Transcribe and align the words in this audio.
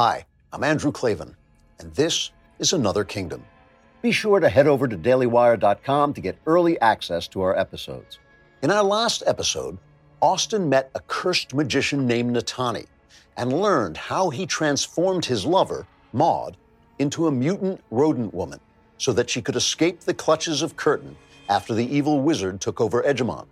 Hi, 0.00 0.26
I'm 0.52 0.62
Andrew 0.62 0.92
Klavan, 0.92 1.34
and 1.80 1.92
this 1.92 2.30
is 2.60 2.72
Another 2.72 3.02
Kingdom. 3.02 3.44
Be 4.00 4.12
sure 4.12 4.38
to 4.38 4.48
head 4.48 4.68
over 4.68 4.86
to 4.86 4.96
dailywire.com 4.96 6.14
to 6.14 6.20
get 6.20 6.38
early 6.46 6.80
access 6.80 7.26
to 7.26 7.40
our 7.40 7.58
episodes. 7.58 8.20
In 8.62 8.70
our 8.70 8.84
last 8.84 9.24
episode, 9.26 9.76
Austin 10.22 10.68
met 10.68 10.92
a 10.94 11.00
cursed 11.08 11.52
magician 11.52 12.06
named 12.06 12.36
Natani 12.36 12.86
and 13.36 13.52
learned 13.52 13.96
how 13.96 14.30
he 14.30 14.46
transformed 14.46 15.24
his 15.24 15.44
lover, 15.44 15.84
Maud, 16.12 16.56
into 17.00 17.26
a 17.26 17.32
mutant 17.32 17.80
rodent 17.90 18.32
woman 18.32 18.60
so 18.98 19.12
that 19.14 19.28
she 19.28 19.42
could 19.42 19.56
escape 19.56 19.98
the 19.98 20.14
clutches 20.14 20.62
of 20.62 20.76
Curtin 20.76 21.16
after 21.48 21.74
the 21.74 21.92
evil 21.92 22.20
wizard 22.20 22.60
took 22.60 22.80
over 22.80 23.02
Edgemont. 23.02 23.48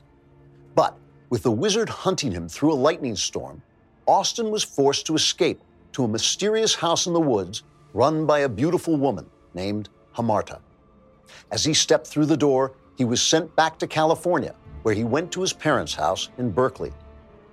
But 0.77 0.97
with 1.29 1.43
the 1.43 1.51
wizard 1.51 1.89
hunting 1.89 2.31
him 2.31 2.49
through 2.49 2.73
a 2.73 2.85
lightning 2.87 3.17
storm, 3.17 3.63
Austin 4.07 4.53
was 4.53 4.63
forced 4.63 5.07
to 5.07 5.17
escape 5.17 5.61
to 5.97 6.05
a 6.05 6.09
mysterious 6.09 6.75
house 6.75 7.07
in 7.07 7.15
the 7.15 7.21
woods 7.21 7.63
run 7.95 8.27
by 8.27 8.41
a 8.41 8.49
beautiful 8.51 8.99
woman 8.99 9.25
named 9.55 9.89
Hamarta. 10.15 10.59
As 11.51 11.65
he 11.65 11.73
stepped 11.73 12.07
through 12.07 12.27
the 12.27 12.37
door, 12.37 12.73
he 12.99 13.07
was 13.07 13.23
sent 13.23 13.57
back 13.57 13.79
to 13.79 13.87
California, 13.87 14.55
where 14.83 14.95
he 14.95 15.05
went 15.05 15.33
to 15.33 15.41
his 15.41 15.55
parents' 15.55 15.95
house 15.95 16.29
in 16.37 16.51
Berkeley. 16.51 16.93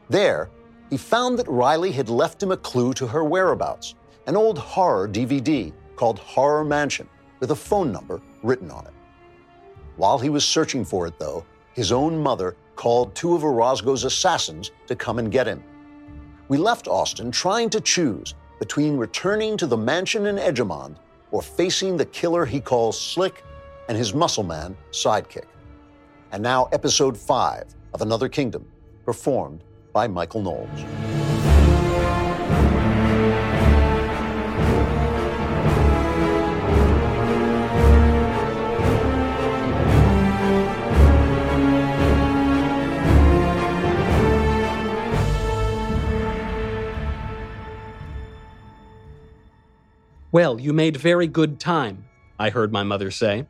There, 0.09 0.49
he 0.89 0.97
found 0.97 1.39
that 1.39 1.47
Riley 1.47 1.93
had 1.93 2.09
left 2.09 2.43
him 2.43 2.51
a 2.51 2.57
clue 2.57 2.93
to 2.95 3.07
her 3.07 3.23
whereabouts 3.23 3.95
an 4.27 4.35
old 4.35 4.57
horror 4.57 5.07
DVD 5.07 5.71
called 5.95 6.19
Horror 6.19 6.65
Mansion 6.65 7.07
with 7.39 7.51
a 7.51 7.55
phone 7.55 7.93
number 7.93 8.21
written 8.41 8.69
on 8.69 8.85
it. 8.85 8.93
While 9.95 10.19
he 10.19 10.29
was 10.29 10.43
searching 10.43 10.83
for 10.83 11.07
it, 11.07 11.17
though, 11.17 11.45
his 11.75 11.93
own 11.93 12.21
mother 12.21 12.57
called 12.75 13.15
two 13.15 13.35
of 13.35 13.45
Orozco's 13.45 14.03
assassins 14.03 14.71
to 14.87 14.97
come 14.97 15.17
and 15.17 15.31
get 15.31 15.47
him. 15.47 15.63
We 16.49 16.57
left 16.57 16.87
Austin 16.87 17.31
trying 17.31 17.69
to 17.71 17.81
choose 17.81 18.35
between 18.63 18.95
returning 18.95 19.57
to 19.57 19.67
the 19.67 19.75
mansion 19.75 20.25
in 20.25 20.37
Edgemont 20.37 20.95
or 21.31 21.41
facing 21.41 21.97
the 21.97 22.05
killer 22.05 22.45
he 22.45 22.61
calls 22.61 22.97
Slick 22.97 23.43
and 23.89 23.97
his 23.97 24.13
muscle 24.13 24.41
man 24.45 24.77
sidekick. 24.91 25.47
And 26.31 26.41
now, 26.41 26.69
episode 26.71 27.17
five 27.17 27.65
of 27.93 28.01
Another 28.01 28.29
Kingdom, 28.29 28.65
performed 29.03 29.65
by 29.91 30.07
Michael 30.07 30.43
Knowles. 30.43 31.32
Well, 50.33 50.59
you 50.59 50.73
made 50.73 50.97
very 50.97 51.27
good 51.27 51.59
time, 51.59 52.05
I 52.39 52.49
heard 52.49 52.73
my 52.73 52.81
mother 52.81 53.11
say. 53.11 53.45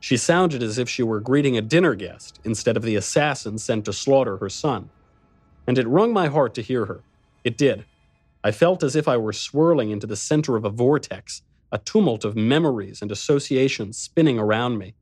She 0.00 0.16
sounded 0.16 0.60
as 0.60 0.76
if 0.76 0.88
she 0.88 1.04
were 1.04 1.20
greeting 1.20 1.56
a 1.56 1.62
dinner 1.62 1.94
guest 1.94 2.40
instead 2.42 2.76
of 2.76 2.82
the 2.82 2.96
assassin 2.96 3.58
sent 3.58 3.84
to 3.84 3.92
slaughter 3.92 4.38
her 4.38 4.48
son. 4.48 4.90
And 5.68 5.78
it 5.78 5.86
wrung 5.86 6.12
my 6.12 6.26
heart 6.26 6.52
to 6.54 6.62
hear 6.62 6.86
her. 6.86 7.04
It 7.44 7.56
did. 7.56 7.84
I 8.42 8.50
felt 8.50 8.82
as 8.82 8.96
if 8.96 9.06
I 9.06 9.16
were 9.16 9.32
swirling 9.32 9.92
into 9.92 10.08
the 10.08 10.16
center 10.16 10.56
of 10.56 10.64
a 10.64 10.68
vortex, 10.68 11.42
a 11.70 11.78
tumult 11.78 12.24
of 12.24 12.34
memories 12.34 13.02
and 13.02 13.12
associations 13.12 13.96
spinning 13.96 14.36
around 14.36 14.78
me. 14.78 14.94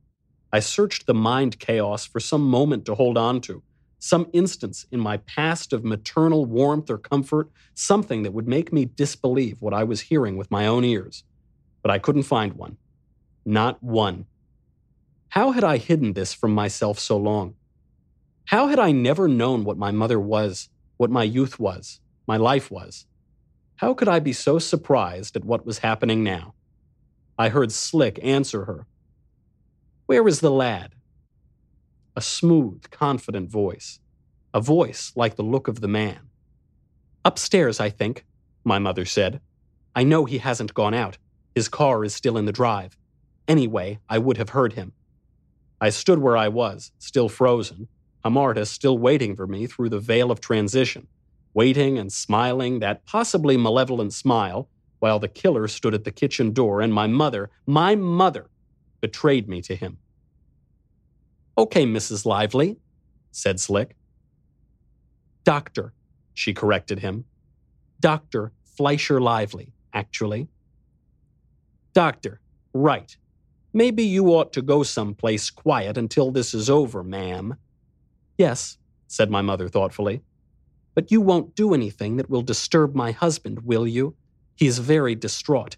I 0.53 0.59
searched 0.59 1.07
the 1.07 1.15
mind 1.15 1.57
chaos 1.57 2.05
for 2.05 2.19
some 2.19 2.43
moment 2.43 2.85
to 2.85 2.93
hold 2.93 3.17
on 3.17 3.41
to, 3.41 3.63
some 4.05 4.27
instance 4.33 4.85
in 4.91 4.99
my 4.99 5.17
past 5.17 5.73
of 5.73 5.83
maternal 5.83 6.45
warmth 6.45 6.91
or 6.91 6.97
comfort, 6.99 7.49
something 7.73 8.21
that 8.21 8.33
would 8.33 8.47
make 8.47 8.71
me 8.71 8.85
disbelieve 8.85 9.63
what 9.63 9.73
I 9.73 9.83
was 9.83 10.01
hearing 10.01 10.37
with 10.37 10.51
my 10.51 10.67
own 10.67 10.85
ears. 10.85 11.23
But 11.81 11.89
I 11.89 11.97
couldn't 11.97 12.23
find 12.23 12.53
one. 12.53 12.77
Not 13.45 13.81
one. 13.81 14.27
How 15.29 15.53
had 15.53 15.63
I 15.63 15.77
hidden 15.77 16.13
this 16.13 16.35
from 16.35 16.53
myself 16.53 16.99
so 16.99 17.17
long? 17.17 17.55
How 18.45 18.67
had 18.67 18.77
I 18.77 18.91
never 18.91 19.27
known 19.27 19.63
what 19.63 19.79
my 19.79 19.89
mother 19.89 20.19
was, 20.19 20.69
what 20.97 21.09
my 21.09 21.23
youth 21.23 21.59
was, 21.59 21.99
my 22.27 22.37
life 22.37 22.69
was? 22.69 23.07
How 23.77 23.95
could 23.95 24.07
I 24.07 24.19
be 24.19 24.33
so 24.33 24.59
surprised 24.59 25.35
at 25.35 25.45
what 25.45 25.65
was 25.65 25.79
happening 25.79 26.23
now? 26.23 26.53
I 27.39 27.49
heard 27.49 27.71
Slick 27.71 28.19
answer 28.21 28.65
her. 28.65 28.85
Where 30.05 30.27
is 30.27 30.41
the 30.41 30.51
lad? 30.51 30.94
A 32.15 32.21
smooth, 32.21 32.89
confident 32.91 33.49
voice, 33.49 33.99
a 34.53 34.61
voice 34.61 35.11
like 35.15 35.35
the 35.35 35.43
look 35.43 35.67
of 35.67 35.81
the 35.81 35.87
man. 35.87 36.19
Upstairs, 37.25 37.79
I 37.79 37.89
think, 37.89 38.25
my 38.63 38.79
mother 38.79 39.05
said. 39.05 39.41
I 39.95 40.03
know 40.03 40.25
he 40.25 40.37
hasn't 40.37 40.73
gone 40.73 40.93
out. 40.93 41.17
His 41.53 41.67
car 41.67 42.03
is 42.03 42.13
still 42.13 42.37
in 42.37 42.45
the 42.45 42.51
drive. 42.51 42.97
Anyway, 43.47 43.99
I 44.09 44.17
would 44.17 44.37
have 44.37 44.49
heard 44.49 44.73
him. 44.73 44.93
I 45.81 45.89
stood 45.89 46.19
where 46.19 46.37
I 46.37 46.47
was, 46.47 46.91
still 46.99 47.29
frozen, 47.29 47.87
Hamarta 48.23 48.65
still 48.65 48.97
waiting 48.97 49.35
for 49.35 49.45
me 49.45 49.67
through 49.67 49.89
the 49.89 49.99
veil 49.99 50.31
of 50.31 50.41
transition, 50.41 51.07
waiting 51.53 51.99
and 51.99 52.11
smiling 52.11 52.79
that 52.79 53.05
possibly 53.05 53.55
malevolent 53.55 54.13
smile, 54.13 54.67
while 54.99 55.19
the 55.19 55.27
killer 55.27 55.67
stood 55.67 55.93
at 55.93 56.05
the 56.05 56.11
kitchen 56.11 56.51
door 56.51 56.81
and 56.81 56.93
my 56.93 57.07
mother, 57.07 57.51
my 57.67 57.95
mother, 57.95 58.49
betrayed 59.01 59.47
me 59.47 59.61
to 59.61 59.75
him. 59.75 59.99
Okay, 61.57 61.85
Mrs. 61.85 62.25
Lively, 62.25 62.77
said 63.31 63.59
Slick. 63.59 63.95
Doctor, 65.45 65.93
she 66.33 66.53
corrected 66.53 66.99
him. 66.99 67.25
Dr. 68.01 68.51
Fleischer 68.77 69.21
Lively, 69.21 69.71
actually. 69.93 70.49
Doctor, 71.93 72.41
right. 72.73 73.15
Maybe 73.71 74.03
you 74.03 74.27
ought 74.27 74.51
to 74.53 74.61
go 74.61 74.83
someplace 74.83 75.49
quiet 75.49 75.97
until 75.97 76.29
this 76.31 76.53
is 76.53 76.69
over, 76.69 77.03
ma'am. 77.03 77.55
Yes, 78.37 78.77
said 79.07 79.31
my 79.31 79.41
mother 79.41 79.69
thoughtfully. 79.69 80.21
But 80.93 81.09
you 81.09 81.21
won't 81.21 81.55
do 81.55 81.73
anything 81.73 82.17
that 82.17 82.29
will 82.29 82.41
disturb 82.41 82.95
my 82.95 83.11
husband, 83.11 83.59
will 83.61 83.87
you? 83.87 84.15
He 84.55 84.67
is 84.67 84.79
very 84.79 85.15
distraught. 85.15 85.77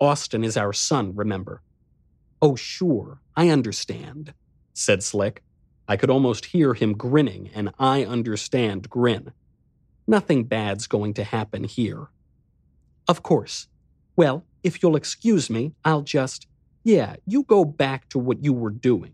Austin 0.00 0.42
is 0.42 0.56
our 0.56 0.72
son, 0.72 1.14
remember. 1.14 1.62
Oh, 2.40 2.56
sure, 2.56 3.20
I 3.36 3.50
understand 3.50 4.34
said 4.74 5.02
Slick. 5.02 5.42
I 5.88 5.96
could 5.96 6.10
almost 6.10 6.46
hear 6.46 6.74
him 6.74 6.92
grinning, 6.94 7.50
and 7.54 7.70
I 7.78 8.04
understand 8.04 8.88
grin. 8.88 9.32
Nothing 10.06 10.44
bad's 10.44 10.86
going 10.86 11.14
to 11.14 11.24
happen 11.24 11.64
here. 11.64 12.08
Of 13.08 13.22
course. 13.22 13.68
Well, 14.16 14.44
if 14.62 14.82
you'll 14.82 14.96
excuse 14.96 15.50
me, 15.50 15.72
I'll 15.84 16.02
just. 16.02 16.46
Yeah, 16.84 17.16
you 17.26 17.44
go 17.44 17.64
back 17.64 18.08
to 18.10 18.18
what 18.18 18.42
you 18.42 18.52
were 18.52 18.70
doing. 18.70 19.12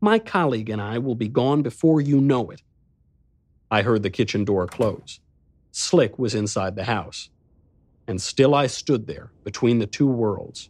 My 0.00 0.18
colleague 0.18 0.68
and 0.68 0.80
I 0.80 0.98
will 0.98 1.14
be 1.14 1.28
gone 1.28 1.62
before 1.62 2.00
you 2.00 2.20
know 2.20 2.50
it. 2.50 2.62
I 3.70 3.82
heard 3.82 4.02
the 4.02 4.10
kitchen 4.10 4.44
door 4.44 4.66
close. 4.66 5.20
Slick 5.72 6.18
was 6.18 6.34
inside 6.34 6.76
the 6.76 6.84
house. 6.84 7.30
And 8.06 8.20
still 8.20 8.54
I 8.54 8.66
stood 8.66 9.06
there, 9.06 9.32
between 9.44 9.78
the 9.78 9.86
two 9.86 10.06
worlds, 10.06 10.68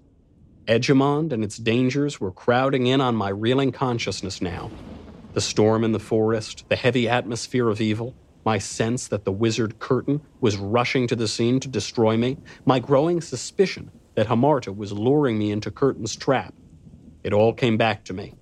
Edgemont 0.67 1.33
and 1.33 1.45
its 1.45 1.57
dangers 1.57 2.21
were 2.21 2.33
crowding 2.33 2.87
in 2.87 3.01
on 3.01 3.15
my 3.15 3.29
reeling 3.29 3.73
consciousness 3.73 4.43
now. 4.43 4.71
The 5.33 5.41
storm 5.41 5.85
in 5.85 5.93
the 5.93 5.99
forest, 5.99 6.65
the 6.69 6.77
heavy 6.77 7.09
atmosphere 7.09 7.69
of 7.69 7.81
evil, 7.81 8.15
my 8.45 8.59
sense 8.59 9.09
that 9.09 9.25
the 9.25 9.33
wizard 9.33 9.79
Curtin 9.79 10.21
was 10.41 10.57
rushing 10.57 11.07
to 11.09 11.17
the 11.17 11.29
scene 11.29 11.61
to 11.61 11.69
destroy 11.69 12.17
me, 12.17 12.39
my 12.65 12.79
growing 12.79 13.21
suspicion 13.21 13.91
that 14.15 14.29
Hamarta 14.29 14.75
was 14.75 14.93
luring 14.93 15.39
me 15.39 15.53
into 15.53 15.71
Curtin's 15.71 16.17
trap. 16.17 16.55
It 17.23 17.33
all 17.33 17.53
came 17.53 17.77
back 17.77 18.05
to 18.05 18.13
me. 18.13 18.35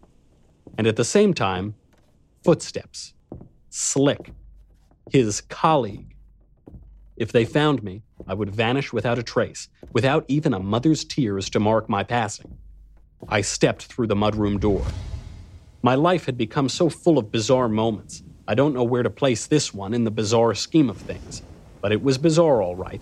And 0.79 0.87
at 0.87 0.97
the 0.97 1.05
same 1.05 1.35
time, 1.35 1.75
footsteps. 2.43 3.15
Slick. 3.71 4.33
His 5.11 5.41
colleague. 5.41 6.14
If 7.17 7.31
they 7.31 7.45
found 7.45 7.83
me, 7.83 8.03
I 8.27 8.35
would 8.35 8.55
vanish 8.55 8.93
without 8.93 9.19
a 9.19 9.23
trace, 9.23 9.69
without 9.93 10.25
even 10.27 10.53
a 10.53 10.59
mother's 10.59 11.05
tears 11.05 11.49
to 11.51 11.61
mark 11.61 11.89
my 11.89 12.03
passing. 12.03 12.59
I 13.29 13.41
stepped 13.41 13.85
through 13.85 14.09
the 14.09 14.17
mudroom 14.17 14.59
door. 14.59 14.85
My 15.83 15.95
life 15.95 16.27
had 16.27 16.37
become 16.37 16.69
so 16.69 16.89
full 16.89 17.19
of 17.19 17.31
bizarre 17.31 17.69
moments. 17.69 18.23
I 18.49 18.55
don't 18.55 18.75
know 18.75 18.83
where 18.83 19.03
to 19.03 19.11
place 19.11 19.47
this 19.47 19.73
one 19.73 19.95
in 19.95 20.05
the 20.05 20.11
bizarre 20.11 20.55
scheme 20.55 20.91
of 20.91 20.97
things, 20.97 21.43
but 21.81 21.93
it 21.93 22.03
was 22.03 22.19
bizarre, 22.19 22.63
all 22.63 22.75
right. 22.75 23.01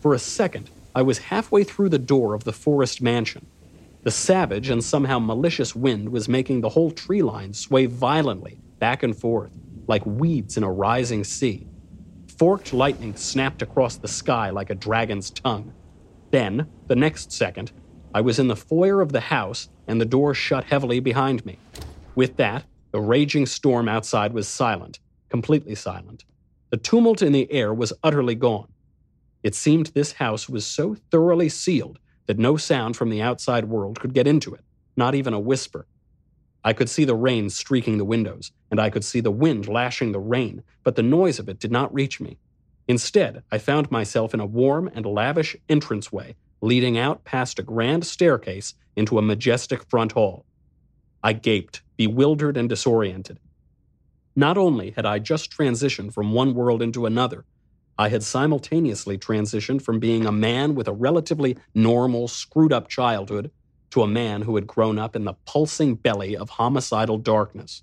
For 0.00 0.14
a 0.14 0.18
second, 0.18 0.70
I 0.94 1.02
was 1.02 1.18
halfway 1.18 1.64
through 1.64 1.88
the 1.88 1.98
door 1.98 2.34
of 2.34 2.44
the 2.44 2.52
forest 2.52 3.00
mansion. 3.00 3.46
The 4.02 4.10
savage 4.10 4.68
and 4.68 4.84
somehow 4.84 5.18
malicious 5.18 5.74
wind 5.74 6.10
was 6.10 6.28
making 6.28 6.60
the 6.60 6.68
whole 6.68 6.90
tree 6.90 7.22
line 7.22 7.54
sway 7.54 7.86
violently 7.86 8.60
back 8.78 9.02
and 9.02 9.16
forth, 9.16 9.52
like 9.86 10.04
weeds 10.04 10.56
in 10.56 10.64
a 10.64 10.70
rising 10.70 11.24
sea. 11.24 11.66
Forked 12.38 12.72
lightning 12.72 13.16
snapped 13.16 13.62
across 13.62 13.96
the 13.96 14.06
sky 14.06 14.50
like 14.50 14.70
a 14.70 14.74
dragon's 14.76 15.30
tongue. 15.30 15.72
Then, 16.30 16.68
the 16.86 16.94
next 16.94 17.32
second, 17.32 17.72
I 18.14 18.20
was 18.20 18.38
in 18.38 18.46
the 18.46 18.54
foyer 18.54 19.00
of 19.00 19.10
the 19.10 19.20
house 19.20 19.68
and 19.88 20.00
the 20.00 20.04
door 20.04 20.34
shut 20.34 20.64
heavily 20.64 21.00
behind 21.00 21.44
me. 21.44 21.58
With 22.14 22.36
that, 22.36 22.64
the 22.92 23.00
raging 23.00 23.44
storm 23.46 23.88
outside 23.88 24.32
was 24.32 24.46
silent, 24.46 25.00
completely 25.28 25.74
silent. 25.74 26.24
The 26.70 26.76
tumult 26.76 27.22
in 27.22 27.32
the 27.32 27.50
air 27.50 27.74
was 27.74 27.92
utterly 28.04 28.36
gone. 28.36 28.68
It 29.42 29.56
seemed 29.56 29.86
this 29.86 30.12
house 30.12 30.48
was 30.48 30.64
so 30.64 30.96
thoroughly 31.10 31.48
sealed 31.48 31.98
that 32.26 32.38
no 32.38 32.56
sound 32.56 32.96
from 32.96 33.10
the 33.10 33.22
outside 33.22 33.64
world 33.64 33.98
could 33.98 34.14
get 34.14 34.28
into 34.28 34.54
it, 34.54 34.64
not 34.96 35.16
even 35.16 35.34
a 35.34 35.40
whisper. 35.40 35.86
I 36.68 36.74
could 36.74 36.90
see 36.90 37.06
the 37.06 37.14
rain 37.14 37.48
streaking 37.48 37.96
the 37.96 38.04
windows, 38.04 38.52
and 38.70 38.78
I 38.78 38.90
could 38.90 39.02
see 39.02 39.20
the 39.20 39.30
wind 39.30 39.68
lashing 39.68 40.12
the 40.12 40.20
rain, 40.20 40.62
but 40.84 40.96
the 40.96 41.02
noise 41.02 41.38
of 41.38 41.48
it 41.48 41.58
did 41.58 41.72
not 41.72 41.94
reach 41.94 42.20
me. 42.20 42.36
Instead, 42.86 43.42
I 43.50 43.56
found 43.56 43.90
myself 43.90 44.34
in 44.34 44.40
a 44.40 44.44
warm 44.44 44.90
and 44.94 45.06
lavish 45.06 45.56
entranceway 45.70 46.36
leading 46.60 46.98
out 46.98 47.24
past 47.24 47.58
a 47.58 47.62
grand 47.62 48.04
staircase 48.04 48.74
into 48.96 49.16
a 49.16 49.22
majestic 49.22 49.88
front 49.88 50.12
hall. 50.12 50.44
I 51.24 51.32
gaped, 51.32 51.80
bewildered 51.96 52.58
and 52.58 52.68
disoriented. 52.68 53.40
Not 54.36 54.58
only 54.58 54.90
had 54.90 55.06
I 55.06 55.20
just 55.20 55.50
transitioned 55.50 56.12
from 56.12 56.32
one 56.32 56.52
world 56.52 56.82
into 56.82 57.06
another, 57.06 57.46
I 57.96 58.10
had 58.10 58.22
simultaneously 58.22 59.16
transitioned 59.16 59.80
from 59.80 60.00
being 60.00 60.26
a 60.26 60.32
man 60.32 60.74
with 60.74 60.86
a 60.86 60.92
relatively 60.92 61.56
normal, 61.74 62.28
screwed 62.28 62.74
up 62.74 62.88
childhood 62.88 63.50
to 63.90 64.02
a 64.02 64.08
man 64.08 64.42
who 64.42 64.54
had 64.54 64.66
grown 64.66 64.98
up 64.98 65.16
in 65.16 65.24
the 65.24 65.34
pulsing 65.46 65.94
belly 65.94 66.36
of 66.36 66.50
homicidal 66.50 67.18
darkness. 67.18 67.82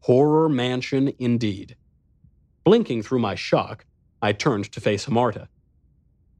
Horror 0.00 0.48
mansion 0.48 1.12
indeed. 1.18 1.76
Blinking 2.64 3.02
through 3.02 3.18
my 3.18 3.34
shock, 3.34 3.84
I 4.20 4.32
turned 4.32 4.70
to 4.72 4.80
face 4.80 5.06
Hamarta. 5.06 5.48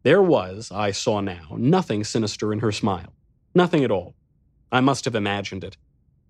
There 0.03 0.23
was, 0.23 0.73
I 0.73 0.91
saw 0.91 1.21
now, 1.21 1.57
nothing 1.57 2.05
sinister 2.05 2.53
in 2.53 2.61
her 2.61 2.73
smile. 2.73 3.13
Nothing 3.55 3.85
at 3.85 3.91
all. 3.91 4.15
I 4.71 4.81
must 4.81 5.05
have 5.05 5.15
imagined 5.15 5.63
it. 5.63 5.77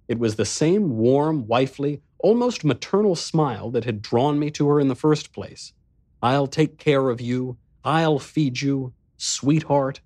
It 0.09 0.19
was 0.19 0.37
the 0.37 0.45
same 0.45 0.99
warm, 0.99 1.47
wifely, 1.47 2.03
almost 2.19 2.65
maternal 2.65 3.17
smile 3.17 3.71
that 3.71 3.85
had 3.85 4.03
drawn 4.03 4.39
me 4.39 4.51
to 4.53 4.69
her 4.69 4.81
in 4.81 4.89
the 4.89 4.95
first 4.95 5.33
place. 5.33 5.73
I'll 6.23 6.47
take 6.47 6.79
care 6.79 7.09
of 7.09 7.21
you. 7.21 7.57
I'll 7.85 8.19
feed 8.19 8.61
you. 8.61 8.93
Sweetheart. 9.17 10.01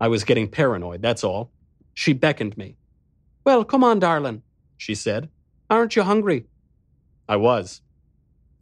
I 0.00 0.08
was 0.08 0.24
getting 0.24 0.48
paranoid, 0.48 1.02
that's 1.02 1.24
all. 1.24 1.50
She 1.98 2.12
beckoned 2.12 2.56
me. 2.56 2.76
Well, 3.42 3.64
come 3.64 3.82
on, 3.82 3.98
darling, 3.98 4.42
she 4.76 4.94
said. 4.94 5.30
Aren't 5.68 5.96
you 5.96 6.04
hungry? 6.04 6.46
I 7.28 7.34
was. 7.34 7.82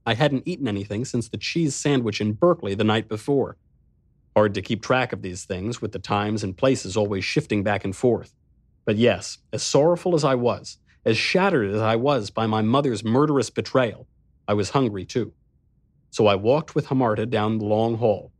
I 0.07 0.15
hadn't 0.15 0.49
eaten 0.49 0.67
anything 0.67 1.05
since 1.05 1.29
the 1.29 1.37
cheese 1.37 1.75
sandwich 1.75 2.23
in 2.23 2.33
Berkeley 2.33 2.75
the 2.75 2.83
night 2.83 3.11
before. 3.11 3.59
Hard 4.35 4.55
to 4.55 4.63
keep 4.63 4.81
track 4.81 5.13
of 5.13 5.21
these 5.21 5.45
things, 5.45 5.83
with 5.83 5.93
the 5.93 5.99
times 5.99 6.43
and 6.43 6.57
places 6.57 6.97
always 6.97 7.27
shifting 7.27 7.63
back 7.63 7.85
and 7.85 7.95
forth. 7.95 8.35
But 8.87 8.97
yes, 8.97 9.37
as 9.53 9.63
sorrowful 9.63 10.15
as 10.15 10.25
I 10.25 10.35
was, 10.35 10.79
as 11.05 11.19
shattered 11.19 11.71
as 11.71 11.83
I 11.83 11.97
was 11.97 12.31
by 12.31 12.47
my 12.47 12.63
mother's 12.63 13.05
murderous 13.05 13.51
betrayal, 13.51 14.07
I 14.49 14.55
was 14.55 14.71
hungry 14.71 15.05
too. 15.05 15.35
So 16.09 16.27
I 16.27 16.37
walked 16.37 16.75
with 16.75 16.87
Hamarta 16.87 17.29
down 17.29 17.59
the 17.59 17.67
long 17.67 17.99
hall. 17.99 18.33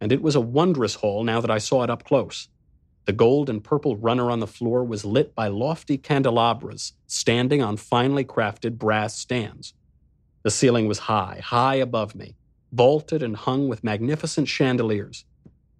And 0.00 0.12
it 0.12 0.22
was 0.22 0.36
a 0.36 0.40
wondrous 0.40 0.94
hall 0.94 1.24
now 1.24 1.40
that 1.40 1.50
I 1.50 1.58
saw 1.58 1.82
it 1.82 1.90
up 1.90 2.04
close. 2.04 2.48
The 3.08 3.14
gold 3.14 3.48
and 3.48 3.64
purple 3.64 3.96
runner 3.96 4.30
on 4.30 4.40
the 4.40 4.46
floor 4.46 4.84
was 4.84 5.02
lit 5.02 5.34
by 5.34 5.48
lofty 5.48 5.96
candelabras 5.96 6.92
standing 7.06 7.62
on 7.62 7.78
finely 7.78 8.22
crafted 8.22 8.76
brass 8.76 9.16
stands. 9.16 9.72
The 10.42 10.50
ceiling 10.50 10.86
was 10.86 10.98
high, 10.98 11.40
high 11.42 11.76
above 11.76 12.14
me, 12.14 12.36
vaulted 12.70 13.22
and 13.22 13.34
hung 13.34 13.66
with 13.66 13.82
magnificent 13.82 14.46
chandeliers. 14.46 15.24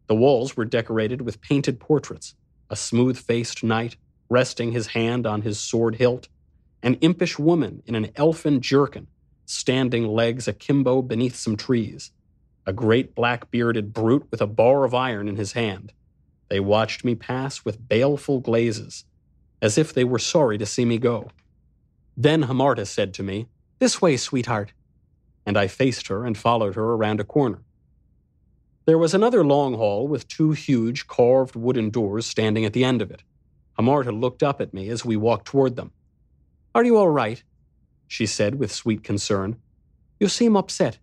The 0.07 0.15
walls 0.15 0.57
were 0.57 0.65
decorated 0.65 1.21
with 1.21 1.43
painted 1.43 1.79
portraits 1.79 2.35
a 2.71 2.77
smooth 2.77 3.19
faced 3.19 3.63
knight 3.63 3.99
resting 4.31 4.73
his 4.73 4.87
hand 4.87 5.27
on 5.27 5.43
his 5.43 5.61
sword 5.61 5.97
hilt, 5.97 6.29
an 6.83 6.95
impish 7.03 7.39
woman 7.39 7.83
in 7.85 7.95
an 7.95 8.11
elfin 8.17 8.63
jerkin 8.63 9.07
standing 9.45 10.07
legs 10.09 10.49
akimbo 10.49 11.03
beneath 11.03 11.37
some 11.37 11.59
trees, 11.59 12.11
a 12.65 12.73
great 12.73 13.15
black 13.15 13.51
bearded 13.51 13.93
brute 13.93 14.27
with 14.31 14.41
a 14.41 14.47
bar 14.47 14.85
of 14.85 14.95
iron 14.95 15.29
in 15.29 15.37
his 15.37 15.53
hand. 15.53 15.93
They 16.49 16.61
watched 16.61 17.05
me 17.05 17.15
pass 17.15 17.65
with 17.65 17.89
baleful 17.89 18.41
glazes, 18.41 19.05
as 19.61 19.77
if 19.77 19.93
they 19.93 20.05
were 20.05 20.19
sorry 20.19 20.59
to 20.59 20.67
see 20.67 20.85
me 20.85 20.99
go. 20.99 21.31
Then 22.17 22.45
Hamarta 22.45 22.87
said 22.87 23.15
to 23.15 23.23
me, 23.23 23.49
This 23.79 24.01
way, 24.01 24.17
sweetheart. 24.17 24.73
And 25.47 25.57
I 25.57 25.67
faced 25.67 26.09
her 26.09 26.25
and 26.27 26.37
followed 26.37 26.75
her 26.75 26.93
around 26.93 27.21
a 27.21 27.25
corner. 27.25 27.63
There 28.87 28.99
was 28.99 29.15
another 29.15 29.45
long 29.45 29.75
hall 29.75 30.09
with 30.09 30.29
two 30.29 30.53
huge 30.53 31.07
carved 31.07 31.55
wooden 31.55 31.91
doors 31.91 32.27
standing 32.27 32.65
at 32.65 32.73
the 32.73 32.85
end 32.85 33.03
of 33.03 33.11
it. 33.11 33.23
Hamarta 33.79 34.19
looked 34.19 34.43
up 34.43 34.61
at 34.61 34.75
me 34.75 34.89
as 34.89 35.05
we 35.05 35.17
walked 35.17 35.47
toward 35.47 35.77
them. 35.77 35.93
Are 36.75 36.85
you 36.85 36.97
all 36.97 37.09
right? 37.09 37.43
she 38.07 38.27
said 38.27 38.55
with 38.55 38.73
sweet 38.73 39.05
concern. 39.05 39.57
You 40.19 40.29
seem 40.29 40.57
upset. 40.57 40.99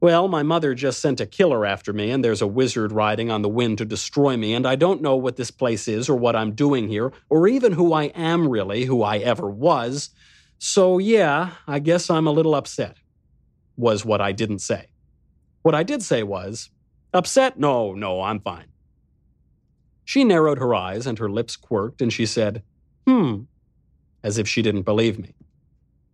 Well, 0.00 0.28
my 0.28 0.42
mother 0.42 0.74
just 0.74 1.00
sent 1.00 1.20
a 1.20 1.26
killer 1.26 1.66
after 1.66 1.92
me, 1.92 2.10
and 2.10 2.24
there's 2.24 2.40
a 2.40 2.46
wizard 2.46 2.90
riding 2.90 3.30
on 3.30 3.42
the 3.42 3.50
wind 3.50 3.78
to 3.78 3.84
destroy 3.84 4.36
me, 4.36 4.54
and 4.54 4.66
I 4.66 4.74
don't 4.74 5.02
know 5.02 5.16
what 5.16 5.36
this 5.36 5.50
place 5.50 5.88
is 5.88 6.08
or 6.08 6.16
what 6.16 6.34
I'm 6.34 6.52
doing 6.52 6.88
here, 6.88 7.12
or 7.28 7.46
even 7.46 7.72
who 7.72 7.92
I 7.92 8.04
am 8.04 8.48
really, 8.48 8.84
who 8.84 9.02
I 9.02 9.18
ever 9.18 9.50
was. 9.50 10.08
So, 10.58 10.98
yeah, 10.98 11.50
I 11.66 11.80
guess 11.80 12.08
I'm 12.08 12.26
a 12.26 12.32
little 12.32 12.54
upset, 12.54 12.96
was 13.76 14.04
what 14.04 14.22
I 14.22 14.32
didn't 14.32 14.60
say. 14.60 14.86
What 15.62 15.74
I 15.74 15.82
did 15.82 16.02
say 16.02 16.22
was, 16.22 16.70
Upset? 17.12 17.58
No, 17.58 17.92
no, 17.92 18.22
I'm 18.22 18.40
fine. 18.40 18.66
She 20.04 20.24
narrowed 20.24 20.58
her 20.58 20.74
eyes 20.74 21.06
and 21.06 21.18
her 21.18 21.28
lips 21.28 21.56
quirked, 21.56 22.00
and 22.00 22.12
she 22.12 22.24
said, 22.24 22.62
Hmm, 23.06 23.42
as 24.22 24.38
if 24.38 24.48
she 24.48 24.62
didn't 24.62 24.82
believe 24.82 25.18
me. 25.18 25.34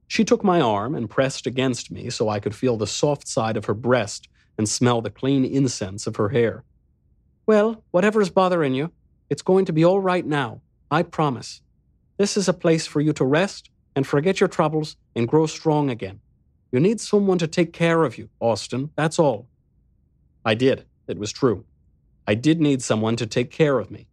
She 0.06 0.24
took 0.24 0.44
my 0.44 0.60
arm 0.60 0.94
and 0.94 1.10
pressed 1.10 1.46
against 1.46 1.90
me 1.90 2.10
so 2.10 2.28
I 2.28 2.40
could 2.40 2.54
feel 2.54 2.76
the 2.76 2.86
soft 2.86 3.26
side 3.26 3.56
of 3.56 3.64
her 3.64 3.74
breast 3.74 4.28
and 4.56 4.68
smell 4.68 5.00
the 5.00 5.10
clean 5.10 5.44
incense 5.44 6.06
of 6.06 6.16
her 6.16 6.30
hair. 6.30 6.64
Well, 7.46 7.84
whatever's 7.90 8.30
bothering 8.30 8.74
you, 8.74 8.92
it's 9.28 9.42
going 9.42 9.64
to 9.66 9.72
be 9.72 9.84
all 9.84 10.00
right 10.00 10.24
now, 10.24 10.60
I 10.90 11.02
promise. 11.02 11.60
This 12.16 12.36
is 12.36 12.48
a 12.48 12.54
place 12.54 12.86
for 12.86 13.00
you 13.00 13.12
to 13.14 13.24
rest 13.24 13.70
and 13.94 14.06
forget 14.06 14.40
your 14.40 14.48
troubles 14.48 14.96
and 15.14 15.28
grow 15.28 15.46
strong 15.46 15.90
again. 15.90 16.20
You 16.72 16.80
need 16.80 17.00
someone 17.00 17.38
to 17.38 17.46
take 17.46 17.72
care 17.72 18.04
of 18.04 18.18
you, 18.18 18.28
Austin, 18.40 18.90
that's 18.96 19.18
all. 19.18 19.48
I 20.44 20.54
did. 20.54 20.84
It 21.08 21.18
was 21.18 21.32
true. 21.32 21.64
I 22.26 22.34
did 22.34 22.60
need 22.60 22.82
someone 22.82 23.16
to 23.16 23.26
take 23.26 23.50
care 23.50 23.78
of 23.78 23.90
me, 23.90 24.08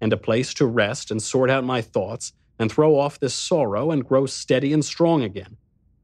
and 0.00 0.12
a 0.12 0.16
place 0.16 0.54
to 0.54 0.66
rest 0.66 1.10
and 1.10 1.22
sort 1.22 1.50
out 1.50 1.64
my 1.64 1.82
thoughts 1.82 2.32
and 2.60 2.70
throw 2.70 2.98
off 2.98 3.18
this 3.18 3.34
sorrow 3.34 3.90
and 3.90 4.06
grow 4.06 4.26
steady 4.26 4.72
and 4.74 4.84
strong 4.84 5.22
again. 5.22 5.56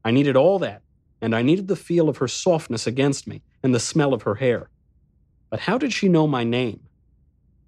I 0.03 0.09
needed 0.09 0.35
all 0.35 0.57
that, 0.59 0.81
and 1.21 1.35
I 1.35 1.43
needed 1.43 1.67
the 1.67 1.75
feel 1.75 2.09
of 2.09 2.17
her 2.17 2.27
softness 2.27 2.87
against 2.87 3.27
me 3.27 3.43
and 3.61 3.75
the 3.75 3.79
smell 3.79 4.11
of 4.11 4.23
her 4.23 4.35
hair. 4.35 4.69
But 5.51 5.61
how 5.61 5.77
did 5.77 5.93
she 5.93 6.09
know 6.09 6.25
my 6.25 6.43
name? 6.43 6.79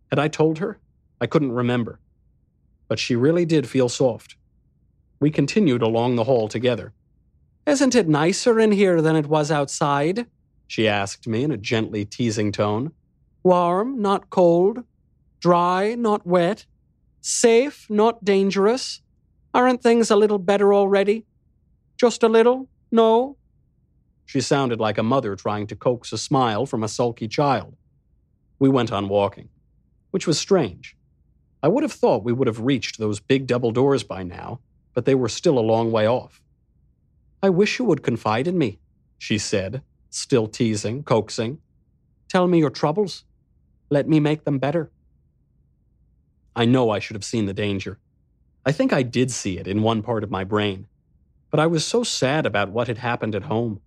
Had 0.10 0.18
I 0.18 0.28
told 0.28 0.58
her? 0.58 0.80
I 1.22 1.28
couldn't 1.28 1.52
remember. 1.52 2.00
But 2.88 2.98
she 2.98 3.16
really 3.16 3.46
did 3.46 3.70
feel 3.70 3.90
soft. 3.90 4.36
We 5.20 5.30
continued 5.30 5.84
along 5.84 6.16
the 6.16 6.24
hall 6.24 6.48
together. 6.48 6.92
Isn't 7.68 7.94
it 7.94 8.08
nicer 8.08 8.60
in 8.60 8.72
here 8.72 9.04
than 9.04 9.16
it 9.16 9.28
was 9.28 9.52
outside? 9.52 10.26
She 10.66 10.88
asked 10.88 11.28
me 11.28 11.44
in 11.44 11.52
a 11.52 11.58
gently 11.58 12.06
teasing 12.06 12.52
tone. 12.52 12.92
Warm, 13.44 14.02
not 14.02 14.32
cold. 14.32 14.84
Dry, 15.40 15.94
not 15.94 16.26
wet. 16.26 16.66
Safe, 17.22 17.90
not 17.90 18.24
dangerous. 18.24 19.02
Aren't 19.54 19.82
things 19.82 20.10
a 20.10 20.16
little 20.16 20.40
better 20.40 20.74
already? 20.74 21.26
Just 21.98 22.24
a 22.24 22.30
little? 22.30 22.70
No? 22.92 23.38
She 24.26 24.42
sounded 24.42 24.80
like 24.80 24.98
a 24.98 25.04
mother 25.04 25.36
trying 25.36 25.68
to 25.68 25.76
coax 25.76 26.14
a 26.14 26.18
smile 26.18 26.66
from 26.66 26.84
a 26.84 26.88
sulky 26.88 27.28
child. 27.28 27.76
We 28.60 28.70
went 28.70 28.92
on 28.92 29.10
walking, 29.10 29.50
which 30.12 30.28
was 30.28 30.38
strange. 30.38 30.96
I 31.62 31.68
would 31.68 31.84
have 31.84 31.92
thought 31.92 32.24
we 32.24 32.34
would 32.34 32.48
have 32.48 32.62
reached 32.62 33.00
those 33.00 33.20
big 33.20 33.48
double 33.48 33.72
doors 33.72 34.04
by 34.04 34.24
now, 34.24 34.60
but 34.94 35.06
they 35.06 35.16
were 35.16 35.30
still 35.30 35.60
a 35.60 35.62
long 35.62 35.92
way 35.92 36.08
off. 36.08 36.42
I 37.42 37.50
wish 37.50 37.80
you 37.80 37.86
would 37.86 38.04
confide 38.04 38.48
in 38.48 38.58
me, 38.58 38.80
she 39.18 39.38
said, 39.38 39.82
still 40.10 40.48
teasing, 40.48 41.04
coaxing. 41.04 41.60
Tell 42.28 42.48
me 42.48 42.60
your 42.60 42.70
troubles. 42.70 43.26
Let 43.90 44.08
me 44.08 44.20
make 44.20 44.44
them 44.44 44.60
better. 44.60 44.92
I 46.56 46.66
know 46.66 46.90
I 46.90 47.00
should 47.00 47.16
have 47.16 47.24
seen 47.24 47.46
the 47.46 47.54
danger. 47.54 48.00
I 48.66 48.72
think 48.72 48.92
I 48.92 49.04
did 49.04 49.32
see 49.32 49.58
it 49.58 49.68
in 49.68 49.82
one 49.82 50.02
part 50.02 50.24
of 50.24 50.32
my 50.32 50.44
brain. 50.44 50.88
But 51.52 51.60
I 51.60 51.68
was 51.68 51.86
so 51.86 52.04
sad 52.04 52.46
about 52.46 52.72
what 52.72 52.88
had 52.88 53.00
happened 53.00 53.36
at 53.36 53.44
home, 53.44 53.82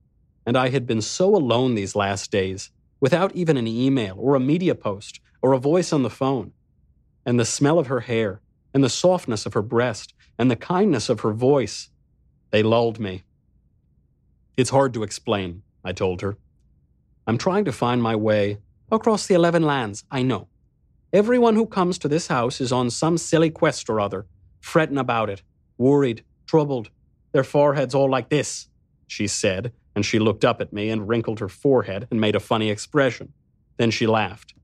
and 0.44 0.56
I 0.56 0.70
had 0.70 0.86
been 0.86 1.02
so 1.02 1.36
alone 1.36 1.74
these 1.74 1.94
last 1.94 2.30
days, 2.30 2.70
without 3.00 3.34
even 3.34 3.56
an 3.56 3.66
email 3.66 4.16
or 4.18 4.34
a 4.34 4.40
media 4.40 4.74
post 4.74 5.20
or 5.40 5.52
a 5.52 5.58
voice 5.58 5.92
on 5.92 6.02
the 6.02 6.10
phone. 6.10 6.52
And 7.24 7.38
the 7.38 7.44
smell 7.44 7.78
of 7.78 7.86
her 7.86 8.00
hair, 8.00 8.40
and 8.74 8.82
the 8.82 8.88
softness 8.88 9.46
of 9.46 9.54
her 9.54 9.62
breast, 9.62 10.14
and 10.38 10.50
the 10.50 10.56
kindness 10.56 11.08
of 11.08 11.20
her 11.20 11.32
voice, 11.32 11.90
they 12.50 12.62
lulled 12.62 12.98
me. 12.98 13.22
It's 14.56 14.70
hard 14.70 14.94
to 14.94 15.02
explain, 15.02 15.62
I 15.84 15.92
told 15.92 16.20
her. 16.22 16.36
I'm 17.26 17.38
trying 17.38 17.64
to 17.66 17.72
find 17.72 18.02
my 18.02 18.16
way 18.16 18.58
across 18.90 19.26
the 19.26 19.34
eleven 19.34 19.62
lands, 19.62 20.04
I 20.10 20.22
know. 20.22 20.48
Everyone 21.12 21.56
who 21.56 21.66
comes 21.66 21.98
to 21.98 22.08
this 22.08 22.28
house 22.28 22.60
is 22.60 22.72
on 22.72 22.88
some 22.88 23.18
silly 23.18 23.50
quest 23.50 23.90
or 23.90 24.00
other, 24.00 24.26
fretting 24.60 24.96
about 24.96 25.28
it, 25.28 25.42
worried, 25.76 26.24
troubled, 26.46 26.88
their 27.32 27.44
foreheads 27.44 27.94
all 27.94 28.10
like 28.10 28.28
this, 28.28 28.68
she 29.06 29.26
said, 29.26 29.72
And 29.94 30.06
she 30.06 30.18
looked 30.18 30.44
up 30.44 30.60
at 30.62 30.72
me 30.72 30.88
and 30.88 31.06
wrinkled 31.06 31.40
her 31.40 31.48
forehead 31.48 32.06
and 32.10 32.20
made 32.20 32.34
a 32.34 32.40
funny 32.40 32.70
expression. 32.70 33.34
Then 33.76 33.90
she 33.90 34.06
laughed. 34.06 34.54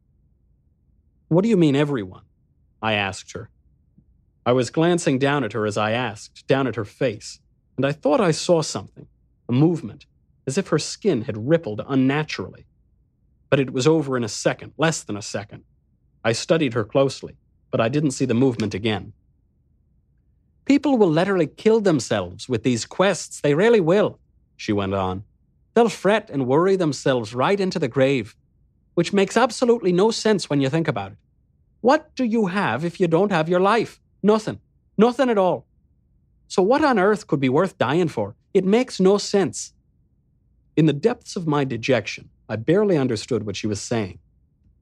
What 1.29 1.43
do 1.43 1.51
you 1.51 1.57
mean, 1.57 1.77
everyone? 1.77 2.25
I 2.81 2.95
asked 2.95 3.33
her. 3.33 3.51
I 4.47 4.53
was 4.53 4.71
glancing 4.71 5.19
down 5.19 5.45
at 5.45 5.53
her 5.53 5.67
as 5.67 5.77
I 5.77 5.91
asked, 5.91 6.47
down 6.47 6.67
at 6.67 6.77
her 6.77 6.87
face, 6.87 7.41
and 7.77 7.85
I 7.85 7.93
thought 7.93 8.21
I 8.23 8.31
saw 8.31 8.63
something, 8.63 9.07
a 9.49 9.53
movement, 9.53 10.07
as 10.47 10.57
if 10.57 10.69
her 10.69 10.79
skin 10.79 11.23
had 11.23 11.49
rippled 11.49 11.83
unnaturally. 11.87 12.65
But 13.51 13.61
it 13.61 13.75
was 13.75 13.87
over 13.87 14.17
in 14.17 14.25
a 14.25 14.29
second, 14.29 14.73
less 14.79 15.03
than 15.03 15.17
a 15.17 15.23
second. 15.23 15.65
I 16.29 16.33
studied 16.33 16.75
her 16.75 16.85
closely, 16.85 17.39
but 17.71 17.81
I 17.81 17.89
didn't 17.89 18.11
see 18.11 18.27
the 18.27 18.43
movement 18.45 18.75
again. 18.75 19.15
People 20.67 20.99
will 20.99 21.09
literally 21.09 21.47
kill 21.47 21.81
themselves 21.81 22.51
with 22.51 22.65
these 22.65 22.85
quests, 22.85 23.41
they 23.41 23.55
really 23.55 23.81
will, 23.81 24.19
she 24.55 24.75
went 24.75 24.93
on. 24.93 25.25
They'll 25.73 25.89
fret 25.89 26.29
and 26.29 26.47
worry 26.47 26.77
themselves 26.77 27.35
right 27.35 27.59
into 27.59 27.79
the 27.79 27.89
grave, 27.89 28.37
which 28.93 29.15
makes 29.15 29.39
absolutely 29.39 29.91
no 29.91 30.11
sense 30.11 30.51
when 30.51 30.61
you 30.61 30.69
think 30.69 30.87
about 30.87 31.13
it. 31.13 31.19
What 31.81 32.15
do 32.15 32.25
you 32.25 32.49
have 32.49 32.85
if 32.85 33.01
you 33.01 33.09
don't 33.09 33.33
have 33.33 33.49
your 33.49 33.61
life? 33.61 33.99
Nothing. 34.23 34.61
Nothing 34.99 35.31
at 35.31 35.39
all. 35.39 35.65
So, 36.47 36.61
what 36.61 36.85
on 36.85 36.99
earth 36.99 37.27
could 37.27 37.41
be 37.41 37.49
worth 37.49 37.79
dying 37.79 38.09
for? 38.09 38.35
It 38.53 38.67
makes 38.67 39.01
no 39.01 39.17
sense. 39.17 39.73
In 40.77 40.85
the 40.85 41.01
depths 41.09 41.37
of 41.37 41.47
my 41.47 41.65
dejection, 41.65 42.29
I 42.51 42.57
barely 42.57 42.99
understood 42.99 43.47
what 43.47 43.57
she 43.57 43.67
was 43.67 43.81
saying. 43.81 44.19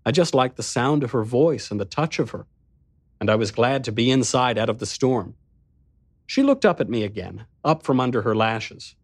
I 0.06 0.12
just 0.12 0.36
liked 0.36 0.56
the 0.56 0.62
sound 0.62 1.02
of 1.02 1.10
her 1.10 1.25
voice 1.25 1.72
and 1.72 1.80
the 1.80 1.84
touch 1.84 2.20
of 2.20 2.30
her, 2.30 2.46
and 3.20 3.28
I 3.28 3.34
was 3.34 3.50
glad 3.50 3.82
to 3.84 3.92
be 3.92 4.08
inside 4.08 4.56
out 4.56 4.68
of 4.68 4.78
the 4.78 4.86
storm. 4.86 5.34
She 6.26 6.44
looked 6.44 6.64
up 6.64 6.80
at 6.80 6.88
me 6.88 7.02
again, 7.02 7.46
up 7.64 7.82
from 7.82 7.98
under 7.98 8.22
her 8.22 8.36
lashes. 8.36 8.94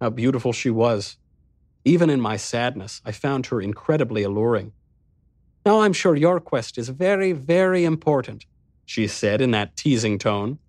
How 0.00 0.10
beautiful 0.10 0.52
she 0.52 0.70
was. 0.70 1.16
Even 1.84 2.08
in 2.08 2.20
my 2.20 2.36
sadness, 2.36 3.02
I 3.04 3.10
found 3.10 3.46
her 3.46 3.60
incredibly 3.60 4.22
alluring. 4.22 4.72
Now 5.66 5.80
I'm 5.80 5.92
sure 5.92 6.14
your 6.14 6.38
quest 6.38 6.78
is 6.78 6.88
very, 6.88 7.32
very 7.32 7.84
important, 7.84 8.46
she 8.86 9.08
said 9.08 9.40
in 9.40 9.50
that 9.50 9.74
teasing 9.74 10.18
tone. 10.18 10.60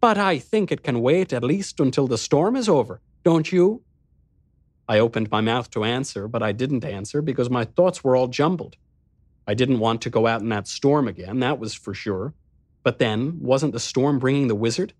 But 0.00 0.16
I 0.16 0.38
think 0.38 0.72
it 0.72 0.82
can 0.82 1.02
wait 1.02 1.34
at 1.34 1.44
least 1.44 1.78
until 1.78 2.06
the 2.06 2.16
storm 2.16 2.56
is 2.56 2.70
over, 2.70 3.02
don't 3.22 3.52
you? 3.52 3.82
I 4.88 4.98
opened 4.98 5.30
my 5.30 5.42
mouth 5.42 5.70
to 5.72 5.84
answer, 5.84 6.26
but 6.26 6.42
I 6.42 6.52
didn't 6.52 6.86
answer 6.86 7.20
because 7.20 7.50
my 7.50 7.66
thoughts 7.66 8.02
were 8.02 8.16
all 8.16 8.26
jumbled. 8.26 8.76
I 9.50 9.54
didn't 9.54 9.80
want 9.80 10.02
to 10.02 10.10
go 10.10 10.28
out 10.28 10.42
in 10.42 10.48
that 10.50 10.68
storm 10.68 11.08
again, 11.08 11.40
that 11.40 11.58
was 11.58 11.74
for 11.74 11.92
sure. 11.92 12.34
But 12.84 13.00
then, 13.00 13.40
wasn't 13.40 13.72
the 13.72 13.80
storm 13.80 14.20
bringing 14.20 14.46
the 14.46 14.54
wizard? 14.54 14.92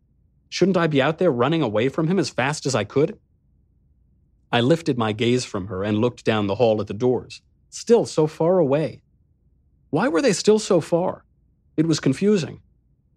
Shouldn't 0.49 0.76
I 0.76 0.88
be 0.88 1.00
out 1.00 1.19
there 1.19 1.30
running 1.30 1.62
away 1.62 1.88
from 1.88 2.09
him 2.09 2.19
as 2.19 2.30
fast 2.30 2.66
as 2.66 2.75
I 2.75 2.83
could? 2.83 3.16
I 4.50 4.61
lifted 4.61 4.99
my 4.99 5.12
gaze 5.12 5.45
from 5.45 5.69
her 5.69 5.85
and 5.85 5.99
looked 5.99 6.25
down 6.25 6.49
the 6.49 6.57
hall 6.57 6.80
at 6.80 6.88
the 6.88 6.95
doors, 6.95 7.42
still 7.69 8.07
so 8.07 8.26
far 8.26 8.59
away. 8.59 9.02
Why 9.90 10.09
were 10.09 10.21
they 10.21 10.33
still 10.33 10.59
so 10.59 10.80
far? 10.80 11.25
It 11.76 11.87
was 11.87 12.00
confusing. 12.00 12.61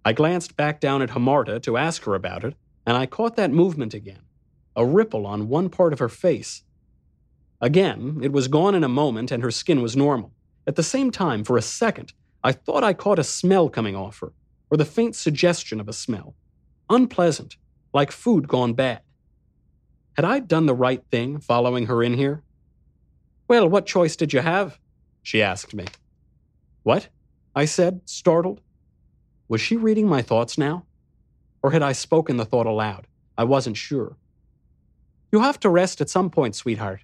I 0.06 0.14
glanced 0.14 0.56
back 0.56 0.80
down 0.80 1.02
at 1.02 1.10
Hamarta 1.10 1.64
to 1.64 1.78
ask 1.78 2.04
her 2.04 2.14
about 2.14 2.44
it, 2.44 2.54
and 2.86 2.96
I 2.96 3.08
caught 3.08 3.38
that 3.38 3.50
movement 3.50 3.96
again 3.96 4.22
a 4.76 4.86
ripple 4.86 5.26
on 5.26 5.50
one 5.50 5.70
part 5.70 5.94
of 5.94 6.00
her 6.00 6.10
face. 6.10 6.62
Again, 7.60 8.20
it 8.22 8.32
was 8.32 8.48
gone 8.48 8.76
in 8.76 8.84
a 8.84 8.88
moment 8.88 9.32
and 9.32 9.42
her 9.42 9.50
skin 9.50 9.82
was 9.82 9.98
normal. 9.98 10.32
At 10.66 10.76
the 10.76 10.84
same 10.84 11.12
time, 11.12 11.44
for 11.44 11.58
a 11.58 11.62
second, 11.62 12.14
I 12.44 12.52
thought 12.52 12.84
I 12.84 12.94
caught 12.94 13.20
a 13.20 13.24
smell 13.24 13.70
coming 13.70 13.96
off 13.96 14.20
her, 14.20 14.34
or 14.70 14.78
the 14.78 14.86
faint 14.86 15.16
suggestion 15.16 15.80
of 15.80 15.90
a 15.90 15.94
smell. 15.94 16.36
Unpleasant, 16.90 17.58
like 17.94 18.12
food 18.12 18.48
gone 18.48 18.74
bad. 18.74 19.02
Had 20.16 20.26
I 20.26 20.40
done 20.40 20.66
the 20.66 20.76
right 20.76 21.04
thing 21.12 21.40
following 21.40 21.88
her 21.88 22.04
in 22.04 22.14
here? 22.14 22.44
Well, 23.48 23.68
what 23.68 23.86
choice 23.86 24.16
did 24.16 24.32
you 24.32 24.40
have? 24.40 24.80
She 25.22 25.42
asked 25.42 25.74
me. 25.74 25.86
What? 26.84 27.10
I 27.56 27.66
said, 27.66 28.02
startled. 28.06 28.62
Was 29.48 29.62
she 29.62 29.76
reading 29.76 30.08
my 30.08 30.22
thoughts 30.22 30.58
now? 30.58 30.86
Or 31.62 31.72
had 31.72 31.84
I 31.84 31.92
spoken 31.94 32.38
the 32.38 32.46
thought 32.46 32.66
aloud? 32.66 33.08
I 33.38 33.44
wasn't 33.44 33.78
sure. 33.78 34.18
You 35.32 35.40
have 35.42 35.60
to 35.62 35.70
rest 35.70 36.02
at 36.02 36.10
some 36.10 36.30
point, 36.30 36.56
sweetheart. 36.56 37.02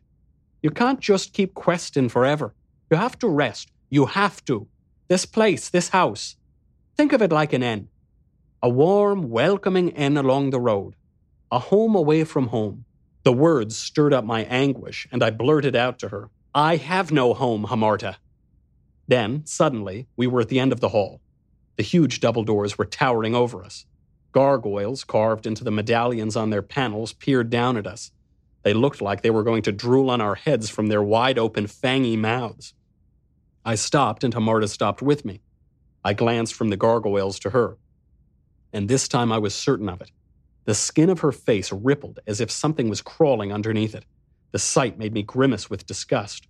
You 0.62 0.70
can't 0.70 1.00
just 1.00 1.34
keep 1.34 1.54
questing 1.54 2.10
forever. 2.10 2.54
You 2.89 2.98
have 2.98 3.19
to 3.19 3.27
rest. 3.27 3.72
You 3.89 4.08
have 4.08 4.43
to. 4.46 4.67
This 5.08 5.25
place, 5.25 5.69
this 5.69 5.89
house. 5.89 6.36
Think 6.98 7.13
of 7.13 7.22
it 7.22 7.31
like 7.31 7.53
an 7.53 7.63
inn. 7.63 7.89
A 8.62 8.69
warm, 8.69 9.29
welcoming 9.29 9.89
inn 9.89 10.17
along 10.17 10.50
the 10.50 10.60
road. 10.60 10.96
A 11.51 11.60
home 11.60 11.96
away 11.96 12.24
from 12.24 12.48
home. 12.48 12.86
The 13.24 13.34
words 13.34 13.77
stirred 13.77 14.13
up 14.13 14.25
my 14.25 14.41
anguish, 14.46 15.08
and 15.12 15.24
I 15.24 15.29
blurted 15.29 15.75
out 15.75 16.00
to 16.00 16.10
her, 16.10 16.29
I 16.53 16.77
have 16.77 17.12
no 17.12 17.34
home, 17.34 17.67
Hamarta. 17.67 18.15
Then, 19.08 19.46
suddenly, 19.46 20.08
we 20.17 20.25
were 20.25 20.41
at 20.41 20.50
the 20.50 20.60
end 20.60 20.72
of 20.72 20.79
the 20.79 20.89
hall. 20.89 21.22
The 21.77 21.84
huge 21.84 22.19
double 22.19 22.43
doors 22.43 22.77
were 22.77 22.86
towering 22.86 23.36
over 23.36 23.63
us. 23.63 23.86
Gargoyles, 24.31 25.03
carved 25.03 25.46
into 25.46 25.63
the 25.63 25.72
medallions 25.72 26.36
on 26.36 26.50
their 26.50 26.62
panels, 26.62 27.13
peered 27.13 27.50
down 27.50 27.77
at 27.77 27.88
us. 27.88 28.12
They 28.63 28.74
looked 28.74 29.01
like 29.01 29.22
they 29.22 29.29
were 29.29 29.43
going 29.43 29.62
to 29.63 29.72
drool 29.72 30.10
on 30.10 30.22
our 30.22 30.36
heads 30.36 30.69
from 30.69 30.88
their 30.88 31.03
wide 31.03 31.39
open, 31.39 31.65
fangy 31.65 32.17
mouths. 32.17 32.74
I 33.66 33.75
stopped, 33.75 34.24
and 34.24 34.34
Hamarta 34.34 34.70
stopped 34.70 35.01
with 35.01 35.25
me. 35.25 35.42
I 36.04 36.13
glanced 36.13 36.54
from 36.54 36.70
the 36.70 36.78
gargoyles 36.78 37.39
to 37.39 37.50
her. 37.50 37.78
And 38.72 38.88
this 38.88 39.08
time 39.08 39.32
I 39.32 39.38
was 39.38 39.54
certain 39.54 39.89
of 39.89 40.01
it. 40.01 40.12
The 40.66 40.75
skin 40.75 41.10
of 41.10 41.20
her 41.20 41.32
face 41.32 41.72
rippled 41.72 42.20
as 42.28 42.39
if 42.39 42.51
something 42.51 42.89
was 42.89 43.01
crawling 43.01 43.51
underneath 43.51 43.96
it. 43.96 44.06
The 44.51 44.60
sight 44.60 44.98
made 44.98 45.13
me 45.13 45.24
grimace 45.24 45.70
with 45.70 45.86
disgust. 45.86 46.48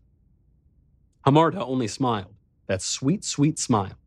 Hamarta 1.26 1.62
only 1.62 1.88
smiled 1.88 2.34
that 2.68 2.82
sweet, 2.82 3.24
sweet 3.26 3.58
smile. 3.58 3.98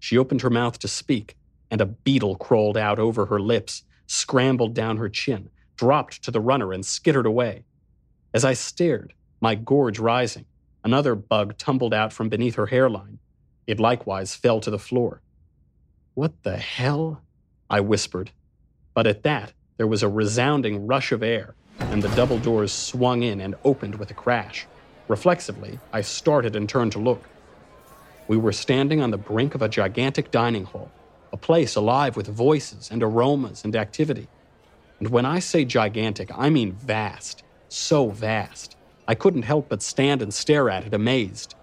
She 0.00 0.18
opened 0.18 0.42
her 0.42 0.50
mouth 0.50 0.78
to 0.80 0.88
speak, 0.88 1.36
and 1.70 1.80
a 1.80 1.86
beetle 1.86 2.36
crawled 2.36 2.76
out 2.76 2.98
over 2.98 3.26
her 3.26 3.38
lips, 3.38 3.84
scrambled 4.06 4.74
down 4.74 4.96
her 4.96 5.08
chin, 5.08 5.50
dropped 5.76 6.22
to 6.24 6.30
the 6.30 6.40
runner, 6.40 6.72
and 6.72 6.84
skittered 6.84 7.26
away. 7.26 7.64
As 8.34 8.44
I 8.44 8.54
stared, 8.54 9.14
my 9.40 9.54
gorge 9.54 9.98
rising, 9.98 10.46
another 10.84 11.14
bug 11.14 11.56
tumbled 11.58 11.94
out 11.94 12.12
from 12.12 12.28
beneath 12.28 12.54
her 12.54 12.66
hairline. 12.66 13.18
It 13.66 13.80
likewise 13.80 14.34
fell 14.34 14.60
to 14.60 14.70
the 14.70 14.78
floor. 14.78 15.20
What 16.14 16.42
the 16.42 16.56
hell? 16.56 17.22
I 17.70 17.80
whispered. 17.80 18.30
But 18.94 19.06
at 19.06 19.22
that, 19.24 19.52
there 19.76 19.86
was 19.86 20.02
a 20.02 20.08
resounding 20.08 20.86
rush 20.86 21.12
of 21.12 21.22
air, 21.22 21.54
and 21.78 22.02
the 22.02 22.14
double 22.16 22.38
doors 22.38 22.72
swung 22.72 23.22
in 23.22 23.40
and 23.40 23.54
opened 23.64 23.96
with 23.96 24.10
a 24.10 24.14
crash. 24.14 24.66
Reflexively, 25.06 25.78
I 25.92 26.00
started 26.00 26.56
and 26.56 26.68
turned 26.68 26.92
to 26.92 26.98
look. 26.98 27.22
We 28.26 28.36
were 28.36 28.52
standing 28.52 29.00
on 29.00 29.10
the 29.10 29.18
brink 29.18 29.54
of 29.54 29.62
a 29.62 29.68
gigantic 29.68 30.30
dining 30.30 30.64
hall, 30.64 30.90
a 31.32 31.36
place 31.36 31.76
alive 31.76 32.16
with 32.16 32.26
voices 32.26 32.90
and 32.90 33.02
aromas 33.02 33.64
and 33.64 33.76
activity. 33.76 34.28
And 34.98 35.10
when 35.10 35.26
I 35.26 35.38
say 35.38 35.64
gigantic, 35.64 36.30
I 36.34 36.50
mean 36.50 36.72
vast, 36.72 37.44
so 37.68 38.08
vast. 38.08 38.77
I 39.08 39.14
couldn't 39.14 39.42
help 39.42 39.70
but 39.70 39.82
stand 39.82 40.20
and 40.20 40.32
stare 40.32 40.68
at 40.68 40.86
it, 40.86 40.92
amazed. 40.92 41.54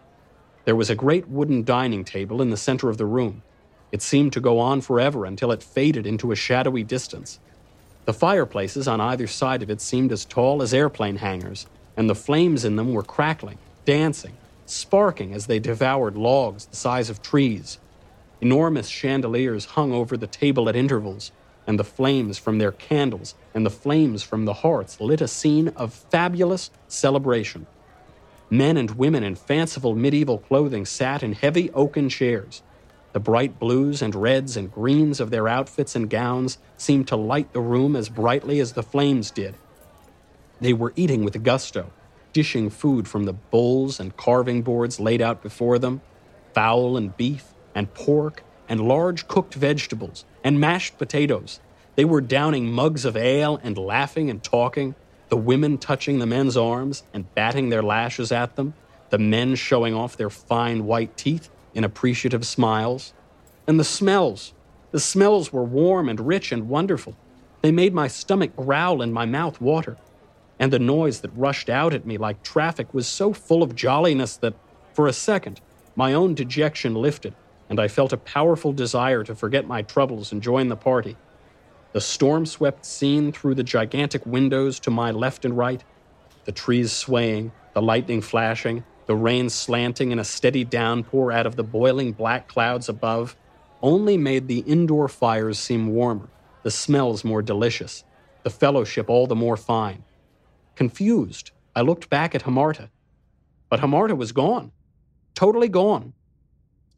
There 0.65 0.75
was 0.75 0.89
a 0.89 0.95
great 0.95 1.27
wooden 1.27 1.63
dining 1.63 2.03
table 2.03 2.41
in 2.41 2.49
the 2.49 2.57
center 2.57 2.89
of 2.89 2.97
the 2.97 3.05
room. 3.05 3.43
It 3.91 4.01
seemed 4.01 4.33
to 4.33 4.41
go 4.41 4.59
on 4.59 4.81
forever 4.81 5.25
until 5.25 5.51
it 5.51 5.61
faded 5.61 6.07
into 6.07 6.31
a 6.31 6.35
shadowy 6.35 6.83
distance. 6.83 7.39
The 8.05 8.13
fireplaces 8.13 8.87
on 8.87 8.99
either 8.99 9.27
side 9.27 9.61
of 9.61 9.69
it 9.69 9.79
seemed 9.79 10.11
as 10.11 10.25
tall 10.25 10.63
as 10.63 10.73
airplane 10.73 11.17
hangars, 11.17 11.67
and 11.95 12.09
the 12.09 12.15
flames 12.15 12.65
in 12.65 12.77
them 12.77 12.93
were 12.93 13.03
crackling, 13.03 13.59
dancing, 13.85 14.33
sparking 14.65 15.31
as 15.31 15.45
they 15.45 15.59
devoured 15.59 16.17
logs 16.17 16.65
the 16.65 16.75
size 16.75 17.11
of 17.11 17.21
trees. 17.21 17.77
Enormous 18.41 18.87
chandeliers 18.87 19.65
hung 19.65 19.93
over 19.93 20.17
the 20.17 20.27
table 20.27 20.67
at 20.67 20.75
intervals, 20.75 21.31
and 21.67 21.79
the 21.79 21.83
flames 21.83 22.37
from 22.37 22.57
their 22.57 22.71
candles 22.71 23.35
and 23.53 23.65
the 23.65 23.69
flames 23.69 24.23
from 24.23 24.45
the 24.45 24.53
hearths 24.53 24.99
lit 24.99 25.21
a 25.21 25.27
scene 25.27 25.69
of 25.69 25.93
fabulous 25.93 26.71
celebration. 26.87 27.65
Men 28.49 28.77
and 28.77 28.91
women 28.91 29.23
in 29.23 29.35
fanciful 29.35 29.95
medieval 29.95 30.37
clothing 30.37 30.85
sat 30.85 31.23
in 31.23 31.33
heavy 31.33 31.71
oaken 31.71 32.09
chairs. 32.09 32.61
The 33.13 33.19
bright 33.19 33.59
blues 33.59 34.01
and 34.01 34.13
reds 34.13 34.57
and 34.57 34.71
greens 34.71 35.19
of 35.19 35.31
their 35.31 35.47
outfits 35.47 35.95
and 35.95 36.09
gowns 36.09 36.57
seemed 36.77 37.07
to 37.07 37.15
light 37.15 37.53
the 37.53 37.61
room 37.61 37.95
as 37.95 38.09
brightly 38.09 38.59
as 38.59 38.73
the 38.73 38.83
flames 38.83 39.31
did. 39.31 39.55
They 40.61 40.73
were 40.73 40.93
eating 40.95 41.23
with 41.23 41.43
gusto, 41.43 41.91
dishing 42.33 42.69
food 42.69 43.07
from 43.07 43.23
the 43.23 43.33
bowls 43.33 43.99
and 43.99 44.15
carving 44.15 44.61
boards 44.61 44.99
laid 44.99 45.21
out 45.21 45.41
before 45.41 45.79
them 45.79 46.01
fowl 46.53 46.95
and 46.95 47.15
beef, 47.17 47.53
and 47.75 47.93
pork, 47.93 48.41
and 48.69 48.79
large 48.79 49.27
cooked 49.27 49.53
vegetables, 49.53 50.23
and 50.45 50.59
mashed 50.61 50.97
potatoes. 50.97 51.59
They 51.95 52.05
were 52.05 52.21
downing 52.21 52.71
mugs 52.71 53.03
of 53.03 53.17
ale 53.17 53.59
and 53.63 53.77
laughing 53.77 54.29
and 54.29 54.43
talking, 54.43 54.95
the 55.29 55.37
women 55.37 55.79
touching 55.79 56.19
the 56.19 56.27
men's 56.27 56.55
arms 56.55 57.03
and 57.13 57.33
batting 57.35 57.69
their 57.69 57.83
lashes 57.83 58.31
at 58.31 58.55
them, 58.55 58.75
the 59.09 59.17
men 59.17 59.55
showing 59.55 59.95
off 59.95 60.15
their 60.15 60.29
fine 60.29 60.85
white 60.85 61.17
teeth 61.17 61.49
in 61.73 61.83
appreciative 61.83 62.45
smiles. 62.45 63.13
And 63.67 63.79
the 63.79 63.83
smells. 63.83 64.53
The 64.91 64.99
smells 64.99 65.51
were 65.51 65.63
warm 65.63 66.07
and 66.07 66.19
rich 66.27 66.51
and 66.51 66.69
wonderful. 66.69 67.17
They 67.63 67.71
made 67.71 67.93
my 67.95 68.07
stomach 68.07 68.55
growl 68.55 69.01
and 69.01 69.11
my 69.13 69.25
mouth 69.25 69.59
water. 69.59 69.97
and 70.59 70.71
the 70.71 70.79
noise 70.79 71.21
that 71.21 71.35
rushed 71.35 71.69
out 71.69 71.93
at 71.93 72.05
me 72.05 72.17
like 72.17 72.43
traffic 72.43 72.93
was 72.93 73.07
so 73.07 73.33
full 73.33 73.61
of 73.63 73.75
jolliness 73.75 74.37
that, 74.37 74.53
for 74.93 75.07
a 75.07 75.13
second, 75.13 75.59
my 75.95 76.13
own 76.13 76.33
dejection 76.33 76.95
lifted, 76.95 77.33
and 77.69 77.79
I 77.79 77.87
felt 77.87 78.13
a 78.13 78.17
powerful 78.17 78.73
desire 78.73 79.23
to 79.23 79.35
forget 79.35 79.67
my 79.67 79.81
troubles 79.81 80.31
and 80.31 80.41
join 80.41 80.67
the 80.67 80.75
party. 80.75 81.17
The 81.93 82.01
storm 82.01 82.45
swept 82.45 82.85
scene 82.85 83.31
through 83.31 83.55
the 83.55 83.63
gigantic 83.63 84.25
windows 84.25 84.79
to 84.81 84.91
my 84.91 85.11
left 85.11 85.45
and 85.45 85.57
right, 85.57 85.83
the 86.43 86.51
trees 86.51 86.91
swaying, 86.91 87.51
the 87.73 87.81
lightning 87.81 88.21
flashing, 88.21 88.83
the 89.05 89.15
rain 89.15 89.49
slanting 89.49 90.11
in 90.11 90.19
a 90.19 90.23
steady 90.23 90.63
downpour 90.63 91.31
out 91.31 91.45
of 91.45 91.55
the 91.55 91.63
boiling 91.63 92.11
black 92.11 92.47
clouds 92.47 92.89
above, 92.89 93.35
only 93.81 94.17
made 94.17 94.47
the 94.47 94.59
indoor 94.59 95.07
fires 95.07 95.59
seem 95.59 95.87
warmer, 95.87 96.29
the 96.63 96.71
smells 96.71 97.23
more 97.23 97.41
delicious, 97.41 98.03
the 98.43 98.49
fellowship 98.49 99.09
all 99.09 99.27
the 99.27 99.35
more 99.35 99.57
fine. 99.57 100.03
Confused, 100.75 101.51
I 101.75 101.81
looked 101.81 102.09
back 102.09 102.35
at 102.35 102.43
Hamarta. 102.43 102.89
But 103.69 103.79
Hamarta 103.79 104.15
was 104.15 104.31
gone, 104.31 104.71
totally 105.33 105.69
gone. 105.69 106.13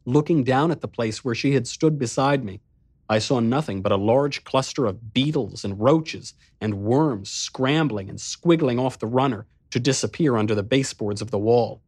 Looking 0.08 0.42
down 0.42 0.70
at 0.70 0.80
the 0.80 0.88
place 0.88 1.22
where 1.22 1.34
she 1.34 1.52
had 1.52 1.68
stood 1.68 1.98
beside 1.98 2.42
me, 2.42 2.62
I 3.10 3.18
saw 3.18 3.40
nothing 3.40 3.82
but 3.82 3.92
a 3.92 3.96
large 3.96 4.42
cluster 4.42 4.86
of 4.86 5.12
beetles 5.12 5.66
and 5.66 5.78
roaches 5.78 6.32
and 6.62 6.80
worms 6.80 7.28
scrambling 7.28 8.08
and 8.08 8.18
squiggling 8.18 8.80
off 8.80 8.98
the 8.98 9.06
runner 9.06 9.44
to 9.68 9.78
disappear 9.78 10.38
under 10.38 10.54
the 10.54 10.62
baseboards 10.62 11.20
of 11.20 11.30
the 11.30 11.38
wall. 11.38 11.82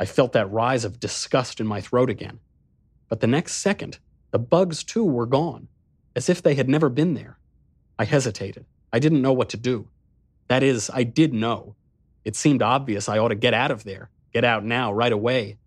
I 0.00 0.06
felt 0.06 0.32
that 0.32 0.50
rise 0.50 0.84
of 0.84 0.98
disgust 0.98 1.60
in 1.60 1.68
my 1.68 1.80
throat 1.80 2.10
again. 2.10 2.40
But 3.08 3.20
the 3.20 3.28
next 3.28 3.58
second, 3.58 4.00
the 4.32 4.40
bugs 4.40 4.82
too 4.82 5.04
were 5.04 5.24
gone, 5.24 5.68
as 6.16 6.28
if 6.28 6.42
they 6.42 6.56
had 6.56 6.68
never 6.68 6.88
been 6.88 7.14
there. 7.14 7.38
I 7.96 8.06
hesitated. 8.06 8.66
I 8.92 8.98
didn't 8.98 9.22
know 9.22 9.32
what 9.32 9.50
to 9.50 9.56
do. 9.56 9.86
That 10.48 10.64
is, 10.64 10.90
I 10.92 11.04
did 11.04 11.32
know. 11.32 11.76
It 12.24 12.34
seemed 12.34 12.60
obvious 12.60 13.08
I 13.08 13.18
ought 13.18 13.28
to 13.28 13.36
get 13.36 13.54
out 13.54 13.70
of 13.70 13.84
there, 13.84 14.10
get 14.32 14.42
out 14.42 14.64
now, 14.64 14.92
right 14.92 15.12
away. 15.12 15.58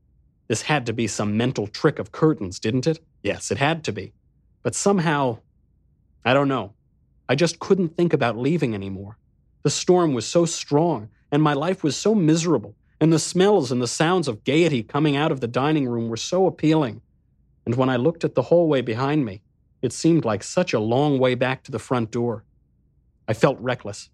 This 0.50 0.64
had 0.64 0.88
to 0.88 0.94
be 0.94 1.08
some 1.08 1.38
mental 1.38 1.68
trick 1.68 2.00
of 2.00 2.12
Curtin's, 2.12 2.60
didn't 2.60 2.88
it? 2.88 3.00
Yes, 3.24 3.52
it 3.52 3.60
had 3.60 3.84
to 3.86 3.94
be. 3.94 4.14
But 4.64 4.76
somehow, 4.76 5.38
I 6.26 6.34
don't 6.34 6.48
know. 6.48 6.74
I 7.30 7.36
just 7.36 7.60
couldn't 7.60 7.96
think 7.96 8.12
about 8.12 8.36
leaving 8.38 8.74
anymore. 8.74 9.18
The 9.62 9.70
storm 9.70 10.14
was 10.14 10.26
so 10.26 10.46
strong, 10.46 11.10
and 11.32 11.44
my 11.44 11.54
life 11.54 11.84
was 11.84 11.96
so 11.96 12.16
miserable, 12.16 12.76
and 13.00 13.14
the 13.14 13.20
smells 13.20 13.72
and 13.72 13.80
the 13.80 13.88
sounds 13.88 14.28
of 14.28 14.44
gaiety 14.44 14.82
coming 14.82 15.16
out 15.16 15.32
of 15.32 15.40
the 15.40 15.48
dining 15.48 15.88
room 15.88 16.10
were 16.10 16.18
so 16.18 16.48
appealing. 16.48 17.02
And 17.66 17.76
when 17.76 17.90
I 17.90 17.98
looked 17.98 18.24
at 18.24 18.34
the 18.34 18.42
hallway 18.42 18.82
behind 18.82 19.26
me, 19.26 19.44
it 19.84 19.94
seemed 19.94 20.26
like 20.26 20.42
such 20.42 20.74
a 20.74 20.80
long 20.80 21.20
way 21.20 21.36
back 21.36 21.64
to 21.64 21.72
the 21.72 21.78
front 21.78 22.10
door. 22.10 22.44
I 23.28 23.34
felt 23.34 23.60
reckless, 23.60 24.10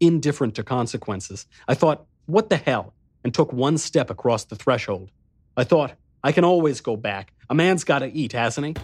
indifferent 0.00 0.56
to 0.56 0.64
consequences. 0.64 1.46
I 1.68 1.74
thought, 1.74 2.06
what 2.26 2.50
the 2.50 2.56
hell? 2.56 2.92
And 3.22 3.32
took 3.32 3.52
one 3.52 3.78
step 3.78 4.10
across 4.10 4.44
the 4.44 4.56
threshold. 4.56 5.10
I 5.56 5.62
thought, 5.62 5.92
I 6.22 6.32
can 6.32 6.44
always 6.44 6.80
go 6.80 6.96
back. 6.96 7.32
A 7.48 7.54
man's 7.54 7.84
got 7.84 8.00
to 8.00 8.12
eat, 8.12 8.32
hasn't 8.32 8.66
he? 8.66 8.74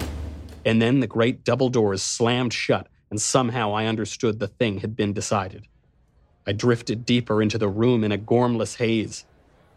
And 0.64 0.80
then 0.80 1.00
the 1.00 1.06
great 1.08 1.42
double 1.42 1.68
doors 1.68 2.02
slammed 2.02 2.52
shut, 2.52 2.86
and 3.10 3.20
somehow 3.20 3.74
I 3.74 3.86
understood 3.86 4.38
the 4.38 4.46
thing 4.46 4.78
had 4.78 4.94
been 4.94 5.12
decided. 5.12 5.66
I 6.46 6.52
drifted 6.52 7.04
deeper 7.04 7.42
into 7.42 7.58
the 7.58 7.68
room 7.68 8.04
in 8.04 8.12
a 8.12 8.18
gormless 8.18 8.76
haze. 8.76 9.24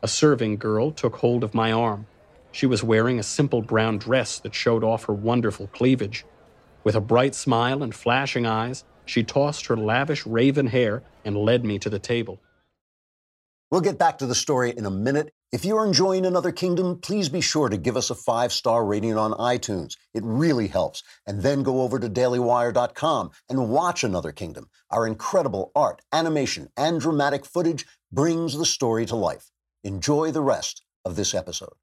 A 0.03 0.07
serving 0.07 0.57
girl 0.57 0.91
took 0.91 1.17
hold 1.17 1.43
of 1.43 1.55
my 1.55 1.71
arm. 1.71 2.05
She 2.51 2.67
was 2.67 2.83
wearing 2.83 3.17
a 3.17 3.23
simple 3.23 3.63
brown 3.63 3.97
dress 3.97 4.37
that 4.39 4.53
showed 4.53 4.83
off 4.83 5.05
her 5.05 5.13
wonderful 5.13 5.67
cleavage. 5.67 6.25
With 6.83 6.95
a 6.95 7.01
bright 7.01 7.33
smile 7.33 7.81
and 7.81 7.95
flashing 7.95 8.45
eyes, 8.45 8.83
she 9.05 9.23
tossed 9.23 9.65
her 9.65 9.77
lavish 9.77 10.27
raven 10.27 10.67
hair 10.67 11.01
and 11.25 11.37
led 11.37 11.65
me 11.65 11.79
to 11.79 11.89
the 11.89 11.99
table. 11.99 12.39
We'll 13.73 13.81
get 13.81 13.97
back 13.97 14.19
to 14.19 14.27
the 14.27 14.35
story 14.35 14.71
in 14.77 14.85
a 14.85 14.91
minute. 14.91 15.33
If 15.51 15.65
you're 15.65 15.83
enjoying 15.83 16.27
Another 16.27 16.51
Kingdom, 16.51 16.99
please 16.99 17.27
be 17.27 17.41
sure 17.41 17.69
to 17.69 17.75
give 17.75 17.97
us 17.97 18.11
a 18.11 18.15
five 18.15 18.53
star 18.53 18.85
rating 18.85 19.17
on 19.17 19.31
iTunes. 19.31 19.97
It 20.13 20.21
really 20.23 20.67
helps. 20.67 21.01
And 21.25 21.41
then 21.41 21.63
go 21.63 21.81
over 21.81 21.97
to 21.97 22.07
dailywire.com 22.07 23.31
and 23.49 23.69
watch 23.69 24.03
Another 24.03 24.31
Kingdom. 24.31 24.69
Our 24.91 25.07
incredible 25.07 25.71
art, 25.75 26.03
animation, 26.11 26.69
and 26.77 27.01
dramatic 27.01 27.47
footage 27.47 27.87
brings 28.11 28.55
the 28.55 28.65
story 28.67 29.07
to 29.07 29.15
life. 29.15 29.49
Enjoy 29.83 30.29
the 30.29 30.43
rest 30.43 30.83
of 31.03 31.15
this 31.15 31.33
episode. 31.33 31.73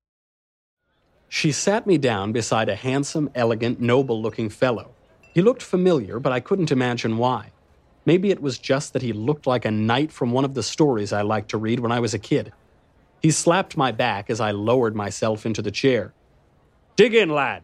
She 1.28 1.50
sat 1.50 1.88
me 1.88 1.98
down 1.98 2.30
beside 2.30 2.68
a 2.68 2.76
handsome, 2.76 3.30
elegant, 3.34 3.80
noble 3.80 4.22
looking 4.22 4.48
fellow. 4.48 4.92
He 5.34 5.42
looked 5.42 5.62
familiar, 5.62 6.20
but 6.20 6.30
I 6.30 6.38
couldn't 6.38 6.70
imagine 6.70 7.18
why. 7.18 7.50
Maybe 8.06 8.30
it 8.30 8.40
was 8.40 8.58
just 8.58 8.92
that 8.92 9.02
he 9.02 9.12
looked 9.12 9.46
like 9.46 9.64
a 9.64 9.70
knight 9.70 10.10
from 10.10 10.32
one 10.32 10.44
of 10.44 10.54
the 10.54 10.62
stories 10.62 11.12
I 11.12 11.22
liked 11.22 11.50
to 11.50 11.58
read 11.58 11.80
when 11.80 11.92
I 11.92 12.00
was 12.00 12.14
a 12.14 12.18
kid. 12.18 12.52
He 13.20 13.30
slapped 13.30 13.76
my 13.76 13.92
back 13.92 14.30
as 14.30 14.40
I 14.40 14.52
lowered 14.52 14.96
myself 14.96 15.44
into 15.44 15.60
the 15.60 15.70
chair. 15.70 16.14
Dig 16.96 17.14
in, 17.14 17.28
lad, 17.28 17.62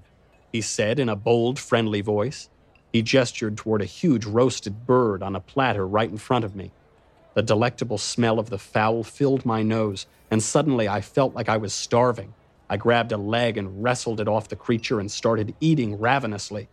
he 0.52 0.60
said 0.60 0.98
in 0.98 1.08
a 1.08 1.16
bold, 1.16 1.58
friendly 1.58 2.02
voice. 2.02 2.48
He 2.92 3.02
gestured 3.02 3.56
toward 3.56 3.82
a 3.82 3.86
huge 3.86 4.24
roasted 4.26 4.86
bird 4.86 5.22
on 5.22 5.34
a 5.34 5.40
platter 5.40 5.86
right 5.86 6.10
in 6.10 6.18
front 6.18 6.44
of 6.44 6.54
me. 6.54 6.72
The 7.34 7.42
delectable 7.42 7.98
smell 7.98 8.38
of 8.38 8.48
the 8.48 8.58
fowl 8.58 9.04
filled 9.04 9.44
my 9.44 9.62
nose, 9.62 10.06
and 10.30 10.42
suddenly 10.42 10.88
I 10.88 11.00
felt 11.00 11.34
like 11.34 11.48
I 11.48 11.58
was 11.58 11.74
starving. 11.74 12.32
I 12.68 12.76
grabbed 12.76 13.12
a 13.12 13.18
leg 13.18 13.58
and 13.58 13.82
wrestled 13.82 14.20
it 14.20 14.28
off 14.28 14.48
the 14.48 14.56
creature 14.56 14.98
and 14.98 15.10
started 15.10 15.54
eating 15.60 15.98
ravenously. 15.98 16.68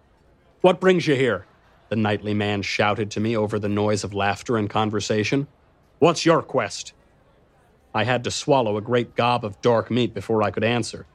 What 0.61 0.79
brings 0.79 1.07
you 1.07 1.15
here? 1.15 1.45
The 1.93 1.97
knightly 1.97 2.33
man 2.33 2.63
shouted 2.63 3.11
to 3.11 3.19
me 3.19 3.37
over 3.37 3.59
the 3.59 3.69
noise 3.69 4.03
of 4.03 4.15
laughter 4.15 4.57
and 4.57 4.67
conversation. 4.67 5.45
What's 5.99 6.25
your 6.25 6.41
quest? 6.41 6.91
I 7.93 8.03
had 8.03 8.23
to 8.23 8.31
swallow 8.31 8.77
a 8.77 8.81
great 8.81 9.15
gob 9.15 9.45
of 9.45 9.61
dark 9.61 9.91
meat 9.91 10.11
before 10.11 10.41
I 10.41 10.49
could 10.49 10.63
answer. 10.63 11.05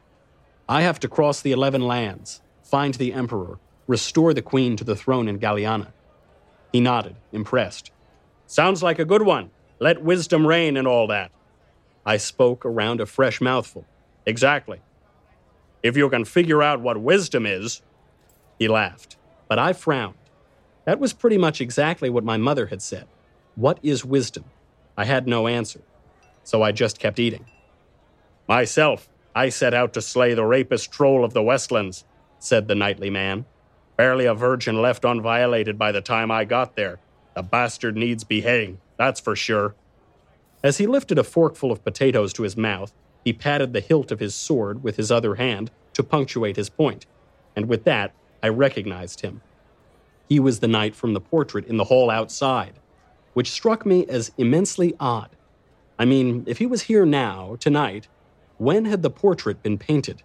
I 0.69 0.83
have 0.83 1.01
to 1.01 1.09
cross 1.09 1.41
the 1.41 1.51
Eleven 1.51 1.83
Lands, 1.83 2.43
find 2.62 2.95
the 2.95 3.12
Emperor, 3.12 3.59
restore 3.88 4.33
the 4.33 4.41
Queen 4.41 4.77
to 4.77 4.85
the 4.85 4.95
throne 4.95 5.27
in 5.27 5.41
Galiana. 5.41 5.88
He 6.71 6.79
nodded, 6.79 7.17
impressed. 7.33 7.91
Sounds 8.47 8.81
like 8.81 9.01
a 9.01 9.05
good 9.05 9.23
one. 9.23 9.51
Let 9.81 10.05
wisdom 10.05 10.47
reign 10.47 10.77
and 10.77 10.87
all 10.87 11.09
that. 11.09 11.33
I 12.07 12.19
spoke 12.19 12.64
around 12.64 13.01
a 13.01 13.07
fresh 13.07 13.41
mouthful. 13.41 13.85
Exactly. 14.27 14.81
If 15.83 15.97
you 15.97 16.09
can 16.09 16.25
figure 16.25 16.62
out 16.62 16.81
what 16.81 17.03
wisdom 17.03 17.47
is. 17.47 17.83
He 18.61 18.69
laughed 18.69 19.17
but 19.49 19.59
I 19.59 19.73
frowned. 19.73 20.14
That 20.88 21.01
was 21.01 21.12
pretty 21.12 21.37
much 21.37 21.61
exactly 21.61 22.09
what 22.09 22.24
my 22.24 22.38
mother 22.38 22.68
had 22.68 22.81
said. 22.81 23.07
What 23.57 23.79
is 23.83 24.07
wisdom? 24.07 24.44
I 24.96 25.05
had 25.05 25.27
no 25.27 25.46
answer, 25.46 25.83
so 26.44 26.62
I 26.62 26.72
just 26.72 26.98
kept 26.98 27.18
eating. 27.18 27.44
Myself, 28.48 29.07
I 29.35 29.51
set 29.51 29.74
out 29.74 29.92
to 29.92 30.01
slay 30.01 30.33
the 30.33 30.46
rapist 30.46 30.90
troll 30.90 31.27
of 31.27 31.35
the 31.35 31.42
Westlands, 31.42 32.07
said 32.38 32.68
the 32.68 32.74
knightly 32.74 33.11
man. 33.11 33.44
Barely 33.98 34.24
a 34.24 34.33
virgin 34.33 34.81
left 34.81 35.03
unviolated 35.03 35.77
by 35.77 35.92
the 35.92 36.01
time 36.01 36.31
I 36.31 36.46
got 36.46 36.74
there. 36.74 37.01
The 37.35 37.42
bastard 37.42 37.94
needs 37.94 38.24
beheading, 38.24 38.81
that's 38.96 39.20
for 39.20 39.37
sure. 39.37 39.74
As 40.64 40.79
he 40.79 40.87
lifted 40.87 41.18
a 41.18 41.22
forkful 41.22 41.70
of 41.70 41.85
potatoes 41.85 42.33
to 42.33 42.44
his 42.44 42.57
mouth, 42.57 42.94
he 43.22 43.35
patted 43.35 43.74
the 43.74 43.81
hilt 43.81 44.11
of 44.11 44.20
his 44.20 44.35
sword 44.35 44.83
with 44.83 44.96
his 44.96 45.12
other 45.12 45.35
hand 45.35 45.70
to 45.92 46.03
punctuate 46.03 46.57
his 46.57 46.70
point, 46.70 47.05
and 47.55 47.68
with 47.68 47.85
that, 47.85 48.14
I 48.42 48.48
recognized 48.48 49.20
him. 49.20 49.42
He 50.29 50.41
was 50.41 50.61
the 50.61 50.69
knight 50.69 50.95
from 50.95 51.14
the 51.14 51.21
portrait 51.21 51.67
in 51.67 51.79
the 51.79 51.85
hall 51.85 52.11
outside, 52.11 52.75
which 53.33 53.51
struck 53.51 53.87
me 53.87 54.07
as 54.07 54.31
immensely 54.37 54.95
odd. 55.01 55.31
I 55.99 56.05
mean, 56.05 56.45
if 56.47 56.59
he 56.59 56.67
was 56.67 56.83
here 56.83 57.07
now, 57.07 57.57
tonight, 57.61 58.09
when 58.59 58.85
had 58.85 59.03
the 59.03 59.11
portrait 59.11 59.62
been 59.62 59.79
painted? 59.79 60.23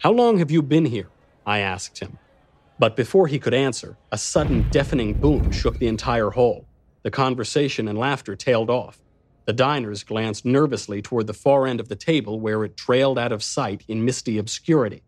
How 0.00 0.12
long 0.12 0.38
have 0.38 0.50
you 0.50 0.62
been 0.62 0.86
here? 0.86 1.08
I 1.44 1.58
asked 1.58 1.98
him. 1.98 2.18
But 2.78 2.96
before 2.96 3.26
he 3.26 3.38
could 3.38 3.54
answer, 3.54 3.96
a 4.12 4.18
sudden 4.18 4.68
deafening 4.70 5.14
boom 5.14 5.50
shook 5.50 5.78
the 5.78 5.88
entire 5.88 6.30
hall. 6.30 6.66
The 7.02 7.10
conversation 7.10 7.88
and 7.88 7.98
laughter 7.98 8.36
tailed 8.36 8.70
off. 8.70 9.00
The 9.46 9.52
diners 9.52 10.02
glanced 10.04 10.44
nervously 10.44 11.00
toward 11.00 11.26
the 11.26 11.32
far 11.32 11.66
end 11.66 11.80
of 11.80 11.88
the 11.88 11.96
table 11.96 12.38
where 12.40 12.64
it 12.64 12.76
trailed 12.76 13.18
out 13.18 13.32
of 13.32 13.42
sight 13.42 13.84
in 13.88 14.04
misty 14.04 14.38
obscurity. 14.38 15.02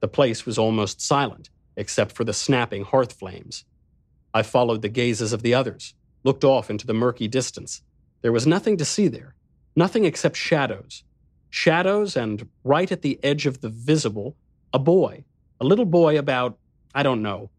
The 0.00 0.08
place 0.08 0.44
was 0.44 0.58
almost 0.58 1.00
silent, 1.00 1.48
except 1.76 2.12
for 2.12 2.24
the 2.24 2.32
snapping 2.32 2.84
hearth 2.84 3.12
flames. 3.12 3.64
I 4.32 4.42
followed 4.42 4.82
the 4.82 4.88
gazes 4.88 5.32
of 5.32 5.42
the 5.42 5.54
others, 5.54 5.94
looked 6.24 6.44
off 6.44 6.70
into 6.70 6.86
the 6.86 6.94
murky 6.94 7.28
distance. 7.28 7.82
There 8.22 8.32
was 8.32 8.46
nothing 8.46 8.76
to 8.78 8.84
see 8.84 9.08
there, 9.08 9.34
nothing 9.76 10.04
except 10.04 10.36
shadows. 10.36 11.04
Shadows, 11.50 12.16
and 12.16 12.48
right 12.64 12.90
at 12.90 13.02
the 13.02 13.18
edge 13.22 13.46
of 13.46 13.60
the 13.60 13.68
visible, 13.68 14.36
a 14.72 14.78
boy, 14.78 15.24
a 15.60 15.64
little 15.64 15.84
boy 15.84 16.18
about, 16.18 16.58
I 16.94 17.02
don't 17.02 17.22
know, 17.22 17.50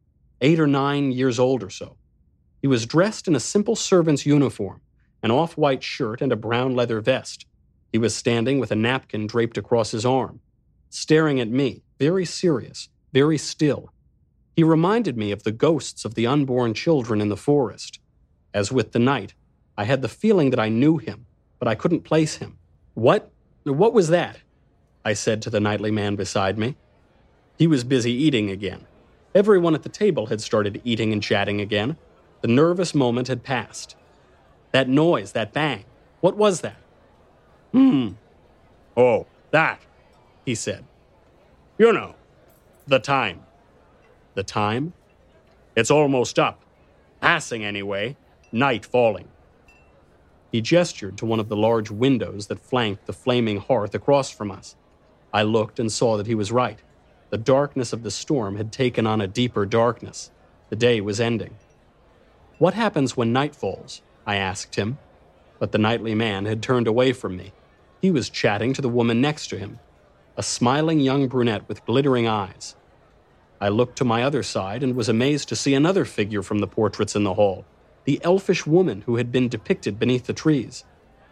eight 0.41 0.59
or 0.59 0.67
nine 0.67 1.11
years 1.11 1.39
old 1.39 1.63
or 1.63 1.69
so. 1.69 1.95
He 2.61 2.67
was 2.67 2.85
dressed 2.85 3.27
in 3.27 3.35
a 3.35 3.39
simple 3.39 3.75
servant's 3.75 4.25
uniform, 4.25 4.81
an 5.23 5.31
off 5.31 5.57
white 5.57 5.83
shirt 5.83 6.21
and 6.21 6.31
a 6.31 6.35
brown 6.35 6.75
leather 6.75 6.99
vest. 6.99 7.45
He 7.91 7.97
was 7.97 8.13
standing 8.13 8.59
with 8.59 8.71
a 8.71 8.75
napkin 8.75 9.27
draped 9.27 9.57
across 9.57 9.91
his 9.91 10.05
arm, 10.05 10.41
staring 10.89 11.39
at 11.39 11.47
me, 11.47 11.83
very 11.99 12.25
serious, 12.25 12.89
very 13.13 13.37
still. 13.37 13.93
He 14.55 14.63
reminded 14.63 15.17
me 15.17 15.31
of 15.31 15.43
the 15.43 15.51
ghosts 15.51 16.05
of 16.05 16.15
the 16.15 16.27
unborn 16.27 16.73
children 16.73 17.19
in 17.19 17.29
the 17.29 17.37
forest. 17.37 17.99
As 18.53 18.71
with 18.71 18.93
the 18.93 18.99
knight, 18.99 19.33
I 19.77 19.83
had 19.83 20.01
the 20.01 20.07
feeling 20.07 20.51
that 20.51 20.59
I 20.59 20.69
knew 20.69 20.97
him, 20.97 21.25
but 21.59 21.67
I 21.67 21.75
couldn't 21.75 22.05
place 22.05 22.37
him. 22.37 22.57
What? 22.93 23.31
What 23.63 23.93
was 23.93 24.07
that? 24.09 24.39
I 25.03 25.13
said 25.13 25.41
to 25.41 25.49
the 25.49 25.59
knightly 25.59 25.91
man 25.91 26.15
beside 26.15 26.57
me. 26.57 26.77
He 27.57 27.67
was 27.67 27.83
busy 27.83 28.11
eating 28.11 28.49
again. 28.49 28.87
Everyone 29.33 29.75
at 29.75 29.83
the 29.83 29.89
table 29.89 30.27
had 30.27 30.39
started 30.39 30.81
eating 30.85 31.11
and 31.11 31.21
chatting 31.21 31.59
again. 31.59 31.97
The 32.41 32.47
nervous 32.47 32.95
moment 32.95 33.27
had 33.27 33.43
passed. 33.43 33.95
That 34.71 34.87
noise, 34.87 35.33
that 35.33 35.51
bang, 35.51 35.83
what 36.21 36.37
was 36.37 36.61
that? 36.61 36.77
Hmm. 37.71 38.09
Oh, 38.95 39.27
that, 39.51 39.81
he 40.45 40.55
said. 40.55 40.85
You 41.77 41.91
know, 41.91 42.15
the 42.87 42.99
time. 42.99 43.41
The 44.35 44.43
time? 44.43 44.93
It's 45.75 45.89
almost 45.89 46.37
up. 46.37 46.61
Passing 47.21 47.63
anyway, 47.63 48.17
night 48.51 48.85
falling. 48.85 49.29
He 50.51 50.61
gestured 50.61 51.17
to 51.17 51.25
one 51.25 51.39
of 51.39 51.49
the 51.49 51.55
large 51.55 51.89
windows 51.89 52.47
that 52.47 52.59
flanked 52.59 53.07
the 53.07 53.13
flaming 53.13 53.57
hearth 53.57 53.95
across 53.95 54.29
from 54.29 54.51
us. 54.51 54.75
I 55.33 55.43
looked 55.43 55.79
and 55.79 55.91
saw 55.91 56.17
that 56.17 56.27
he 56.27 56.35
was 56.35 56.51
right. 56.51 56.79
The 57.29 57.37
darkness 57.37 57.91
of 57.91 58.03
the 58.03 58.11
storm 58.11 58.57
had 58.57 58.71
taken 58.71 59.07
on 59.07 59.19
a 59.19 59.27
deeper 59.27 59.65
darkness. 59.65 60.31
The 60.69 60.75
day 60.75 61.01
was 61.01 61.19
ending. 61.19 61.55
What 62.57 62.73
happens 62.73 63.17
when 63.17 63.33
night 63.33 63.55
falls? 63.55 64.01
I 64.25 64.35
asked 64.35 64.75
him. 64.75 64.97
But 65.59 65.71
the 65.71 65.77
knightly 65.77 66.15
man 66.15 66.45
had 66.45 66.61
turned 66.61 66.87
away 66.87 67.11
from 67.13 67.35
me. 67.35 67.53
He 68.01 68.11
was 68.11 68.29
chatting 68.29 68.73
to 68.73 68.81
the 68.81 68.89
woman 68.89 69.19
next 69.19 69.47
to 69.47 69.57
him, 69.57 69.79
a 70.37 70.43
smiling 70.43 70.99
young 70.99 71.27
brunette 71.27 71.67
with 71.67 71.85
glittering 71.85 72.27
eyes. 72.27 72.75
I 73.59 73.69
looked 73.69 73.97
to 73.97 74.05
my 74.05 74.23
other 74.23 74.43
side 74.43 74.83
and 74.83 74.95
was 74.95 75.09
amazed 75.09 75.49
to 75.49 75.55
see 75.55 75.73
another 75.73 76.05
figure 76.05 76.43
from 76.43 76.59
the 76.59 76.67
portraits 76.67 77.15
in 77.15 77.23
the 77.23 77.35
hall 77.35 77.65
the 78.05 78.21
elfish 78.23 78.65
woman 78.65 79.01
who 79.07 79.17
had 79.17 79.31
been 79.31 79.49
depicted 79.49 79.99
beneath 79.99 80.27
the 80.27 80.33
trees. 80.33 80.83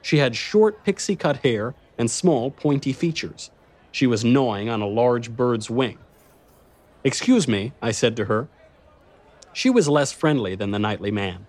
She 0.01 0.17
had 0.17 0.35
short 0.35 0.83
pixie 0.83 1.15
cut 1.15 1.37
hair 1.37 1.75
and 1.97 2.09
small 2.09 2.51
pointy 2.51 2.91
features. 2.91 3.51
She 3.91 4.07
was 4.07 4.25
gnawing 4.25 4.69
on 4.69 4.81
a 4.81 4.87
large 4.87 5.35
bird's 5.35 5.69
wing. 5.69 5.99
Excuse 7.03 7.47
me, 7.47 7.73
I 7.81 7.91
said 7.91 8.15
to 8.17 8.25
her. 8.25 8.47
She 9.53 9.69
was 9.69 9.87
less 9.87 10.11
friendly 10.11 10.55
than 10.55 10.71
the 10.71 10.79
knightly 10.79 11.11
man. 11.11 11.45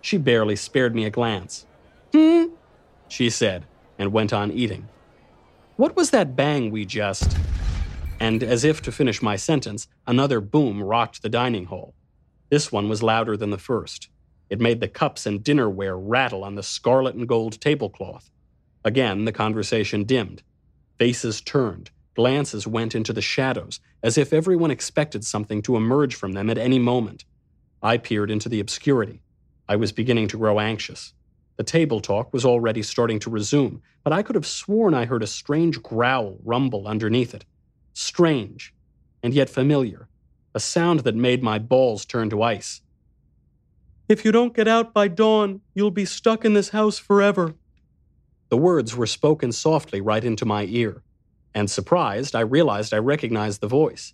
She 0.00 0.18
barely 0.18 0.56
spared 0.56 0.94
me 0.94 1.04
a 1.04 1.10
glance. 1.10 1.66
Hmm, 2.12 2.46
she 3.06 3.30
said, 3.30 3.64
and 3.98 4.12
went 4.12 4.32
on 4.32 4.50
eating. 4.50 4.88
What 5.76 5.94
was 5.94 6.10
that 6.10 6.34
bang 6.34 6.70
we 6.70 6.84
just. 6.84 7.36
And 8.20 8.42
as 8.42 8.64
if 8.64 8.80
to 8.82 8.92
finish 8.92 9.22
my 9.22 9.36
sentence, 9.36 9.86
another 10.06 10.40
boom 10.40 10.82
rocked 10.82 11.22
the 11.22 11.28
dining 11.28 11.66
hall. 11.66 11.94
This 12.50 12.70
one 12.70 12.88
was 12.88 13.02
louder 13.02 13.36
than 13.36 13.50
the 13.50 13.58
first. 13.58 14.08
It 14.48 14.60
made 14.60 14.80
the 14.80 14.88
cups 14.88 15.26
and 15.26 15.42
dinnerware 15.42 15.98
rattle 15.98 16.44
on 16.44 16.54
the 16.54 16.62
scarlet 16.62 17.14
and 17.14 17.26
gold 17.26 17.60
tablecloth. 17.60 18.30
Again, 18.84 19.24
the 19.24 19.32
conversation 19.32 20.04
dimmed. 20.04 20.42
Faces 20.98 21.40
turned, 21.40 21.90
glances 22.14 22.66
went 22.66 22.94
into 22.94 23.12
the 23.12 23.22
shadows, 23.22 23.80
as 24.02 24.16
if 24.16 24.32
everyone 24.32 24.70
expected 24.70 25.24
something 25.24 25.62
to 25.62 25.76
emerge 25.76 26.14
from 26.14 26.32
them 26.32 26.50
at 26.50 26.58
any 26.58 26.78
moment. 26.78 27.24
I 27.82 27.96
peered 27.96 28.30
into 28.30 28.48
the 28.48 28.60
obscurity. 28.60 29.20
I 29.68 29.76
was 29.76 29.92
beginning 29.92 30.28
to 30.28 30.38
grow 30.38 30.60
anxious. 30.60 31.14
The 31.56 31.64
table 31.64 32.00
talk 32.00 32.32
was 32.32 32.44
already 32.44 32.82
starting 32.82 33.18
to 33.20 33.30
resume, 33.30 33.82
but 34.02 34.12
I 34.12 34.22
could 34.22 34.34
have 34.34 34.46
sworn 34.46 34.92
I 34.94 35.06
heard 35.06 35.22
a 35.22 35.26
strange 35.26 35.82
growl 35.82 36.38
rumble 36.44 36.86
underneath 36.86 37.34
it. 37.34 37.44
Strange, 37.94 38.74
and 39.22 39.32
yet 39.32 39.48
familiar. 39.48 40.08
A 40.54 40.60
sound 40.60 41.00
that 41.00 41.16
made 41.16 41.42
my 41.42 41.58
balls 41.58 42.04
turn 42.04 42.28
to 42.30 42.42
ice. 42.42 42.82
If 44.08 44.24
you 44.24 44.32
don't 44.32 44.54
get 44.54 44.68
out 44.68 44.92
by 44.92 45.08
dawn, 45.08 45.62
you'll 45.74 45.90
be 45.90 46.04
stuck 46.04 46.44
in 46.44 46.52
this 46.52 46.68
house 46.68 46.98
forever. 46.98 47.54
The 48.50 48.58
words 48.58 48.94
were 48.94 49.06
spoken 49.06 49.50
softly 49.52 50.00
right 50.00 50.22
into 50.22 50.44
my 50.44 50.64
ear, 50.64 51.02
and 51.54 51.70
surprised, 51.70 52.34
I 52.34 52.40
realized 52.40 52.92
I 52.92 52.98
recognized 52.98 53.60
the 53.60 53.68
voice. 53.68 54.12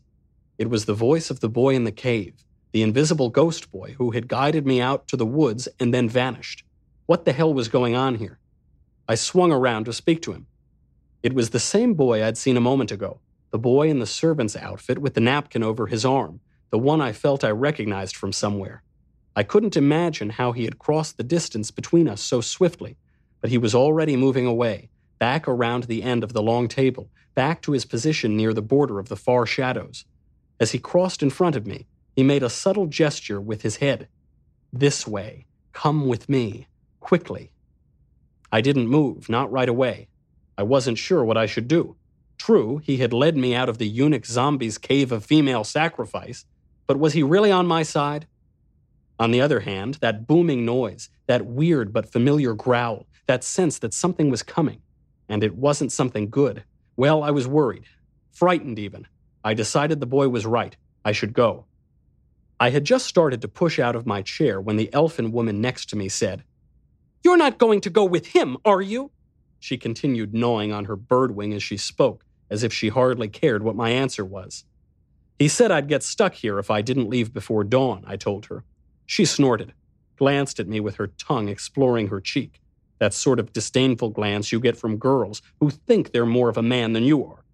It 0.59 0.71
was 0.71 0.85
the 0.85 0.95
voice 0.95 1.31
of 1.31 1.41
the 1.41 1.49
boy 1.49 1.75
in 1.75 1.85
the 1.85 1.91
cave, 1.91 2.45
the 2.73 2.83
invisible 2.83 3.31
ghost 3.31 3.73
boy 3.73 3.95
who 3.99 4.13
had 4.13 4.29
guided 4.29 4.67
me 4.67 4.81
out 4.81 5.09
to 5.09 5.17
the 5.17 5.27
woods 5.27 5.69
and 5.81 5.93
then 5.93 6.09
vanished. 6.09 6.65
What 7.07 7.25
the 7.25 7.33
hell 7.33 7.53
was 7.53 7.69
going 7.69 7.97
on 7.97 8.17
here? 8.17 8.39
I 9.09 9.17
swung 9.17 9.51
around 9.51 9.87
to 9.87 9.93
speak 9.93 10.23
to 10.23 10.33
him. 10.33 10.47
It 11.23 11.33
was 11.33 11.51
the 11.51 11.59
same 11.59 11.95
boy 11.95 12.25
I'd 12.25 12.39
seen 12.39 12.57
a 12.57 12.61
moment 12.61 12.93
ago, 12.93 13.21
the 13.51 13.59
boy 13.59 13.89
in 13.89 13.99
the 13.99 14.07
servant's 14.07 14.57
outfit 14.57 14.99
with 14.99 15.15
the 15.15 15.21
napkin 15.21 15.63
over 15.63 15.87
his 15.87 16.05
arm, 16.05 16.41
the 16.71 16.79
one 16.79 17.01
I 17.01 17.13
felt 17.13 17.45
I 17.45 17.51
recognized 17.51 18.17
from 18.17 18.33
somewhere. 18.33 18.83
I 19.35 19.43
couldn't 19.43 19.77
imagine 19.77 20.31
how 20.31 20.53
he 20.53 20.65
had 20.65 20.79
crossed 20.79 21.17
the 21.17 21.23
distance 21.23 21.71
between 21.71 22.09
us 22.09 22.21
so 22.21 22.41
swiftly, 22.41 22.97
but 23.41 23.51
he 23.51 23.59
was 23.59 23.75
already 23.75 24.17
moving 24.17 24.47
away, 24.47 24.91
back 25.19 25.49
around 25.49 25.85
the 25.85 26.03
end 26.03 26.23
of 26.23 26.33
the 26.33 26.43
long 26.43 26.69
table, 26.69 27.11
back 27.35 27.63
to 27.63 27.73
his 27.73 27.85
position 27.85 28.37
near 28.37 28.53
the 28.53 28.63
border 28.63 28.99
of 28.99 29.09
the 29.09 29.17
far 29.17 29.47
shadows. 29.47 30.05
As 30.59 30.73
he 30.73 30.79
crossed 30.79 31.23
in 31.23 31.31
front 31.31 31.57
of 31.57 31.67
me, 31.67 31.87
he 32.15 32.23
made 32.23 32.43
a 32.43 32.51
subtle 32.51 32.87
gesture 32.87 33.41
with 33.41 33.63
his 33.63 33.77
head. 33.77 34.09
This 34.73 35.07
way. 35.07 35.47
Come 35.73 36.07
with 36.07 36.29
me. 36.29 36.67
Quickly. 37.01 37.51
I 38.53 38.61
didn't 38.61 38.89
move, 38.89 39.29
not 39.29 39.51
right 39.51 39.69
away. 39.69 40.09
I 40.59 40.65
wasn't 40.65 40.99
sure 40.99 41.25
what 41.25 41.37
I 41.37 41.47
should 41.47 41.69
do. 41.69 41.97
True, 42.41 42.79
he 42.79 42.97
had 42.97 43.13
led 43.13 43.37
me 43.37 43.55
out 43.55 43.69
of 43.69 43.77
the 43.77 43.87
eunuch 43.87 44.25
zombie's 44.25 44.79
cave 44.79 45.13
of 45.13 45.27
female 45.27 45.63
sacrifice, 45.63 46.47
but 46.87 46.99
was 46.99 47.13
he 47.13 47.23
really 47.23 47.53
on 47.53 47.67
my 47.67 47.83
side? 47.83 48.27
On 49.19 49.31
the 49.31 49.43
other 49.43 49.61
hand, 49.61 49.99
that 50.01 50.27
booming 50.27 50.65
noise, 50.65 51.11
that 51.27 51.45
weird 51.45 51.93
but 51.93 52.11
familiar 52.11 52.55
growl, 52.55 53.07
that 53.27 53.45
sense 53.45 53.79
that 53.81 53.93
something 53.93 54.31
was 54.31 54.43
coming, 54.43 54.81
and 55.29 55.45
it 55.45 55.55
wasn't 55.55 55.93
something 55.93 56.31
good, 56.31 56.65
well, 56.97 57.23
I 57.23 57.31
was 57.31 57.47
worried, 57.47 57.85
frightened 58.33 58.79
even. 58.79 59.07
I 59.45 59.53
decided 59.53 60.01
the 60.01 60.07
boy 60.07 60.31
was 60.31 60.47
right. 60.47 60.75
I 61.05 61.13
should 61.13 61.35
go. 61.35 61.67
I 62.59 62.71
had 62.71 62.85
just 62.85 63.07
started 63.07 63.43
to 63.43 63.49
push 63.49 63.79
out 63.79 63.95
of 63.95 64.07
my 64.07 64.23
chair 64.23 64.63
when 64.63 64.79
the 64.79 64.91
elfin 64.95 65.31
woman 65.31 65.61
next 65.61 65.91
to 65.91 65.97
me 65.97 66.09
said, 66.09 66.43
You're 67.23 67.37
not 67.37 67.59
going 67.59 67.83
to 67.83 67.91
go 67.91 68.05
with 68.07 68.29
him, 68.29 68.57
are 68.65 68.81
you? 68.81 69.11
She 69.59 69.77
continued 69.77 70.33
gnawing 70.33 70.73
on 70.73 70.87
her 70.87 70.97
bird 70.97 71.37
wing 71.37 71.53
as 71.53 71.63
she 71.63 71.77
spoke, 71.77 72.25
as 72.51 72.63
if 72.63 72.73
she 72.73 72.89
hardly 72.89 73.29
cared 73.29 73.63
what 73.63 73.77
my 73.77 73.91
answer 73.91 74.25
was. 74.25 74.65
He 75.39 75.49
said 75.49 75.71
I'd 75.71 75.89
get 75.89 76.03
stuck 76.03 76.35
here 76.35 76.59
if 76.59 76.71
I 76.71 76.83
didn't 76.83 77.09
leave 77.09 77.33
before 77.33 77.65
dawn, 77.65 78.05
I 78.07 78.17
told 78.17 78.47
her. 78.47 78.65
She 79.07 79.25
snorted, 79.25 79.73
glanced 80.17 80.61
at 80.61 80.69
me 80.69 80.81
with 80.81 80.97
her 80.97 81.07
tongue 81.07 81.49
exploring 81.49 82.09
her 82.09 82.21
cheek, 82.21 82.61
that 82.99 83.15
sort 83.15 83.39
of 83.39 83.53
disdainful 83.53 84.11
glance 84.11 84.53
you 84.53 84.61
get 84.61 84.77
from 84.77 84.99
girls 84.99 85.41
who 85.59 85.71
think 85.71 86.13
they're 86.13 86.27
more 86.27 86.49
of 86.49 86.59
a 86.59 86.63
man 86.63 86.93
than 86.93 87.05
you 87.05 87.25
are. 87.25 87.45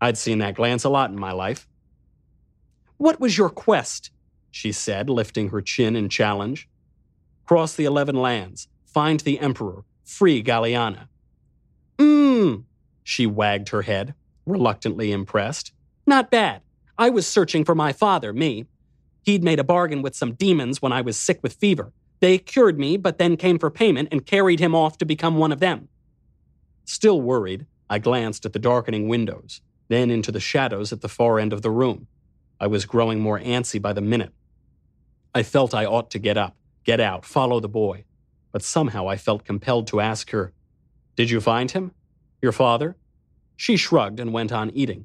I'd 0.00 0.18
seen 0.18 0.38
that 0.38 0.54
glance 0.54 0.82
a 0.82 0.88
lot 0.88 1.10
in 1.10 1.18
my 1.18 1.32
life. 1.32 1.68
What 2.96 3.20
was 3.20 3.38
your 3.38 3.50
quest? 3.50 4.10
she 4.50 4.72
said, 4.72 5.08
lifting 5.08 5.50
her 5.50 5.60
chin 5.60 5.94
in 5.94 6.08
challenge. 6.08 6.68
Cross 7.46 7.76
the 7.76 7.84
eleven 7.84 8.16
lands, 8.16 8.68
find 8.84 9.20
the 9.20 9.38
Emperor, 9.38 9.84
free 10.04 10.42
Galiana. 10.42 11.08
Mmm, 11.98 12.64
she 13.04 13.26
wagged 13.26 13.68
her 13.68 13.82
head, 13.82 14.14
reluctantly 14.50 15.12
impressed. 15.12 15.72
Not 16.06 16.30
bad. 16.30 16.62
I 16.98 17.10
was 17.10 17.26
searching 17.26 17.64
for 17.64 17.74
my 17.74 17.92
father, 17.92 18.32
me, 18.32 18.66
He'd 19.22 19.44
made 19.44 19.58
a 19.58 19.64
bargain 19.64 20.02
with 20.02 20.16
some 20.16 20.34
demons 20.34 20.80
when 20.80 20.92
I 20.92 21.02
was 21.02 21.16
sick 21.16 21.40
with 21.42 21.54
fever. 21.54 21.92
They 22.20 22.38
cured 22.38 22.78
me, 22.78 22.96
but 22.96 23.18
then 23.18 23.36
came 23.36 23.58
for 23.58 23.70
payment 23.70 24.08
and 24.10 24.26
carried 24.26 24.60
him 24.60 24.74
off 24.74 24.98
to 24.98 25.04
become 25.04 25.36
one 25.36 25.52
of 25.52 25.60
them. 25.60 25.88
Still 26.84 27.20
worried, 27.20 27.66
I 27.88 27.98
glanced 27.98 28.46
at 28.46 28.52
the 28.52 28.58
darkening 28.58 29.08
windows, 29.08 29.60
then 29.88 30.10
into 30.10 30.32
the 30.32 30.40
shadows 30.40 30.92
at 30.92 31.00
the 31.00 31.08
far 31.08 31.38
end 31.38 31.52
of 31.52 31.62
the 31.62 31.70
room. 31.70 32.06
I 32.58 32.66
was 32.66 32.84
growing 32.84 33.20
more 33.20 33.38
antsy 33.40 33.80
by 33.80 33.92
the 33.92 34.00
minute. 34.00 34.32
I 35.34 35.42
felt 35.42 35.74
I 35.74 35.86
ought 35.86 36.10
to 36.10 36.18
get 36.18 36.36
up, 36.36 36.56
get 36.84 37.00
out, 37.00 37.24
follow 37.24 37.60
the 37.60 37.68
boy. 37.68 38.04
But 38.52 38.62
somehow 38.62 39.08
I 39.08 39.16
felt 39.16 39.44
compelled 39.44 39.86
to 39.88 40.00
ask 40.00 40.30
her, 40.30 40.52
Did 41.16 41.30
you 41.30 41.40
find 41.40 41.70
him? 41.70 41.92
Your 42.42 42.52
father? 42.52 42.96
She 43.60 43.76
shrugged 43.76 44.20
and 44.20 44.32
went 44.32 44.52
on 44.52 44.70
eating. 44.70 45.04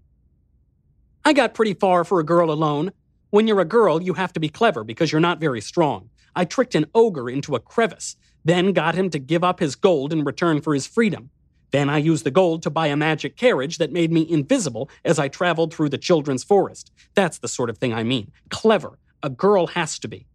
I 1.25 1.33
got 1.33 1.53
pretty 1.53 1.73
far 1.73 2.05
for 2.05 2.21
a 2.21 2.23
girl 2.23 2.49
alone. 2.49 2.93
When 3.29 3.47
you're 3.47 3.59
a 3.59 3.65
girl, 3.65 4.01
you 4.01 4.13
have 4.13 4.31
to 4.31 4.39
be 4.39 4.47
clever 4.47 4.85
because 4.85 5.11
you're 5.11 5.19
not 5.19 5.41
very 5.41 5.59
strong. 5.59 6.09
I 6.37 6.45
tricked 6.45 6.73
an 6.73 6.85
ogre 6.95 7.29
into 7.29 7.55
a 7.55 7.59
crevice, 7.59 8.15
then 8.45 8.71
got 8.71 8.95
him 8.95 9.09
to 9.09 9.19
give 9.19 9.43
up 9.43 9.59
his 9.59 9.75
gold 9.75 10.13
in 10.13 10.23
return 10.23 10.61
for 10.61 10.73
his 10.73 10.87
freedom. 10.87 11.31
Then 11.71 11.89
I 11.89 11.97
used 11.97 12.23
the 12.23 12.31
gold 12.31 12.63
to 12.63 12.69
buy 12.69 12.87
a 12.87 12.95
magic 12.95 13.35
carriage 13.35 13.77
that 13.77 13.91
made 13.91 14.13
me 14.13 14.25
invisible 14.29 14.89
as 15.03 15.19
I 15.19 15.27
traveled 15.27 15.73
through 15.73 15.89
the 15.89 15.97
children's 15.97 16.45
forest. 16.45 16.93
That's 17.13 17.39
the 17.39 17.49
sort 17.49 17.69
of 17.69 17.77
thing 17.77 17.93
I 17.93 18.03
mean. 18.03 18.31
Clever. 18.49 18.99
A 19.21 19.29
girl 19.29 19.67
has 19.67 19.99
to 19.99 20.07
be. 20.07 20.27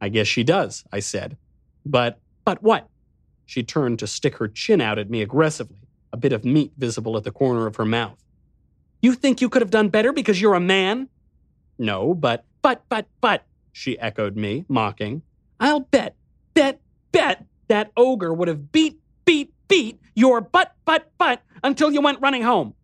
I 0.00 0.08
guess 0.08 0.28
she 0.28 0.44
does, 0.44 0.84
I 0.92 1.00
said. 1.00 1.36
But, 1.84 2.20
but 2.44 2.62
what? 2.62 2.88
She 3.44 3.64
turned 3.64 3.98
to 3.98 4.06
stick 4.06 4.36
her 4.36 4.46
chin 4.46 4.80
out 4.80 5.00
at 5.00 5.10
me 5.10 5.20
aggressively, 5.20 5.88
a 6.12 6.16
bit 6.16 6.32
of 6.32 6.44
meat 6.44 6.72
visible 6.76 7.16
at 7.16 7.24
the 7.24 7.30
corner 7.30 7.66
of 7.66 7.76
her 7.76 7.84
mouth. 7.84 8.22
You 9.02 9.14
think 9.14 9.40
you 9.40 9.48
could 9.48 9.62
have 9.62 9.70
done 9.70 9.88
better 9.88 10.12
because 10.12 10.40
you're 10.40 10.54
a 10.54 10.60
man? 10.60 11.08
No, 11.78 12.14
but, 12.14 12.44
but, 12.62 12.84
but, 12.88 13.06
but, 13.20 13.44
she 13.72 13.98
echoed 13.98 14.36
me, 14.36 14.64
mocking. 14.68 15.22
I'll 15.58 15.80
bet, 15.80 16.16
bet, 16.54 16.80
bet 17.12 17.44
that 17.68 17.92
ogre 17.96 18.34
would 18.34 18.48
have 18.48 18.72
beat, 18.72 19.00
beat, 19.24 19.52
beat 19.68 20.00
your 20.14 20.40
butt, 20.40 20.74
butt, 20.84 21.10
butt 21.16 21.42
until 21.62 21.92
you 21.92 22.00
went 22.00 22.20
running 22.20 22.42
home. 22.42 22.74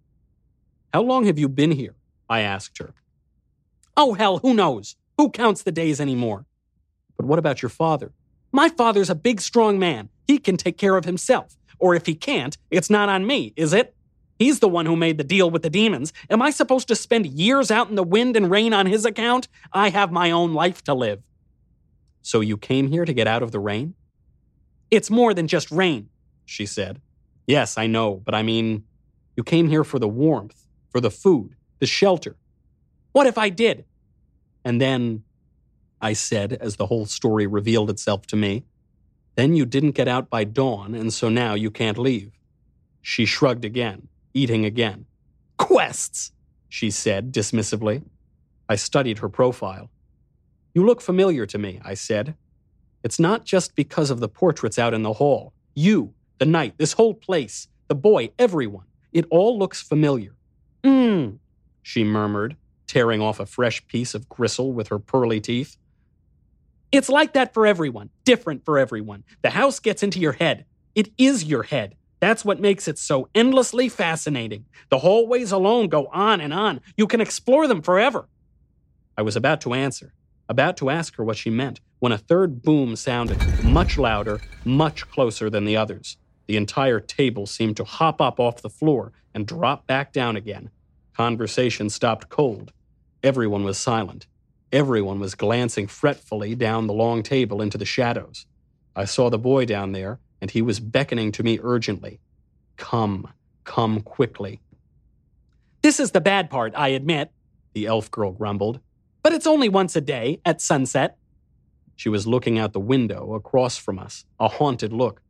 How 0.95 1.03
long 1.03 1.27
have 1.27 1.39
you 1.39 1.49
been 1.49 1.73
here? 1.73 1.95
I 2.29 2.41
asked 2.41 2.79
her. 2.79 2.95
Oh, 3.97 4.15
hell, 4.15 4.39
who 4.39 4.55
knows? 4.55 4.97
Who 5.19 5.31
counts 5.31 5.63
the 5.63 5.73
days 5.73 6.01
anymore? 6.01 6.47
But 7.17 7.27
what 7.27 7.39
about 7.39 7.63
your 7.63 7.71
father? 7.71 8.13
My 8.53 8.69
father's 8.69 9.11
a 9.11 9.15
big, 9.15 9.41
strong 9.41 9.79
man. 9.79 10.09
He 10.27 10.39
can 10.39 10.57
take 10.57 10.79
care 10.79 10.97
of 10.97 11.05
himself. 11.05 11.57
Or 11.79 11.95
if 11.95 12.07
he 12.07 12.15
can't, 12.15 12.57
it's 12.71 12.91
not 12.91 13.09
on 13.09 13.27
me, 13.27 13.53
is 13.57 13.73
it? 13.73 13.95
He's 14.39 14.61
the 14.61 14.69
one 14.69 14.87
who 14.87 14.97
made 14.97 15.19
the 15.19 15.25
deal 15.25 15.51
with 15.51 15.63
the 15.63 15.71
demons. 15.71 16.13
Am 16.29 16.43
I 16.43 16.51
supposed 16.51 16.89
to 16.89 16.95
spend 16.95 17.27
years 17.27 17.71
out 17.71 17.89
in 17.89 17.95
the 17.95 18.03
wind 18.03 18.37
and 18.37 18.51
rain 18.51 18.75
on 18.75 18.87
his 18.87 19.05
account? 19.05 19.49
I 19.73 19.89
have 19.91 20.13
my 20.13 20.31
own 20.31 20.53
life 20.53 20.83
to 20.85 20.95
live. 20.95 21.23
So 22.23 22.41
you 22.41 22.57
came 22.57 22.89
here 22.89 23.05
to 23.05 23.15
get 23.15 23.27
out 23.27 23.43
of 23.43 23.53
the 23.53 23.61
rain? 23.61 23.95
It's 24.91 25.11
more 25.11 25.33
than 25.33 25.49
just 25.49 25.71
rain, 25.71 26.11
she 26.45 26.67
said. 26.67 27.01
Yes, 27.47 27.79
I 27.79 27.87
know, 27.87 28.17
but 28.25 28.35
I 28.35 28.43
mean, 28.43 28.85
you 29.37 29.45
came 29.45 29.69
here 29.69 29.85
for 29.85 29.99
the 29.99 30.09
warmth, 30.09 30.67
for 30.91 31.01
the 31.01 31.11
food, 31.11 31.57
the 31.79 31.87
shelter. 31.87 32.37
What 33.13 33.27
if 33.27 33.39
I 33.39 33.49
did? 33.49 33.85
And 34.65 34.81
then, 34.81 35.23
I 36.01 36.13
said, 36.13 36.53
as 36.53 36.77
the 36.77 36.87
whole 36.87 37.07
story 37.07 37.47
revealed 37.47 37.89
itself 37.89 38.27
to 38.27 38.37
me, 38.37 38.65
then 39.37 39.55
you 39.55 39.65
didn't 39.65 39.93
get 39.93 40.09
out 40.09 40.29
by 40.29 40.45
dawn, 40.45 40.95
and 40.95 41.13
so 41.13 41.29
now 41.29 41.55
you 41.55 41.71
can't 41.71 41.99
leave. 41.99 42.33
She 43.01 43.25
shrugged 43.25 43.65
again 43.65 44.09
eating 44.37 44.67
again. 44.67 45.07
Quests, 45.57 46.31
she 46.69 46.91
said 46.91 47.33
dismissively. 47.33 48.05
I 48.69 48.77
studied 48.77 49.19
her 49.19 49.31
profile. 49.31 49.91
You 50.75 50.85
look 50.85 51.01
familiar 51.01 51.47
to 51.47 51.59
me, 51.59 51.81
I 51.83 51.95
said. 51.95 52.35
It's 53.03 53.19
not 53.19 53.47
just 53.47 53.75
because 53.75 54.11
of 54.11 54.21
the 54.21 54.29
portraits 54.29 54.79
out 54.79 54.93
in 54.93 55.03
the 55.03 55.15
hall. 55.15 55.55
You, 55.75 56.13
the 56.37 56.45
knight, 56.45 56.75
this 56.77 56.93
whole 56.93 57.15
place, 57.15 57.69
the 57.89 57.95
boy, 57.95 58.31
everyone. 58.39 58.85
It 59.13 59.25
all 59.31 59.59
looks 59.59 59.81
familiar. 59.81 60.35
Mmm, 60.85 61.39
she 61.83 62.05
murmured, 62.05 62.57
tearing 62.87 63.23
off 63.23 63.41
a 63.41 63.47
fresh 63.47 63.87
piece 63.87 64.15
of 64.15 64.29
gristle 64.29 64.75
with 64.75 64.89
her 64.89 64.99
pearly 64.99 65.41
teeth. 65.41 65.79
It's 66.93 67.09
like 67.09 67.33
that 67.33 67.53
for 67.53 67.67
everyone, 67.67 68.11
different 68.25 68.65
for 68.65 68.79
everyone. 68.79 69.25
The 69.43 69.51
house 69.51 69.81
gets 69.81 70.03
into 70.03 70.21
your 70.21 70.33
head. 70.33 70.65
It 70.95 71.11
is 71.19 71.45
your 71.45 71.65
head. 71.65 71.97
That's 72.21 72.45
what 72.45 72.61
makes 72.61 72.89
it 72.89 72.99
so 72.99 73.29
endlessly 73.35 73.89
fascinating. 73.89 74.65
The 74.89 74.99
hallways 74.99 75.53
alone 75.53 75.89
go 75.89 76.07
on 76.07 76.41
and 76.41 76.55
on. 76.55 76.81
You 76.97 77.07
can 77.07 77.21
explore 77.21 77.67
them 77.67 77.83
forever. 77.83 78.29
I 79.19 79.23
was 79.23 79.37
about 79.37 79.61
to 79.63 79.75
answer, 79.75 80.15
about 80.49 80.77
to 80.79 80.91
ask 80.91 81.17
her 81.17 81.25
what 81.25 81.37
she 81.37 81.51
meant, 81.51 81.81
when 81.99 82.13
a 82.13 82.19
third 82.19 82.63
boom 82.63 82.97
sounded, 82.97 83.39
much 83.65 83.99
louder, 83.99 84.41
much 84.65 85.09
closer 85.11 85.51
than 85.51 85.65
the 85.65 85.77
others. 85.77 86.17
The 86.47 86.57
entire 86.57 87.01
table 87.01 87.47
seemed 87.47 87.77
to 87.79 87.85
hop 87.85 88.21
up 88.21 88.39
off 88.39 88.63
the 88.63 88.71
floor 88.71 89.13
and 89.35 89.47
drop 89.47 89.87
back 89.87 90.13
down 90.13 90.37
again. 90.37 90.71
Conversation 91.15 91.91
stopped 91.91 92.29
cold. 92.29 92.73
Everyone 93.23 93.65
was 93.65 93.77
silent. 93.77 94.27
Everyone 94.73 95.21
was 95.21 95.35
glancing 95.35 95.87
fretfully 95.87 96.55
down 96.55 96.87
the 96.87 96.93
long 96.93 97.23
table 97.23 97.63
into 97.63 97.79
the 97.79 97.85
shadows. 97.85 98.47
I 98.97 99.05
saw 99.05 99.31
the 99.31 99.39
boy 99.39 99.65
down 99.65 99.93
there, 99.93 100.19
and 100.41 100.51
he 100.51 100.63
was 100.63 100.81
beckoning 100.81 101.31
to 101.33 101.43
me 101.43 101.61
urgently. 101.63 102.21
Come, 102.77 103.29
come 103.65 104.01
quickly. 104.01 104.61
This 105.83 106.01
is 106.01 106.11
the 106.11 106.21
bad 106.21 106.51
part, 106.51 106.73
I 106.77 106.89
admit, 106.89 107.31
the 107.75 107.87
elf 107.87 108.11
girl 108.11 108.33
grumbled. 108.33 108.81
But 109.23 109.33
it's 109.33 109.47
only 109.47 109.69
once 109.69 109.95
a 109.95 110.01
day, 110.01 110.41
at 110.45 110.61
sunset. 110.61 111.17
She 111.95 112.09
was 112.09 112.27
looking 112.27 112.59
out 112.59 112.73
the 112.73 112.81
window 112.81 113.35
across 113.35 113.77
from 113.77 113.99
us, 113.99 114.25
a 114.41 114.49
haunted 114.49 114.93
look. 114.93 115.23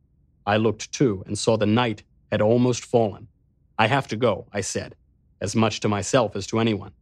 I 0.45 0.57
looked 0.57 0.91
too 0.91 1.23
and 1.27 1.37
saw 1.37 1.57
the 1.57 1.65
night 1.65 2.03
had 2.31 2.41
almost 2.41 2.85
fallen. 2.85 3.27
I 3.77 3.87
have 3.87 4.07
to 4.07 4.15
go, 4.15 4.47
I 4.51 4.61
said, 4.61 4.95
as 5.39 5.55
much 5.55 5.79
to 5.81 5.87
myself 5.87 6.35
as 6.35 6.47
to 6.47 6.59
anyone. 6.59 6.93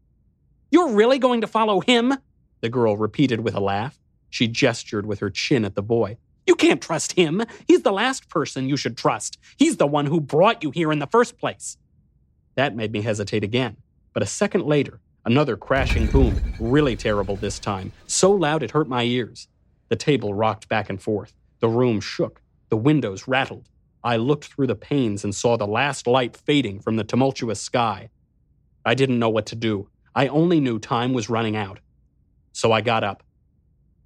You're 0.76 0.92
really 0.92 1.20
going 1.20 1.40
to 1.40 1.48
follow 1.48 1.80
him? 1.80 2.16
The 2.60 2.68
girl 2.68 2.98
repeated 2.98 3.40
with 3.40 3.56
a 3.56 3.62
laugh. 3.62 3.98
She 4.30 4.50
gestured 4.50 5.06
with 5.06 5.20
her 5.20 5.30
chin 5.30 5.64
at 5.64 5.74
the 5.74 5.82
boy. 5.82 6.18
You 6.46 6.56
can't 6.56 6.82
trust 6.82 7.14
him. 7.14 7.44
He's 7.66 7.84
the 7.84 7.94
last 7.94 8.28
person 8.28 8.68
you 8.68 8.76
should 8.76 8.98
trust. 8.98 9.38
He's 9.56 9.78
the 9.78 9.88
one 9.88 10.06
who 10.06 10.20
brought 10.20 10.64
you 10.64 10.72
here 10.72 10.92
in 10.92 11.00
the 11.00 11.08
first 11.08 11.38
place. 11.38 11.78
That 12.56 12.76
made 12.76 12.92
me 12.92 13.04
hesitate 13.04 13.42
again. 13.42 13.78
But 14.12 14.22
a 14.22 14.26
second 14.26 14.66
later, 14.66 15.00
another 15.24 15.56
crashing 15.56 16.08
boom, 16.08 16.42
really 16.60 16.98
terrible 16.98 17.38
this 17.38 17.58
time, 17.58 17.94
so 18.06 18.32
loud 18.32 18.62
it 18.62 18.72
hurt 18.72 18.90
my 18.90 19.04
ears. 19.04 19.48
The 19.88 19.96
table 19.96 20.34
rocked 20.34 20.68
back 20.68 20.90
and 20.90 21.02
forth. 21.02 21.34
The 21.62 21.70
room 21.70 22.02
shook. 22.02 22.42
The 22.68 22.76
windows 22.76 23.30
rattled. 23.30 23.70
I 24.04 24.18
looked 24.18 24.48
through 24.48 24.68
the 24.68 24.76
panes 24.76 25.24
and 25.24 25.34
saw 25.34 25.56
the 25.56 25.68
last 25.68 26.06
light 26.06 26.36
fading 26.36 26.82
from 26.82 26.98
the 26.98 27.06
tumultuous 27.06 27.62
sky. 27.62 28.10
I 28.84 28.94
didn't 28.94 29.20
know 29.20 29.30
what 29.30 29.46
to 29.46 29.56
do. 29.56 29.88
I 30.16 30.28
only 30.28 30.60
knew 30.60 30.80
time 30.80 31.14
was 31.14 31.30
running 31.30 31.56
out. 31.56 31.80
So 32.54 32.72
I 32.72 32.82
got 32.82 33.04
up. 33.04 33.22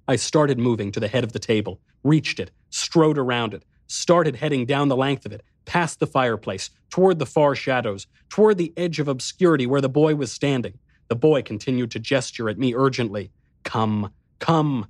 I 0.08 0.16
started 0.16 0.58
moving 0.58 0.90
to 0.92 1.00
the 1.00 1.08
head 1.08 1.22
of 1.22 1.32
the 1.32 1.38
table, 1.38 1.80
reached 2.02 2.40
it, 2.40 2.50
strode 2.70 3.16
around 3.16 3.54
it, 3.54 3.64
started 3.86 4.36
heading 4.36 4.66
down 4.66 4.88
the 4.88 4.96
length 4.96 5.24
of 5.24 5.32
it, 5.32 5.42
past 5.66 6.00
the 6.00 6.06
fireplace, 6.06 6.70
toward 6.90 7.20
the 7.20 7.26
far 7.26 7.54
shadows, 7.54 8.08
toward 8.28 8.58
the 8.58 8.72
edge 8.76 8.98
of 8.98 9.06
obscurity 9.06 9.66
where 9.66 9.80
the 9.80 9.88
boy 9.88 10.16
was 10.16 10.32
standing. 10.32 10.78
The 11.08 11.14
boy 11.14 11.42
continued 11.42 11.92
to 11.92 12.00
gesture 12.00 12.48
at 12.48 12.58
me 12.58 12.74
urgently. 12.74 13.30
Come, 13.62 14.12
come. 14.40 14.86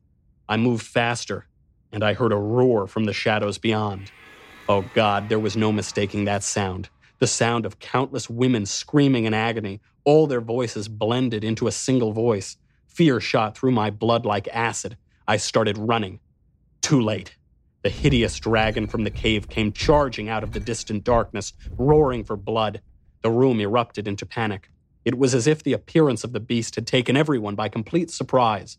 I 0.48 0.56
moved 0.56 0.86
faster, 0.86 1.46
and 1.92 2.02
I 2.02 2.14
heard 2.14 2.32
a 2.32 2.36
roar 2.36 2.86
from 2.86 3.04
the 3.04 3.12
shadows 3.12 3.58
beyond. 3.58 4.10
Oh 4.68 4.84
God, 4.94 5.28
there 5.28 5.38
was 5.38 5.56
no 5.56 5.72
mistaking 5.72 6.24
that 6.24 6.42
sound. 6.42 6.88
The 7.18 7.26
sound 7.26 7.66
of 7.66 7.78
countless 7.78 8.30
women 8.30 8.64
screaming 8.64 9.24
in 9.24 9.34
agony, 9.34 9.80
all 10.04 10.26
their 10.26 10.40
voices 10.40 10.88
blended 10.88 11.44
into 11.44 11.66
a 11.66 11.72
single 11.72 12.12
voice. 12.12 12.56
Fear 12.86 13.20
shot 13.20 13.56
through 13.56 13.72
my 13.72 13.90
blood 13.90 14.26
like 14.26 14.48
acid. 14.48 14.96
I 15.28 15.36
started 15.36 15.78
running. 15.78 16.20
Too 16.82 17.00
late. 17.00 17.36
The 17.82 17.90
hideous 17.90 18.38
dragon 18.38 18.86
from 18.86 19.04
the 19.04 19.10
cave 19.10 19.48
came 19.48 19.72
charging 19.72 20.28
out 20.28 20.44
of 20.44 20.52
the 20.52 20.60
distant 20.60 21.04
darkness, 21.04 21.52
roaring 21.78 22.24
for 22.24 22.36
blood. 22.36 22.82
The 23.22 23.30
room 23.30 23.60
erupted 23.60 24.06
into 24.06 24.26
panic. 24.26 24.70
It 25.04 25.18
was 25.18 25.34
as 25.34 25.46
if 25.46 25.62
the 25.62 25.72
appearance 25.72 26.24
of 26.24 26.32
the 26.32 26.40
beast 26.40 26.74
had 26.74 26.86
taken 26.86 27.16
everyone 27.16 27.54
by 27.54 27.68
complete 27.68 28.10
surprise. 28.10 28.76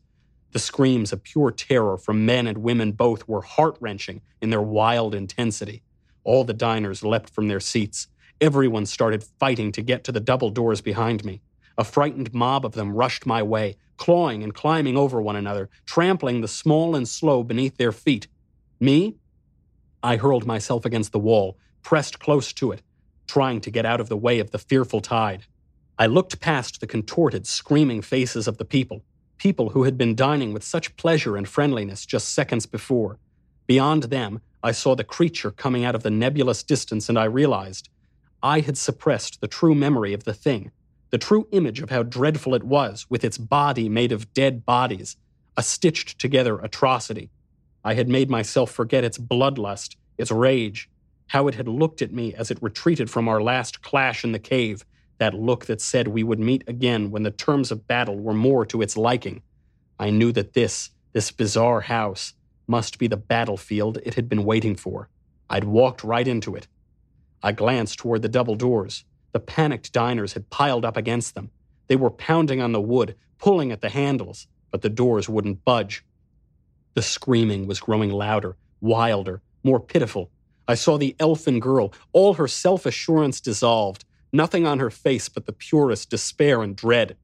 The 0.52 0.60
screams 0.60 1.14
of 1.14 1.24
pure 1.24 1.52
terror 1.52 1.98
from 1.98 2.26
men 2.26 2.46
and 2.46 2.60
women 2.60 2.92
both 2.92 3.28
were 3.28 3.42
heart 3.42 3.78
wrenching 3.80 4.22
in 4.42 4.50
their 4.50 4.62
wild 4.62 5.16
intensity. 5.16 5.84
All 6.24 6.44
the 6.44 6.54
diners 6.54 7.04
leapt 7.04 7.30
from 7.30 7.48
their 7.48 7.60
seats. 7.60 8.08
Everyone 8.42 8.88
started 8.88 9.24
fighting 9.40 9.72
to 9.74 9.84
get 9.84 10.04
to 10.04 10.12
the 10.12 10.20
double 10.20 10.50
doors 10.50 10.82
behind 10.82 11.24
me. 11.24 11.42
A 11.78 11.84
frightened 11.84 12.34
mob 12.34 12.66
of 12.66 12.72
them 12.72 12.92
rushed 12.92 13.28
my 13.28 13.44
way, 13.44 13.76
clawing 13.98 14.42
and 14.42 14.52
climbing 14.52 14.98
over 14.98 15.22
one 15.22 15.36
another, 15.36 15.70
trampling 15.86 16.42
the 16.42 16.48
small 16.48 16.96
and 16.96 17.08
slow 17.08 17.44
beneath 17.44 17.78
their 17.78 17.92
feet. 17.92 18.28
Me? 18.80 19.18
I 20.02 20.16
hurled 20.16 20.48
myself 20.48 20.86
against 20.86 21.12
the 21.12 21.20
wall, 21.20 21.56
pressed 21.84 22.18
close 22.18 22.52
to 22.54 22.72
it, 22.72 22.82
trying 23.28 23.62
to 23.62 23.70
get 23.70 23.86
out 23.86 24.02
of 24.02 24.10
the 24.10 24.18
way 24.18 24.40
of 24.40 24.50
the 24.50 24.58
fearful 24.58 25.02
tide. 25.02 25.44
I 26.00 26.08
looked 26.08 26.42
past 26.42 26.82
the 26.82 26.88
contorted, 26.88 27.46
screaming 27.46 28.02
faces 28.02 28.48
of 28.48 28.58
the 28.58 28.66
people, 28.66 29.04
people 29.38 29.70
who 29.70 29.84
had 29.84 30.00
been 30.00 30.16
dining 30.16 30.52
with 30.52 30.64
such 30.64 30.96
pleasure 30.98 31.38
and 31.38 31.48
friendliness 31.48 32.08
just 32.08 32.30
seconds 32.30 32.66
before. 32.66 33.20
Beyond 33.68 34.04
them, 34.04 34.42
I 34.64 34.72
saw 34.72 34.96
the 34.96 35.04
creature 35.04 35.52
coming 35.52 35.86
out 35.86 35.94
of 35.94 36.02
the 36.02 36.10
nebulous 36.10 36.64
distance, 36.64 37.08
and 37.08 37.20
I 37.20 37.26
realized 37.26 37.88
I 38.44 38.62
had 38.62 38.78
suppressed 38.78 39.40
the 39.40 39.48
true 39.48 39.76
memory 39.76 40.14
of 40.14 40.24
the 40.24 40.34
thing 40.34 40.72
the 41.12 41.18
true 41.18 41.46
image 41.52 41.82
of 41.82 41.90
how 41.90 42.04
dreadful 42.04 42.56
it 42.56 42.64
was, 42.64 43.06
with 43.10 43.26
its 43.26 43.38
body 43.38 43.90
made 43.90 44.14
of 44.14 44.34
dead 44.34 44.66
bodies, 44.66 45.18
a 45.58 45.62
stitched 45.62 46.18
together 46.18 46.58
atrocity. 46.60 47.30
I 47.84 47.96
had 47.96 48.08
made 48.08 48.30
myself 48.30 48.72
forget 48.72 49.04
its 49.04 49.18
bloodlust, 49.18 49.98
its 50.18 50.32
rage, 50.32 50.90
how 51.28 51.50
it 51.50 51.56
had 51.56 51.68
looked 51.68 52.02
at 52.02 52.14
me 52.14 52.34
as 52.34 52.50
it 52.50 52.62
retreated 52.62 53.10
from 53.10 53.28
our 53.28 53.42
last 53.42 53.82
clash 53.82 54.24
in 54.24 54.32
the 54.32 54.40
cave, 54.40 54.86
that 55.18 55.34
look 55.34 55.66
that 55.66 55.82
said 55.82 56.08
we 56.08 56.24
would 56.24 56.40
meet 56.40 56.64
again 56.66 57.12
when 57.12 57.24
the 57.24 57.30
terms 57.30 57.72
of 57.72 57.88
battle 57.88 58.18
were 58.18 58.34
more 58.34 58.66
to 58.66 58.82
its 58.82 58.98
liking. 58.98 59.42
I 60.00 60.10
knew 60.10 60.32
that 60.32 60.54
this, 60.54 60.92
this 61.14 61.30
bizarre 61.30 61.82
house, 61.82 62.34
must 62.68 62.98
be 62.98 63.08
the 63.08 63.18
battlefield 63.18 64.00
it 64.04 64.14
had 64.14 64.30
been 64.30 64.46
waiting 64.46 64.76
for. 64.76 65.10
I'd 65.50 65.66
walked 65.66 66.04
right 66.04 66.28
into 66.28 66.56
it. 66.56 66.68
I 67.44 67.52
glanced 67.52 68.00
toward 68.00 68.22
the 68.22 68.30
double 68.30 68.56
doors. 68.56 69.06
The 69.34 69.40
panicked 69.40 69.94
diners 69.94 70.34
had 70.34 70.50
piled 70.50 70.86
up 70.86 70.98
against 70.98 71.36
them. 71.36 71.52
They 71.88 71.96
were 71.96 72.12
pounding 72.12 72.62
on 72.62 72.72
the 72.72 72.82
wood, 72.82 73.16
pulling 73.40 73.72
at 73.72 73.82
the 73.82 73.90
handles, 73.90 74.48
but 74.72 74.82
the 74.82 74.90
doors 74.90 75.30
wouldn't 75.30 75.66
budge. 75.66 76.06
The 76.94 77.02
screaming 77.02 77.68
was 77.68 77.80
growing 77.80 78.12
louder, 78.12 78.58
wilder, 78.82 79.42
more 79.64 79.80
pitiful. 79.80 80.32
I 80.68 80.76
saw 80.76 80.98
the 80.98 81.16
elfin 81.20 81.60
girl, 81.60 81.94
all 82.14 82.36
her 82.36 82.48
self 82.48 82.86
assurance 82.86 83.42
dissolved, 83.42 84.06
nothing 84.32 84.68
on 84.68 84.80
her 84.80 84.90
face 84.90 85.30
but 85.30 85.46
the 85.46 85.54
purest 85.54 86.10
despair 86.10 86.62
and 86.62 86.76
dread. 86.76 87.18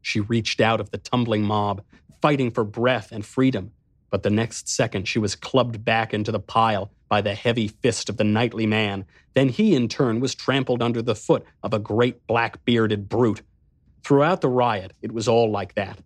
She 0.00 0.20
reached 0.20 0.60
out 0.60 0.80
of 0.80 0.90
the 0.90 0.98
tumbling 0.98 1.42
mob, 1.42 1.82
fighting 2.22 2.50
for 2.50 2.64
breath 2.64 3.12
and 3.12 3.24
freedom. 3.24 3.72
but 4.10 4.22
the 4.22 4.30
next 4.30 4.68
second 4.68 5.06
she 5.06 5.18
was 5.18 5.34
clubbed 5.36 5.84
back 5.84 6.14
into 6.14 6.32
the 6.32 6.40
pile 6.40 6.90
by 7.08 7.20
the 7.20 7.34
heavy 7.34 7.68
fist 7.68 8.08
of 8.08 8.16
the 8.16 8.24
knightly 8.24 8.66
man. 8.66 9.04
Then 9.34 9.48
he, 9.48 9.74
in 9.74 9.88
turn, 9.88 10.20
was 10.20 10.34
trampled 10.34 10.82
under 10.82 11.02
the 11.02 11.14
foot 11.14 11.44
of 11.62 11.72
a 11.72 11.78
great 11.78 12.26
black 12.26 12.64
bearded 12.64 13.08
brute. 13.08 13.42
Throughout 14.04 14.40
the 14.40 14.48
riot, 14.48 14.92
it 15.02 15.12
was 15.12 15.28
all 15.28 15.50
like 15.50 15.74
that. 15.74 15.98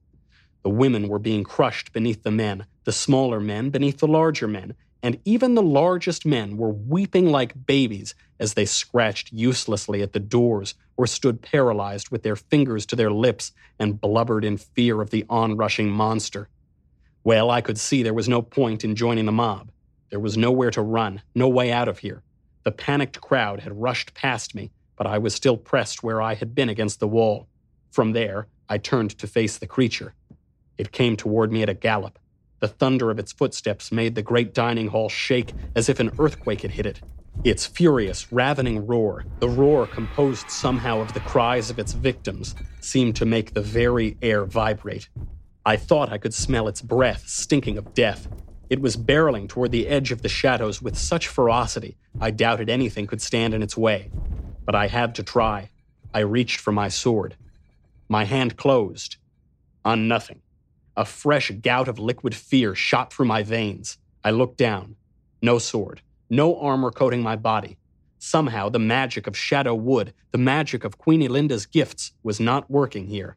The 0.62 0.70
women 0.70 1.08
were 1.08 1.18
being 1.18 1.44
crushed 1.44 1.92
beneath 1.92 2.22
the 2.22 2.30
men, 2.30 2.66
the 2.84 2.92
smaller 2.92 3.40
men 3.40 3.70
beneath 3.70 3.98
the 3.98 4.06
larger 4.06 4.46
men, 4.46 4.74
and 5.02 5.18
even 5.24 5.54
the 5.54 5.62
largest 5.62 6.24
men 6.24 6.56
were 6.56 6.70
weeping 6.70 7.26
like 7.26 7.66
babies 7.66 8.14
as 8.38 8.54
they 8.54 8.64
scratched 8.64 9.32
uselessly 9.32 10.02
at 10.02 10.12
the 10.12 10.20
doors 10.20 10.74
or 10.96 11.08
stood 11.08 11.42
paralyzed 11.42 12.10
with 12.10 12.22
their 12.22 12.36
fingers 12.36 12.86
to 12.86 12.96
their 12.96 13.10
lips 13.10 13.50
and 13.80 14.00
blubbered 14.00 14.44
in 14.44 14.56
fear 14.56 15.00
of 15.00 15.10
the 15.10 15.24
onrushing 15.28 15.90
monster. 15.90 16.48
Well, 17.24 17.50
I 17.50 17.60
could 17.60 17.78
see 17.78 18.02
there 18.02 18.14
was 18.14 18.28
no 18.28 18.42
point 18.42 18.84
in 18.84 18.94
joining 18.94 19.26
the 19.26 19.32
mob. 19.32 19.71
There 20.12 20.20
was 20.20 20.36
nowhere 20.36 20.70
to 20.72 20.82
run, 20.82 21.22
no 21.34 21.48
way 21.48 21.72
out 21.72 21.88
of 21.88 22.00
here. 22.00 22.22
The 22.64 22.70
panicked 22.70 23.22
crowd 23.22 23.60
had 23.60 23.80
rushed 23.80 24.12
past 24.12 24.54
me, 24.54 24.70
but 24.94 25.06
I 25.06 25.16
was 25.16 25.34
still 25.34 25.56
pressed 25.56 26.02
where 26.02 26.20
I 26.20 26.34
had 26.34 26.54
been 26.54 26.68
against 26.68 27.00
the 27.00 27.08
wall. 27.08 27.48
From 27.90 28.12
there, 28.12 28.46
I 28.68 28.76
turned 28.76 29.16
to 29.16 29.26
face 29.26 29.56
the 29.56 29.66
creature. 29.66 30.12
It 30.76 30.92
came 30.92 31.16
toward 31.16 31.50
me 31.50 31.62
at 31.62 31.70
a 31.70 31.74
gallop. 31.74 32.18
The 32.60 32.68
thunder 32.68 33.10
of 33.10 33.18
its 33.18 33.32
footsteps 33.32 33.90
made 33.90 34.14
the 34.14 34.20
great 34.20 34.52
dining 34.52 34.88
hall 34.88 35.08
shake 35.08 35.54
as 35.74 35.88
if 35.88 35.98
an 35.98 36.10
earthquake 36.18 36.60
had 36.60 36.72
hit 36.72 36.84
it. 36.84 37.00
Its 37.42 37.64
furious, 37.64 38.30
ravening 38.30 38.86
roar, 38.86 39.24
the 39.38 39.48
roar 39.48 39.86
composed 39.86 40.50
somehow 40.50 41.00
of 41.00 41.14
the 41.14 41.20
cries 41.20 41.70
of 41.70 41.78
its 41.78 41.94
victims, 41.94 42.54
seemed 42.82 43.16
to 43.16 43.24
make 43.24 43.54
the 43.54 43.62
very 43.62 44.18
air 44.20 44.44
vibrate. 44.44 45.08
I 45.64 45.76
thought 45.76 46.12
I 46.12 46.18
could 46.18 46.34
smell 46.34 46.68
its 46.68 46.82
breath, 46.82 47.26
stinking 47.26 47.78
of 47.78 47.94
death. 47.94 48.28
It 48.72 48.80
was 48.80 48.96
barreling 48.96 49.50
toward 49.50 49.70
the 49.70 49.86
edge 49.86 50.12
of 50.12 50.22
the 50.22 50.30
shadows 50.30 50.80
with 50.80 50.96
such 50.96 51.28
ferocity, 51.28 51.98
I 52.18 52.30
doubted 52.30 52.70
anything 52.70 53.06
could 53.06 53.20
stand 53.20 53.52
in 53.52 53.62
its 53.62 53.76
way. 53.76 54.10
But 54.64 54.74
I 54.74 54.86
had 54.86 55.14
to 55.16 55.22
try. 55.22 55.68
I 56.14 56.20
reached 56.20 56.58
for 56.58 56.72
my 56.72 56.88
sword. 56.88 57.36
My 58.08 58.24
hand 58.24 58.56
closed 58.56 59.18
on 59.84 60.08
nothing. 60.08 60.40
A 60.96 61.04
fresh 61.04 61.50
gout 61.50 61.86
of 61.86 61.98
liquid 61.98 62.34
fear 62.34 62.74
shot 62.74 63.12
through 63.12 63.26
my 63.26 63.42
veins. 63.42 63.98
I 64.24 64.30
looked 64.30 64.56
down. 64.56 64.96
No 65.42 65.58
sword, 65.58 66.00
no 66.30 66.58
armor 66.58 66.90
coating 66.90 67.20
my 67.20 67.36
body. 67.36 67.76
Somehow, 68.18 68.70
the 68.70 68.78
magic 68.78 69.26
of 69.26 69.36
Shadow 69.36 69.74
Wood, 69.74 70.14
the 70.30 70.38
magic 70.38 70.82
of 70.82 70.96
Queen 70.96 71.22
Elinda's 71.22 71.66
gifts, 71.66 72.12
was 72.22 72.40
not 72.40 72.70
working 72.70 73.08
here. 73.08 73.36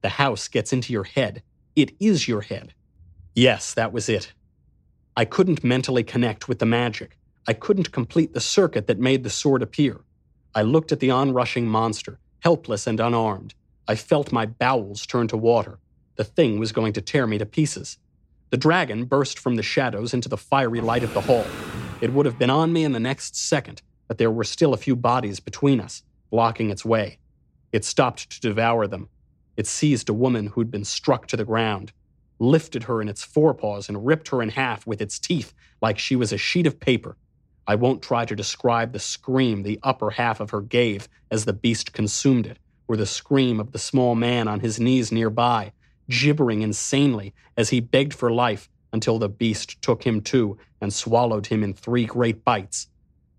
The 0.00 0.08
house 0.08 0.48
gets 0.48 0.72
into 0.72 0.92
your 0.92 1.04
head. 1.04 1.44
It 1.76 1.92
is 2.00 2.26
your 2.26 2.40
head. 2.40 2.74
Yes, 3.36 3.72
that 3.74 3.92
was 3.92 4.08
it. 4.08 4.32
I 5.18 5.24
couldn't 5.24 5.64
mentally 5.64 6.04
connect 6.04 6.46
with 6.46 6.58
the 6.58 6.66
magic. 6.66 7.16
I 7.48 7.54
couldn't 7.54 7.90
complete 7.90 8.34
the 8.34 8.40
circuit 8.40 8.86
that 8.86 8.98
made 8.98 9.24
the 9.24 9.30
sword 9.30 9.62
appear. 9.62 10.00
I 10.54 10.60
looked 10.60 10.92
at 10.92 11.00
the 11.00 11.10
onrushing 11.10 11.66
monster, 11.66 12.18
helpless 12.40 12.86
and 12.86 13.00
unarmed. 13.00 13.54
I 13.88 13.94
felt 13.94 14.30
my 14.30 14.44
bowels 14.44 15.06
turn 15.06 15.26
to 15.28 15.36
water. 15.38 15.78
The 16.16 16.24
thing 16.24 16.58
was 16.58 16.72
going 16.72 16.92
to 16.92 17.00
tear 17.00 17.26
me 17.26 17.38
to 17.38 17.46
pieces. 17.46 17.96
The 18.50 18.58
dragon 18.58 19.06
burst 19.06 19.38
from 19.38 19.56
the 19.56 19.62
shadows 19.62 20.12
into 20.12 20.28
the 20.28 20.36
fiery 20.36 20.82
light 20.82 21.02
of 21.02 21.14
the 21.14 21.22
hall. 21.22 21.46
It 22.02 22.12
would 22.12 22.26
have 22.26 22.38
been 22.38 22.50
on 22.50 22.74
me 22.74 22.84
in 22.84 22.92
the 22.92 23.00
next 23.00 23.36
second, 23.36 23.80
but 24.08 24.18
there 24.18 24.30
were 24.30 24.44
still 24.44 24.74
a 24.74 24.78
few 24.78 24.96
bodies 24.96 25.40
between 25.40 25.80
us, 25.80 26.02
blocking 26.30 26.68
its 26.68 26.84
way. 26.84 27.18
It 27.72 27.86
stopped 27.86 28.30
to 28.30 28.40
devour 28.40 28.86
them. 28.86 29.08
It 29.56 29.66
seized 29.66 30.10
a 30.10 30.14
woman 30.14 30.48
who'd 30.48 30.70
been 30.70 30.84
struck 30.84 31.26
to 31.28 31.38
the 31.38 31.44
ground, 31.44 31.92
lifted 32.38 32.84
her 32.84 33.00
in 33.00 33.08
its 33.08 33.24
forepaws, 33.24 33.88
and 33.88 34.06
ripped 34.06 34.28
her 34.28 34.42
in 34.42 34.50
half 34.50 34.86
with 34.86 35.00
its 35.00 35.18
teeth 35.18 35.52
like 35.80 35.98
she 35.98 36.16
was 36.16 36.32
a 36.32 36.38
sheet 36.38 36.66
of 36.66 36.80
paper. 36.80 37.16
I 37.66 37.74
won't 37.74 38.02
try 38.02 38.24
to 38.24 38.36
describe 38.36 38.92
the 38.92 38.98
scream 38.98 39.62
the 39.62 39.80
upper 39.82 40.10
half 40.10 40.40
of 40.40 40.50
her 40.50 40.60
gave 40.60 41.08
as 41.30 41.44
the 41.44 41.52
beast 41.52 41.92
consumed 41.92 42.46
it, 42.46 42.58
or 42.88 42.96
the 42.96 43.06
scream 43.06 43.58
of 43.58 43.72
the 43.72 43.78
small 43.78 44.14
man 44.14 44.48
on 44.48 44.60
his 44.60 44.78
knees 44.78 45.10
nearby 45.10 45.72
gibbering 46.08 46.62
insanely 46.62 47.34
as 47.56 47.70
he 47.70 47.80
begged 47.80 48.14
for 48.14 48.30
life 48.30 48.68
until 48.92 49.18
the 49.18 49.28
beast 49.28 49.80
took 49.82 50.04
him 50.04 50.20
too 50.20 50.56
and 50.80 50.92
swallowed 50.92 51.46
him 51.46 51.62
in 51.62 51.74
three 51.74 52.04
great 52.04 52.44
bites. 52.44 52.88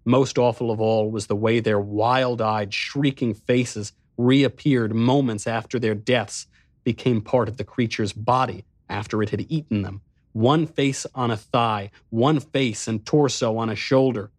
Most 0.05 0.38
awful 0.38 0.71
of 0.71 0.79
all 0.79 1.10
was 1.10 1.27
the 1.27 1.36
way 1.36 1.60
their 1.60 1.79
wild 1.79 2.41
eyed, 2.41 2.73
shrieking 2.73 3.33
faces 3.33 3.93
reappeared 4.17 4.93
moments 4.93 5.47
after 5.47 5.79
their 5.79 5.95
deaths, 5.95 6.47
became 6.83 7.21
part 7.21 7.49
of 7.49 7.57
the 7.57 7.63
creature's 7.63 8.13
body 8.13 8.63
after 8.89 9.21
it 9.23 9.30
had 9.30 9.45
eaten 9.50 9.82
them. 9.82 10.02
One 10.34 10.67
face 10.67 11.06
on 11.15 11.32
a 11.32 11.38
thigh, 11.38 11.91
one 12.10 12.39
face 12.39 12.88
and 12.88 13.06
torso 13.06 13.58
on 13.58 13.69
a 13.69 13.76
shoulder. 13.76 14.32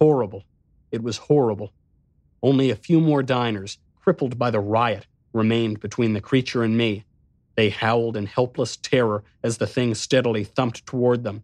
Horrible. 0.00 0.44
It 0.92 1.02
was 1.02 1.16
horrible. 1.16 1.72
Only 2.42 2.70
a 2.70 2.76
few 2.76 3.00
more 3.00 3.22
diners, 3.22 3.78
crippled 4.00 4.38
by 4.38 4.50
the 4.50 4.60
riot, 4.60 5.06
remained 5.32 5.80
between 5.80 6.12
the 6.12 6.20
creature 6.20 6.62
and 6.62 6.76
me. 6.76 7.04
They 7.56 7.70
howled 7.70 8.16
in 8.16 8.26
helpless 8.26 8.76
terror 8.76 9.24
as 9.42 9.58
the 9.58 9.66
thing 9.66 9.94
steadily 9.94 10.44
thumped 10.44 10.86
toward 10.86 11.24
them. 11.24 11.42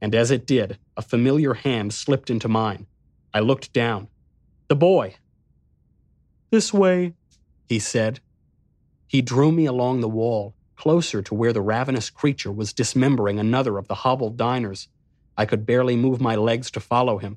And 0.00 0.14
as 0.14 0.30
it 0.30 0.46
did, 0.46 0.78
a 0.96 1.02
familiar 1.02 1.54
hand 1.54 1.92
slipped 1.92 2.30
into 2.30 2.48
mine. 2.48 2.86
I 3.34 3.40
looked 3.40 3.72
down. 3.72 4.08
The 4.68 4.76
boy. 4.76 5.16
This 6.50 6.72
way, 6.72 7.14
he 7.66 7.78
said. 7.78 8.20
He 9.06 9.22
drew 9.22 9.52
me 9.52 9.66
along 9.66 10.00
the 10.00 10.08
wall, 10.08 10.54
closer 10.78 11.20
to 11.20 11.34
where 11.34 11.52
the 11.52 11.60
ravenous 11.60 12.08
creature 12.08 12.52
was 12.52 12.72
dismembering 12.72 13.40
another 13.40 13.78
of 13.78 13.88
the 13.88 13.96
hobbled 13.96 14.36
diners. 14.36 14.86
I 15.36 15.44
could 15.44 15.66
barely 15.66 15.96
move 15.96 16.20
my 16.20 16.36
legs 16.36 16.70
to 16.70 16.80
follow 16.80 17.18
him. 17.18 17.36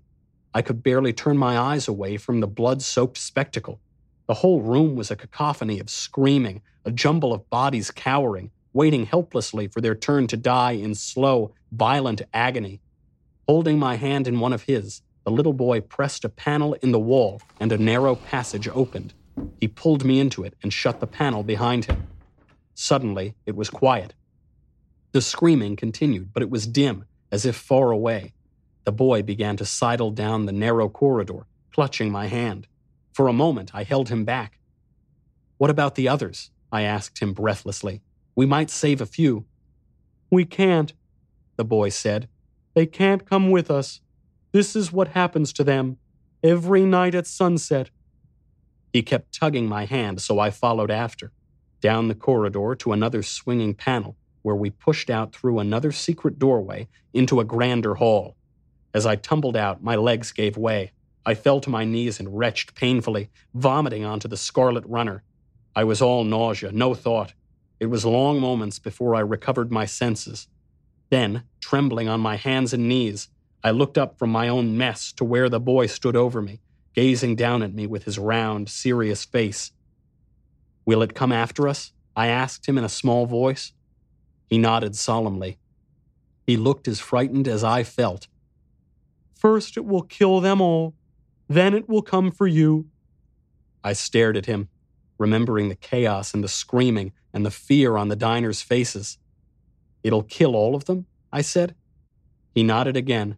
I 0.53 0.61
could 0.61 0.83
barely 0.83 1.11
turn 1.11 1.37
my 1.37 1.57
eyes 1.57 1.87
away 1.87 2.17
from 2.17 2.39
the 2.39 2.47
blood 2.47 2.83
soaked 2.83 3.17
spectacle. 3.17 3.79
The 4.27 4.35
whole 4.35 4.61
room 4.61 4.95
was 4.95 5.09
a 5.09 5.15
cacophony 5.15 5.79
of 5.79 5.89
screaming, 5.89 6.61
a 6.85 6.91
jumble 6.91 7.33
of 7.33 7.49
bodies 7.49 7.89
cowering, 7.89 8.51
waiting 8.73 9.07
helplessly 9.07 9.67
for 9.67 9.81
their 9.81 9.95
turn 9.95 10.27
to 10.27 10.37
die 10.37 10.73
in 10.73 10.93
slow, 10.93 11.55
violent 11.71 12.21
agony. 12.35 12.79
Holding 13.47 13.79
my 13.79 13.95
hand 13.95 14.27
in 14.27 14.39
one 14.39 14.53
of 14.53 14.63
his, 14.63 15.01
the 15.23 15.31
little 15.31 15.53
boy 15.53 15.81
pressed 15.81 16.23
a 16.23 16.29
panel 16.29 16.73
in 16.75 16.91
the 16.91 16.99
wall 16.99 17.41
and 17.59 17.71
a 17.71 17.77
narrow 17.79 18.15
passage 18.15 18.67
opened. 18.67 19.15
He 19.59 19.67
pulled 19.67 20.05
me 20.05 20.19
into 20.19 20.43
it 20.43 20.53
and 20.61 20.71
shut 20.71 20.99
the 20.99 21.07
panel 21.07 21.41
behind 21.41 21.85
him. 21.85 22.05
Suddenly, 22.81 23.35
it 23.45 23.55
was 23.55 23.69
quiet. 23.69 24.15
The 25.11 25.21
screaming 25.21 25.75
continued, 25.75 26.33
but 26.33 26.41
it 26.41 26.49
was 26.49 26.65
dim, 26.65 27.05
as 27.31 27.45
if 27.45 27.55
far 27.55 27.91
away. 27.91 28.33
The 28.85 28.91
boy 28.91 29.21
began 29.21 29.55
to 29.57 29.65
sidle 29.65 30.09
down 30.09 30.47
the 30.47 30.51
narrow 30.51 30.89
corridor, 30.89 31.45
clutching 31.71 32.11
my 32.11 32.25
hand. 32.25 32.65
For 33.13 33.27
a 33.27 33.33
moment, 33.33 33.75
I 33.75 33.83
held 33.83 34.09
him 34.09 34.25
back. 34.25 34.57
What 35.59 35.69
about 35.69 35.93
the 35.93 36.07
others? 36.07 36.49
I 36.71 36.81
asked 36.81 37.19
him 37.19 37.33
breathlessly. 37.33 38.01
We 38.35 38.47
might 38.47 38.71
save 38.71 38.99
a 38.99 39.05
few. 39.05 39.45
We 40.31 40.43
can't, 40.43 40.91
the 41.57 41.63
boy 41.63 41.89
said. 41.89 42.29
They 42.73 42.87
can't 42.87 43.29
come 43.29 43.51
with 43.51 43.69
us. 43.69 44.01
This 44.53 44.75
is 44.75 44.91
what 44.91 45.09
happens 45.09 45.53
to 45.53 45.63
them 45.63 45.97
every 46.43 46.85
night 46.85 47.13
at 47.13 47.27
sunset. 47.27 47.91
He 48.91 49.03
kept 49.03 49.39
tugging 49.39 49.67
my 49.69 49.85
hand, 49.85 50.19
so 50.19 50.39
I 50.39 50.49
followed 50.49 50.89
after, 50.89 51.31
down 51.81 52.07
the 52.07 52.15
corridor 52.15 52.75
to 52.75 52.93
another 52.93 53.23
swinging 53.23 53.73
panel, 53.73 54.15
where 54.43 54.55
we 54.55 54.69
pushed 54.69 55.09
out 55.09 55.33
through 55.33 55.59
another 55.59 55.91
secret 55.91 56.39
doorway 56.39 56.87
into 57.13 57.39
a 57.39 57.45
grander 57.45 57.95
hall. 57.95 58.35
As 58.93 59.05
I 59.05 59.15
tumbled 59.15 59.57
out, 59.57 59.83
my 59.83 59.95
legs 59.95 60.31
gave 60.31 60.57
way. 60.57 60.91
I 61.25 61.33
fell 61.33 61.59
to 61.61 61.69
my 61.69 61.85
knees 61.85 62.19
and 62.19 62.37
retched 62.37 62.73
painfully, 62.75 63.29
vomiting 63.53 64.03
onto 64.03 64.27
the 64.27 64.37
scarlet 64.37 64.85
runner. 64.85 65.23
I 65.75 65.83
was 65.83 66.01
all 66.01 66.23
nausea, 66.23 66.71
no 66.71 66.93
thought. 66.93 67.33
It 67.79 67.85
was 67.87 68.05
long 68.05 68.39
moments 68.39 68.79
before 68.79 69.15
I 69.15 69.21
recovered 69.21 69.71
my 69.71 69.85
senses. 69.85 70.47
Then, 71.09 71.43
trembling 71.59 72.07
on 72.07 72.19
my 72.19 72.35
hands 72.35 72.73
and 72.73 72.87
knees, 72.87 73.29
I 73.63 73.71
looked 73.71 73.97
up 73.97 74.17
from 74.17 74.31
my 74.31 74.47
own 74.47 74.77
mess 74.77 75.11
to 75.13 75.23
where 75.23 75.49
the 75.49 75.59
boy 75.59 75.85
stood 75.85 76.15
over 76.15 76.41
me, 76.41 76.61
gazing 76.95 77.35
down 77.35 77.61
at 77.61 77.73
me 77.73 77.85
with 77.85 78.05
his 78.05 78.17
round, 78.17 78.69
serious 78.69 79.23
face. 79.23 79.71
Will 80.85 81.01
it 81.01 81.13
come 81.13 81.31
after 81.31 81.67
us? 81.67 81.93
I 82.15 82.27
asked 82.27 82.67
him 82.67 82.77
in 82.77 82.83
a 82.83 82.89
small 82.89 83.25
voice. 83.25 83.73
He 84.47 84.57
nodded 84.57 84.95
solemnly. 84.95 85.57
He 86.45 86.57
looked 86.57 86.87
as 86.87 86.99
frightened 86.99 87.47
as 87.47 87.63
I 87.63 87.83
felt. 87.83 88.27
First, 89.33 89.77
it 89.77 89.85
will 89.85 90.03
kill 90.03 90.41
them 90.41 90.59
all. 90.61 90.95
Then 91.47 91.73
it 91.73 91.87
will 91.87 92.01
come 92.01 92.31
for 92.31 92.47
you. 92.47 92.87
I 93.83 93.93
stared 93.93 94.37
at 94.37 94.45
him, 94.45 94.69
remembering 95.17 95.69
the 95.69 95.75
chaos 95.75 96.33
and 96.33 96.43
the 96.43 96.47
screaming 96.47 97.13
and 97.33 97.45
the 97.45 97.51
fear 97.51 97.97
on 97.97 98.09
the 98.09 98.15
diners' 98.15 98.61
faces. 98.61 99.17
It'll 100.03 100.23
kill 100.23 100.55
all 100.55 100.75
of 100.75 100.85
them? 100.85 101.05
I 101.31 101.41
said. 101.41 101.75
He 102.53 102.63
nodded 102.63 102.97
again. 102.97 103.37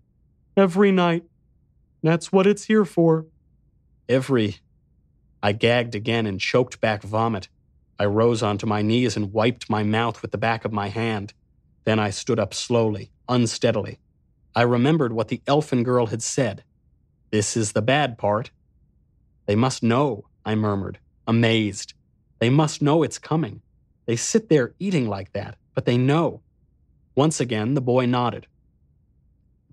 Every 0.58 0.92
night. 0.92 1.24
That's 2.02 2.32
what 2.32 2.48
it's 2.48 2.66
here 2.66 2.86
for. 2.86 3.28
Every. 4.10 4.58
I 5.44 5.52
gagged 5.52 5.94
again 5.94 6.26
and 6.26 6.40
choked 6.40 6.80
back 6.80 7.04
vomit. 7.04 7.50
I 8.00 8.06
rose 8.06 8.42
onto 8.42 8.66
my 8.66 8.82
knees 8.82 9.18
and 9.18 9.34
wiped 9.34 9.70
my 9.70 9.84
mouth 9.84 10.22
with 10.22 10.32
the 10.32 10.38
back 10.38 10.64
of 10.64 10.72
my 10.72 10.88
hand. 10.88 11.34
Then 11.84 12.00
I 12.00 12.12
stood 12.12 12.40
up 12.40 12.54
slowly, 12.54 13.12
unsteadily. 13.28 14.00
I 14.56 14.62
remembered 14.62 15.12
what 15.12 15.28
the 15.28 15.42
elfin 15.46 15.84
girl 15.84 16.08
had 16.08 16.24
said. 16.24 16.64
This 17.30 17.58
is 17.58 17.74
the 17.74 17.82
bad 17.82 18.18
part. 18.18 18.52
They 19.46 19.56
must 19.56 19.84
know, 19.84 20.26
I 20.46 20.56
murmured, 20.56 21.00
amazed. 21.28 21.94
They 22.40 22.50
must 22.50 22.82
know 22.82 23.04
it's 23.04 23.20
coming. 23.20 23.62
They 24.06 24.16
sit 24.16 24.48
there 24.48 24.74
eating 24.80 25.10
like 25.10 25.34
that, 25.34 25.58
but 25.76 25.84
they 25.84 25.98
know. 25.98 26.42
Once 27.16 27.42
again, 27.42 27.74
the 27.74 27.82
boy 27.82 28.06
nodded. 28.06 28.48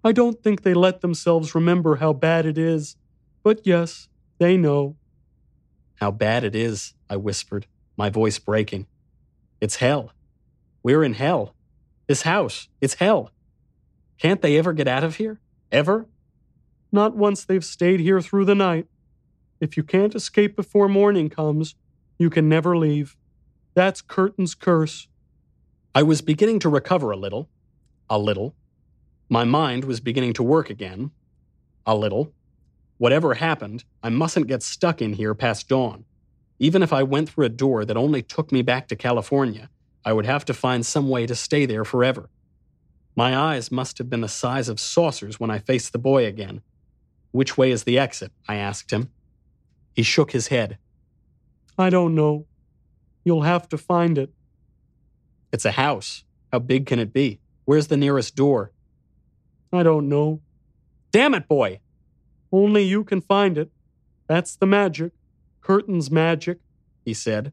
I 0.02 0.10
don't 0.10 0.42
think 0.42 0.62
they 0.62 0.74
let 0.74 1.00
themselves 1.00 1.54
remember 1.54 1.96
how 1.96 2.12
bad 2.12 2.44
it 2.44 2.58
is, 2.58 2.96
but 3.44 3.64
yes, 3.64 4.08
they 4.38 4.56
know. 4.56 4.96
How 6.00 6.10
bad 6.10 6.44
it 6.44 6.56
is, 6.56 6.94
I 7.10 7.16
whispered, 7.16 7.66
my 7.96 8.08
voice 8.08 8.38
breaking. 8.38 8.86
It's 9.60 9.76
hell. 9.76 10.12
We're 10.82 11.04
in 11.04 11.12
hell. 11.12 11.54
This 12.06 12.22
house, 12.22 12.68
it's 12.80 12.94
hell. 12.94 13.30
Can't 14.18 14.40
they 14.40 14.56
ever 14.56 14.72
get 14.72 14.88
out 14.88 15.04
of 15.04 15.16
here? 15.16 15.40
Ever? 15.70 16.06
Not 16.90 17.16
once 17.16 17.44
they've 17.44 17.64
stayed 17.64 18.00
here 18.00 18.22
through 18.22 18.46
the 18.46 18.54
night. 18.54 18.86
If 19.60 19.76
you 19.76 19.82
can't 19.82 20.14
escape 20.14 20.56
before 20.56 20.88
morning 20.88 21.28
comes, 21.28 21.74
you 22.18 22.30
can 22.30 22.48
never 22.48 22.78
leave. 22.78 23.16
That's 23.74 24.00
Curtin's 24.00 24.54
curse. 24.54 25.06
I 25.94 26.02
was 26.02 26.22
beginning 26.22 26.60
to 26.60 26.70
recover 26.70 27.10
a 27.10 27.16
little. 27.16 27.50
A 28.08 28.18
little. 28.18 28.54
My 29.28 29.44
mind 29.44 29.84
was 29.84 30.00
beginning 30.00 30.32
to 30.34 30.42
work 30.42 30.70
again. 30.70 31.10
A 31.84 31.94
little. 31.94 32.32
Whatever 33.00 33.32
happened, 33.32 33.82
I 34.02 34.10
mustn't 34.10 34.46
get 34.46 34.62
stuck 34.62 35.00
in 35.00 35.14
here 35.14 35.34
past 35.34 35.70
dawn. 35.70 36.04
Even 36.58 36.82
if 36.82 36.92
I 36.92 37.02
went 37.02 37.30
through 37.30 37.46
a 37.46 37.48
door 37.48 37.86
that 37.86 37.96
only 37.96 38.20
took 38.20 38.52
me 38.52 38.60
back 38.60 38.88
to 38.88 38.94
California, 38.94 39.70
I 40.04 40.12
would 40.12 40.26
have 40.26 40.44
to 40.44 40.52
find 40.52 40.84
some 40.84 41.08
way 41.08 41.26
to 41.26 41.34
stay 41.34 41.64
there 41.64 41.86
forever. 41.86 42.28
My 43.16 43.34
eyes 43.34 43.72
must 43.72 43.96
have 43.96 44.10
been 44.10 44.20
the 44.20 44.28
size 44.28 44.68
of 44.68 44.78
saucers 44.78 45.40
when 45.40 45.50
I 45.50 45.60
faced 45.60 45.94
the 45.94 45.98
boy 45.98 46.26
again. 46.26 46.60
Which 47.30 47.56
way 47.56 47.70
is 47.70 47.84
the 47.84 47.98
exit? 47.98 48.32
I 48.46 48.56
asked 48.56 48.90
him. 48.90 49.08
He 49.94 50.02
shook 50.02 50.32
his 50.32 50.48
head. 50.48 50.76
I 51.78 51.88
don't 51.88 52.14
know. 52.14 52.44
You'll 53.24 53.44
have 53.44 53.66
to 53.70 53.78
find 53.78 54.18
it. 54.18 54.30
It's 55.54 55.64
a 55.64 55.70
house. 55.70 56.24
How 56.52 56.58
big 56.58 56.84
can 56.84 56.98
it 56.98 57.14
be? 57.14 57.40
Where's 57.64 57.86
the 57.86 57.96
nearest 57.96 58.36
door? 58.36 58.72
I 59.72 59.84
don't 59.84 60.10
know. 60.10 60.42
Damn 61.12 61.32
it, 61.32 61.48
boy! 61.48 61.80
Only 62.52 62.82
you 62.82 63.04
can 63.04 63.20
find 63.20 63.56
it. 63.56 63.70
That's 64.26 64.56
the 64.56 64.66
magic. 64.66 65.12
Curtin's 65.62 66.10
magic, 66.10 66.58
he 67.04 67.14
said. 67.14 67.52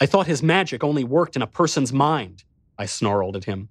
I 0.00 0.06
thought 0.06 0.26
his 0.26 0.42
magic 0.42 0.84
only 0.84 1.04
worked 1.04 1.36
in 1.36 1.42
a 1.42 1.46
person's 1.46 1.92
mind, 1.92 2.44
I 2.78 2.86
snarled 2.86 3.36
at 3.36 3.44
him. 3.44 3.68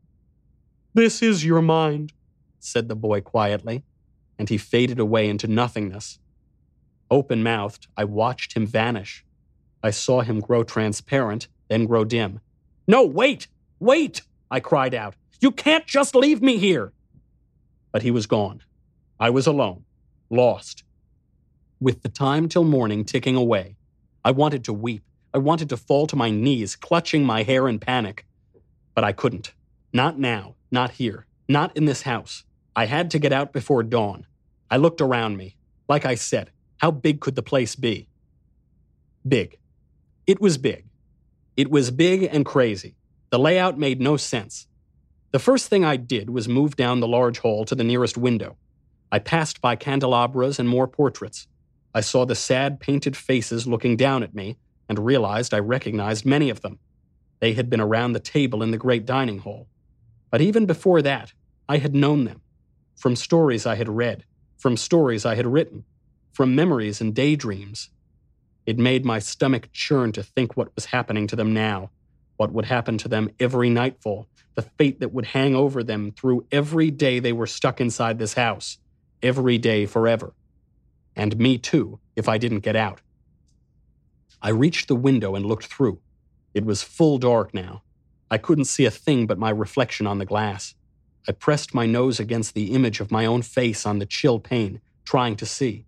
This 0.94 1.22
is 1.22 1.46
your 1.46 1.62
mind, 1.62 2.14
said 2.60 2.88
the 2.88 2.96
boy 2.96 3.22
quietly, 3.22 3.84
and 4.40 4.50
he 4.50 4.58
faded 4.58 5.00
away 5.00 5.30
into 5.30 5.48
nothingness. 5.48 6.20
Open 7.12 7.44
mouthed, 7.44 7.88
I 7.96 8.06
watched 8.06 8.54
him 8.54 8.66
vanish. 8.66 9.24
I 9.84 9.92
saw 9.92 10.22
him 10.22 10.40
grow 10.40 10.64
transparent, 10.64 11.48
then 11.68 11.86
grow 11.86 12.04
dim. 12.04 12.42
No, 12.88 13.06
wait! 13.06 13.48
Wait! 13.80 14.22
I 14.50 14.60
cried 14.60 14.94
out. 14.96 15.16
You 15.40 15.52
can't 15.52 15.86
just 15.86 16.16
leave 16.16 16.42
me 16.42 16.58
here! 16.58 16.92
But 17.92 18.02
he 18.02 18.10
was 18.10 18.26
gone. 18.26 18.64
I 19.20 19.30
was 19.30 19.48
alone, 19.48 19.86
lost. 20.30 20.84
With 21.80 22.02
the 22.02 22.10
time 22.10 22.48
till 22.48 22.64
morning 22.64 23.06
ticking 23.06 23.36
away, 23.36 23.76
I 24.24 24.32
wanted 24.32 24.64
to 24.66 24.74
weep. 24.74 25.04
I 25.34 25.38
wanted 25.38 25.70
to 25.70 25.78
fall 25.78 26.08
to 26.08 26.16
my 26.16 26.30
knees, 26.30 26.76
clutching 26.76 27.24
my 27.26 27.44
hair 27.44 27.68
in 27.68 27.80
panic. 27.80 28.26
But 28.94 29.04
I 29.04 29.12
couldn't. 29.12 29.54
Not 29.92 30.18
now, 30.18 30.56
not 30.72 30.92
here, 30.92 31.26
not 31.48 31.76
in 31.76 31.86
this 31.86 32.04
house. 32.04 32.44
I 32.76 32.86
had 32.86 33.12
to 33.12 33.20
get 33.20 33.32
out 33.32 33.54
before 33.54 33.84
dawn. 33.84 34.26
I 34.70 34.78
looked 34.78 35.02
around 35.02 35.38
me. 35.38 35.58
Like 35.88 36.06
I 36.06 36.16
said, 36.16 36.52
how 36.78 36.92
big 36.92 37.22
could 37.22 37.36
the 37.36 37.44
place 37.44 37.76
be? 37.76 38.08
Big. 39.28 39.58
It 40.28 40.42
was 40.42 40.58
big. 40.58 40.86
It 41.56 41.70
was 41.70 41.92
big 41.92 42.24
and 42.24 42.46
crazy. 42.46 42.96
The 43.30 43.40
layout 43.40 43.78
made 43.78 44.02
no 44.02 44.18
sense. 44.18 44.68
The 45.32 45.40
first 45.40 45.70
thing 45.70 45.86
I 45.86 45.98
did 45.98 46.30
was 46.30 46.48
move 46.48 46.76
down 46.76 47.00
the 47.00 47.08
large 47.08 47.40
hall 47.40 47.66
to 47.66 47.76
the 47.76 47.84
nearest 47.84 48.18
window. 48.18 48.58
I 49.12 49.20
passed 49.20 49.62
by 49.62 49.76
candelabras 49.76 50.60
and 50.60 50.68
more 50.68 50.88
portraits. 50.88 51.48
I 51.94 52.02
saw 52.02 52.26
the 52.26 52.36
sad 52.36 52.80
painted 52.80 53.16
faces 53.16 53.68
looking 53.68 53.96
down 53.96 54.24
at 54.24 54.36
me 54.36 54.58
and 54.90 55.00
realized 55.00 55.54
I 55.54 55.60
recognized 55.60 56.26
many 56.26 56.50
of 56.50 56.62
them. 56.62 56.80
They 57.40 57.54
had 57.54 57.70
been 57.70 57.82
around 57.82 58.14
the 58.14 58.20
table 58.20 58.62
in 58.64 58.72
the 58.72 58.78
great 58.78 59.06
dining 59.06 59.40
hall. 59.40 59.68
But 60.30 60.42
even 60.42 60.66
before 60.66 61.02
that, 61.02 61.34
I 61.70 61.78
had 61.78 61.96
known 61.96 62.26
them. 62.26 62.42
From 62.96 63.16
stories 63.16 63.66
I 63.66 63.76
had 63.76 63.90
read, 63.90 64.26
from 64.58 64.78
stories 64.78 65.26
I 65.26 65.36
had 65.36 65.48
written, 65.48 65.86
from 66.34 66.56
memories 66.56 67.02
and 67.02 67.14
daydreams. 67.14 67.90
It 68.66 68.78
made 68.80 69.06
my 69.06 69.20
stomach 69.20 69.70
churn 69.72 70.12
to 70.14 70.24
think 70.24 70.58
what 70.58 70.74
was 70.76 70.86
happening 70.86 71.28
to 71.28 71.36
them 71.36 71.54
now, 71.54 71.92
what 72.38 72.52
would 72.52 72.66
happen 72.66 72.98
to 73.00 73.08
them 73.08 73.30
every 73.40 73.70
nightfall, 73.70 74.28
the 74.56 74.64
fate 74.64 75.00
that 75.00 75.14
would 75.14 75.28
hang 75.28 75.56
over 75.56 75.84
them 75.84 76.12
through 76.12 76.46
every 76.52 76.92
day 76.92 77.20
they 77.20 77.34
were 77.34 77.48
stuck 77.48 77.80
inside 77.80 78.18
this 78.20 78.34
house, 78.34 78.78
every 79.26 79.58
day 79.58 79.86
forever. 79.86 80.34
And 81.16 81.38
me 81.38 81.58
too, 81.58 82.00
if 82.16 82.30
I 82.30 82.38
didn't 82.38 82.60
get 82.60 82.76
out. 82.76 83.02
I 84.42 84.50
reached 84.50 84.88
the 84.88 84.96
window 84.96 85.36
and 85.36 85.46
looked 85.46 85.66
through. 85.66 86.00
It 86.54 86.66
was 86.66 86.84
full 86.84 87.18
dark 87.18 87.54
now. 87.54 87.82
I 88.30 88.38
couldn't 88.38 88.66
see 88.66 88.86
a 88.86 88.92
thing 88.92 89.28
but 89.28 89.40
my 89.40 89.50
reflection 89.50 90.06
on 90.08 90.20
the 90.20 90.26
glass. 90.26 90.76
I 91.28 91.32
pressed 91.32 91.74
my 91.74 91.86
nose 91.86 92.20
against 92.20 92.54
the 92.54 92.74
image 92.74 93.00
of 93.00 93.12
my 93.12 93.26
own 93.26 93.42
face 93.42 93.86
on 93.86 94.00
the 94.00 94.06
chill 94.06 94.40
pane, 94.40 94.82
trying 95.04 95.36
to 95.38 95.46
see. 95.46 95.86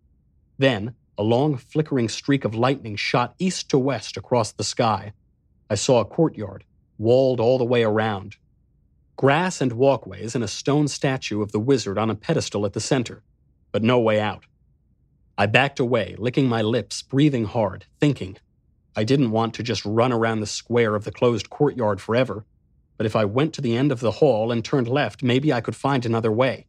Then, 0.57 0.95
a 1.17 1.23
long 1.23 1.57
flickering 1.57 2.09
streak 2.09 2.45
of 2.45 2.55
lightning 2.55 2.95
shot 2.95 3.35
east 3.37 3.69
to 3.69 3.77
west 3.77 4.17
across 4.17 4.51
the 4.51 4.63
sky. 4.63 5.13
I 5.69 5.75
saw 5.75 5.99
a 5.99 6.05
courtyard, 6.05 6.63
walled 6.97 7.39
all 7.39 7.57
the 7.57 7.65
way 7.65 7.83
around. 7.83 8.37
Grass 9.17 9.61
and 9.61 9.73
walkways 9.73 10.35
and 10.35 10.43
a 10.43 10.47
stone 10.47 10.87
statue 10.87 11.41
of 11.41 11.51
the 11.51 11.59
wizard 11.59 11.97
on 11.97 12.11
a 12.11 12.15
pedestal 12.15 12.67
at 12.67 12.73
the 12.73 12.79
center, 12.79 13.23
but 13.71 13.81
no 13.81 13.99
way 13.99 14.19
out. 14.19 14.45
I 15.39 15.47
backed 15.47 15.79
away, 15.79 16.15
licking 16.19 16.47
my 16.47 16.61
lips, 16.61 17.01
breathing 17.01 17.45
hard, 17.45 17.85
thinking. 17.99 18.37
I 18.95 19.03
didn't 19.03 19.31
want 19.31 19.55
to 19.55 19.63
just 19.63 19.83
run 19.85 20.13
around 20.13 20.39
the 20.39 20.45
square 20.45 20.93
of 20.93 21.03
the 21.03 21.11
closed 21.11 21.49
courtyard 21.49 21.99
forever, 21.99 22.45
but 22.95 23.07
if 23.07 23.15
I 23.15 23.25
went 23.25 23.55
to 23.55 23.61
the 23.61 23.75
end 23.75 23.91
of 23.91 24.01
the 24.01 24.11
hall 24.11 24.51
and 24.51 24.63
turned 24.63 24.87
left, 24.87 25.23
maybe 25.23 25.51
I 25.51 25.61
could 25.61 25.75
find 25.75 26.05
another 26.05 26.31
way. 26.31 26.67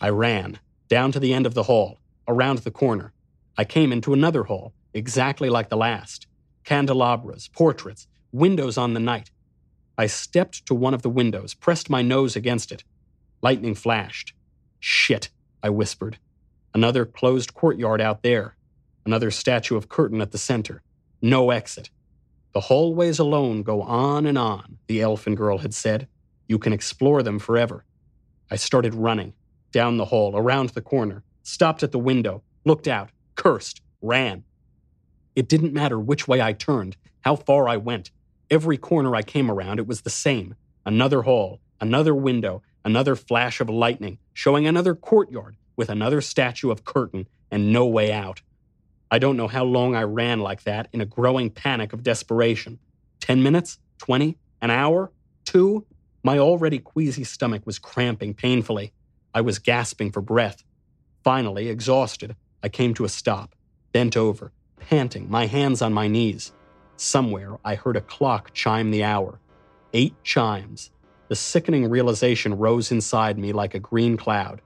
I 0.00 0.08
ran, 0.08 0.58
down 0.88 1.12
to 1.12 1.20
the 1.20 1.32
end 1.32 1.46
of 1.46 1.54
the 1.54 1.62
hall, 1.62 2.00
around 2.26 2.58
the 2.58 2.72
corner, 2.72 3.12
I 3.56 3.64
came 3.64 3.92
into 3.92 4.12
another 4.12 4.42
hall, 4.42 4.74
exactly 4.92 5.48
like 5.48 5.68
the 5.68 5.76
last 5.76 6.26
candelabras, 6.64 7.46
portraits, 7.48 8.08
windows 8.32 8.76
on 8.76 8.94
the 8.94 9.00
night. 9.00 9.30
I 9.96 10.06
stepped 10.06 10.66
to 10.66 10.74
one 10.74 10.94
of 10.94 11.02
the 11.02 11.10
windows, 11.10 11.54
pressed 11.54 11.88
my 11.90 12.02
nose 12.02 12.36
against 12.36 12.72
it. 12.72 12.84
Lightning 13.42 13.74
flashed. 13.74 14.34
Shit, 14.80 15.30
I 15.62 15.70
whispered. 15.70 16.18
Another 16.74 17.04
closed 17.04 17.54
courtyard 17.54 18.00
out 18.00 18.22
there. 18.22 18.56
Another 19.06 19.30
statue 19.30 19.76
of 19.76 19.88
Curtin 19.88 20.20
at 20.20 20.32
the 20.32 20.38
center. 20.38 20.82
No 21.22 21.50
exit. 21.50 21.90
The 22.52 22.60
hallways 22.60 23.18
alone 23.18 23.62
go 23.62 23.82
on 23.82 24.26
and 24.26 24.38
on, 24.38 24.78
the 24.86 25.00
elfin 25.00 25.34
girl 25.34 25.58
had 25.58 25.74
said. 25.74 26.08
You 26.48 26.58
can 26.58 26.72
explore 26.72 27.22
them 27.22 27.38
forever. 27.38 27.84
I 28.50 28.56
started 28.56 28.94
running, 28.94 29.34
down 29.72 29.96
the 29.96 30.04
hall, 30.06 30.36
around 30.36 30.70
the 30.70 30.82
corner, 30.82 31.22
stopped 31.42 31.82
at 31.82 31.92
the 31.92 31.98
window, 31.98 32.42
looked 32.64 32.88
out 32.88 33.10
cursed, 33.34 33.80
ran. 34.00 34.44
It 35.34 35.48
didn't 35.48 35.72
matter 35.72 35.98
which 35.98 36.28
way 36.28 36.40
I 36.40 36.52
turned, 36.52 36.96
how 37.22 37.36
far 37.36 37.68
I 37.68 37.76
went. 37.76 38.10
Every 38.50 38.76
corner 38.78 39.14
I 39.16 39.22
came 39.22 39.50
around, 39.50 39.78
it 39.78 39.86
was 39.86 40.02
the 40.02 40.10
same. 40.10 40.54
Another 40.84 41.22
hall, 41.22 41.60
another 41.80 42.14
window, 42.14 42.62
another 42.84 43.16
flash 43.16 43.60
of 43.60 43.70
lightning, 43.70 44.18
showing 44.32 44.66
another 44.66 44.94
courtyard 44.94 45.56
with 45.76 45.88
another 45.88 46.20
statue 46.20 46.70
of 46.70 46.84
Curtin 46.84 47.26
and 47.50 47.72
no 47.72 47.86
way 47.86 48.12
out. 48.12 48.42
I 49.10 49.18
don't 49.18 49.36
know 49.36 49.48
how 49.48 49.64
long 49.64 49.94
I 49.94 50.02
ran 50.02 50.40
like 50.40 50.64
that 50.64 50.88
in 50.92 51.00
a 51.00 51.06
growing 51.06 51.50
panic 51.50 51.92
of 51.92 52.02
desperation. 52.02 52.78
Ten 53.20 53.42
minutes? 53.42 53.78
Twenty? 53.98 54.38
An 54.60 54.70
hour? 54.70 55.12
Two? 55.44 55.86
My 56.22 56.38
already 56.38 56.78
queasy 56.78 57.24
stomach 57.24 57.66
was 57.66 57.78
cramping 57.78 58.34
painfully. 58.34 58.92
I 59.34 59.42
was 59.42 59.58
gasping 59.58 60.10
for 60.10 60.20
breath. 60.20 60.64
Finally, 61.22 61.68
exhausted, 61.68 62.34
I 62.62 62.68
came 62.70 62.94
to 62.94 63.04
a 63.04 63.08
stop, 63.10 63.54
bent 63.92 64.16
over, 64.16 64.52
panting, 64.88 65.30
my 65.30 65.46
hands 65.46 65.82
on 65.82 65.92
my 65.92 66.08
knees. 66.08 66.52
Somewhere 66.96 67.58
I 67.64 67.74
heard 67.74 67.96
a 67.96 68.00
clock 68.00 68.52
chime 68.52 68.90
the 68.90 69.04
hour. 69.04 69.40
Eight 69.92 70.14
chimes. 70.22 70.90
The 71.28 71.36
sickening 71.36 71.88
realization 71.88 72.58
rose 72.58 72.92
inside 72.92 73.38
me 73.38 73.52
like 73.52 73.74
a 73.74 73.80
green 73.80 74.16
cloud. 74.16 74.60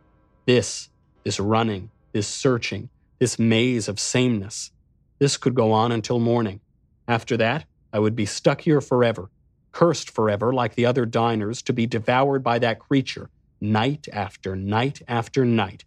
This, 0.46 0.90
this 1.24 1.40
running, 1.40 1.90
this 2.12 2.26
searching, 2.26 2.90
this 3.18 3.38
maze 3.38 3.88
of 3.88 4.00
sameness. 4.00 4.70
This 5.18 5.36
could 5.36 5.54
go 5.54 5.72
on 5.72 5.92
until 5.92 6.18
morning. 6.18 6.60
After 7.06 7.36
that, 7.38 7.64
I 7.92 7.98
would 7.98 8.14
be 8.14 8.26
stuck 8.26 8.60
here 8.60 8.80
forever, 8.80 9.30
cursed 9.72 10.10
forever 10.10 10.52
like 10.52 10.74
the 10.74 10.86
other 10.86 11.06
diners 11.06 11.62
to 11.62 11.72
be 11.72 11.86
devoured 11.86 12.44
by 12.44 12.58
that 12.58 12.78
creature 12.78 13.30
night 13.60 14.06
after 14.12 14.54
night 14.54 15.02
after 15.08 15.44
night. 15.44 15.84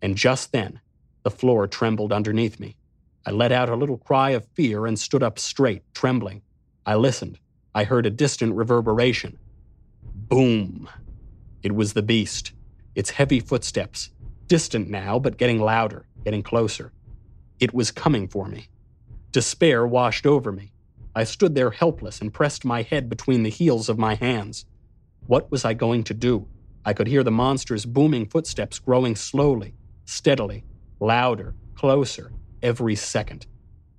And 0.00 0.16
just 0.16 0.52
then, 0.52 0.80
the 1.22 1.30
floor 1.30 1.66
trembled 1.66 2.12
underneath 2.12 2.60
me. 2.60 2.76
I 3.28 3.32
let 3.32 3.50
out 3.50 3.68
a 3.68 3.74
little 3.74 3.98
cry 3.98 4.30
of 4.30 4.46
fear 4.54 4.86
and 4.86 4.96
stood 4.96 5.24
up 5.24 5.36
straight, 5.40 5.82
trembling. 5.94 6.42
I 6.86 6.94
listened. 6.94 7.40
I 7.74 7.82
heard 7.82 8.06
a 8.06 8.10
distant 8.10 8.54
reverberation. 8.54 9.36
Boom! 10.14 10.88
It 11.64 11.74
was 11.74 11.92
the 11.92 12.02
beast. 12.02 12.52
Its 12.94 13.10
heavy 13.10 13.40
footsteps, 13.40 14.10
distant 14.46 14.88
now, 14.88 15.18
but 15.18 15.38
getting 15.38 15.60
louder, 15.60 16.06
getting 16.24 16.44
closer. 16.44 16.92
It 17.58 17.74
was 17.74 17.90
coming 17.90 18.28
for 18.28 18.46
me. 18.46 18.68
Despair 19.32 19.84
washed 19.84 20.24
over 20.24 20.52
me. 20.52 20.72
I 21.16 21.24
stood 21.24 21.56
there 21.56 21.70
helpless 21.70 22.20
and 22.20 22.32
pressed 22.32 22.64
my 22.64 22.82
head 22.82 23.08
between 23.08 23.42
the 23.42 23.50
heels 23.50 23.88
of 23.88 23.98
my 23.98 24.14
hands. 24.14 24.66
What 25.26 25.50
was 25.50 25.64
I 25.64 25.74
going 25.74 26.04
to 26.04 26.14
do? 26.14 26.46
I 26.84 26.92
could 26.92 27.08
hear 27.08 27.24
the 27.24 27.32
monster's 27.32 27.86
booming 27.86 28.26
footsteps 28.26 28.78
growing 28.78 29.16
slowly, 29.16 29.74
steadily, 30.04 30.64
louder, 31.00 31.56
closer, 31.74 32.30
every 32.62 32.94
second. 32.94 33.46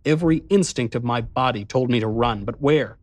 Every 0.06 0.44
instinct 0.50 0.96
of 0.96 1.04
my 1.04 1.22
body 1.22 1.66
told 1.66 1.90
me 1.90 2.00
to 2.00 2.08
run, 2.08 2.46
but 2.46 2.62
where? 2.62 2.98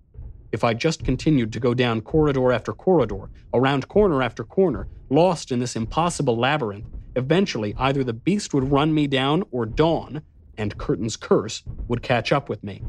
If 0.53 0.65
I 0.65 0.73
just 0.73 1.05
continued 1.05 1.53
to 1.53 1.61
go 1.61 1.75
down 1.75 2.01
corridor 2.01 2.53
after 2.53 2.73
corridor, 2.73 3.29
around 3.53 3.89
corner 3.89 4.23
after 4.23 4.45
corner, 4.45 4.89
lost 5.11 5.51
in 5.51 5.59
this 5.59 5.77
impossible 5.77 6.37
labyrinth, 6.37 6.87
eventually 7.17 7.75
either 7.77 8.05
the 8.05 8.13
beast 8.13 8.55
would 8.55 8.71
run 8.71 8.95
me 8.95 9.07
down 9.07 9.43
or 9.51 9.67
Dawn, 9.67 10.23
and 10.57 10.79
Curtin's 10.79 11.17
curse, 11.17 11.63
would 11.89 12.03
catch 12.03 12.33
up 12.33 12.49
with 12.49 12.63
me. 12.63 12.83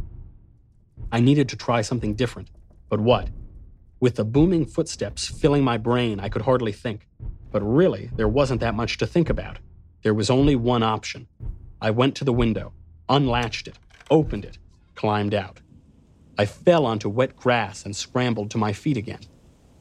I 1.11 1.20
needed 1.20 1.49
to 1.49 1.55
try 1.55 1.82
something 1.82 2.16
different. 2.16 2.49
But 2.89 2.99
what? 2.99 3.30
With 3.99 4.16
the 4.16 4.26
booming 4.26 4.66
footsteps 4.66 5.28
filling 5.28 5.63
my 5.63 5.78
brain, 5.78 6.20
I 6.20 6.30
could 6.30 6.43
hardly 6.43 6.72
think. 6.72 7.07
But 7.51 7.61
really, 7.63 8.11
there 8.16 8.28
wasn't 8.28 8.61
that 8.61 8.76
much 8.76 8.97
to 8.99 9.07
think 9.07 9.30
about. 9.30 9.59
There 10.03 10.13
was 10.13 10.30
only 10.30 10.55
one 10.55 10.84
option. 10.84 11.28
I 11.86 11.92
went 11.92 12.16
to 12.16 12.24
the 12.24 12.34
window, 12.34 12.74
unlatched 13.10 13.68
it, 13.68 13.78
opened 14.10 14.44
it, 14.44 14.58
climbed 14.96 15.36
out. 15.36 15.60
I 16.36 16.48
fell 16.48 16.84
onto 16.84 17.08
wet 17.08 17.36
grass 17.36 17.86
and 17.86 17.96
scrambled 17.96 18.50
to 18.50 18.58
my 18.58 18.74
feet 18.74 18.98
again. 18.98 19.20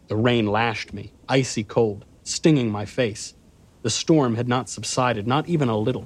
The 0.09 0.17
rain 0.17 0.47
lashed 0.47 0.93
me, 0.93 1.15
icy 1.31 1.65
cold, 1.65 2.05
stinging 2.23 2.71
my 2.71 2.85
face. 2.85 3.33
The 3.81 3.89
storm 3.89 4.35
had 4.35 4.49
not 4.49 4.69
subsided, 4.69 5.27
not 5.27 5.49
even 5.49 5.71
a 5.71 5.79
little. 5.79 6.05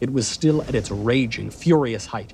It 0.00 0.14
was 0.14 0.26
still 0.26 0.62
at 0.62 0.74
its 0.74 0.90
raging, 0.90 1.50
furious 1.50 2.06
height. 2.06 2.32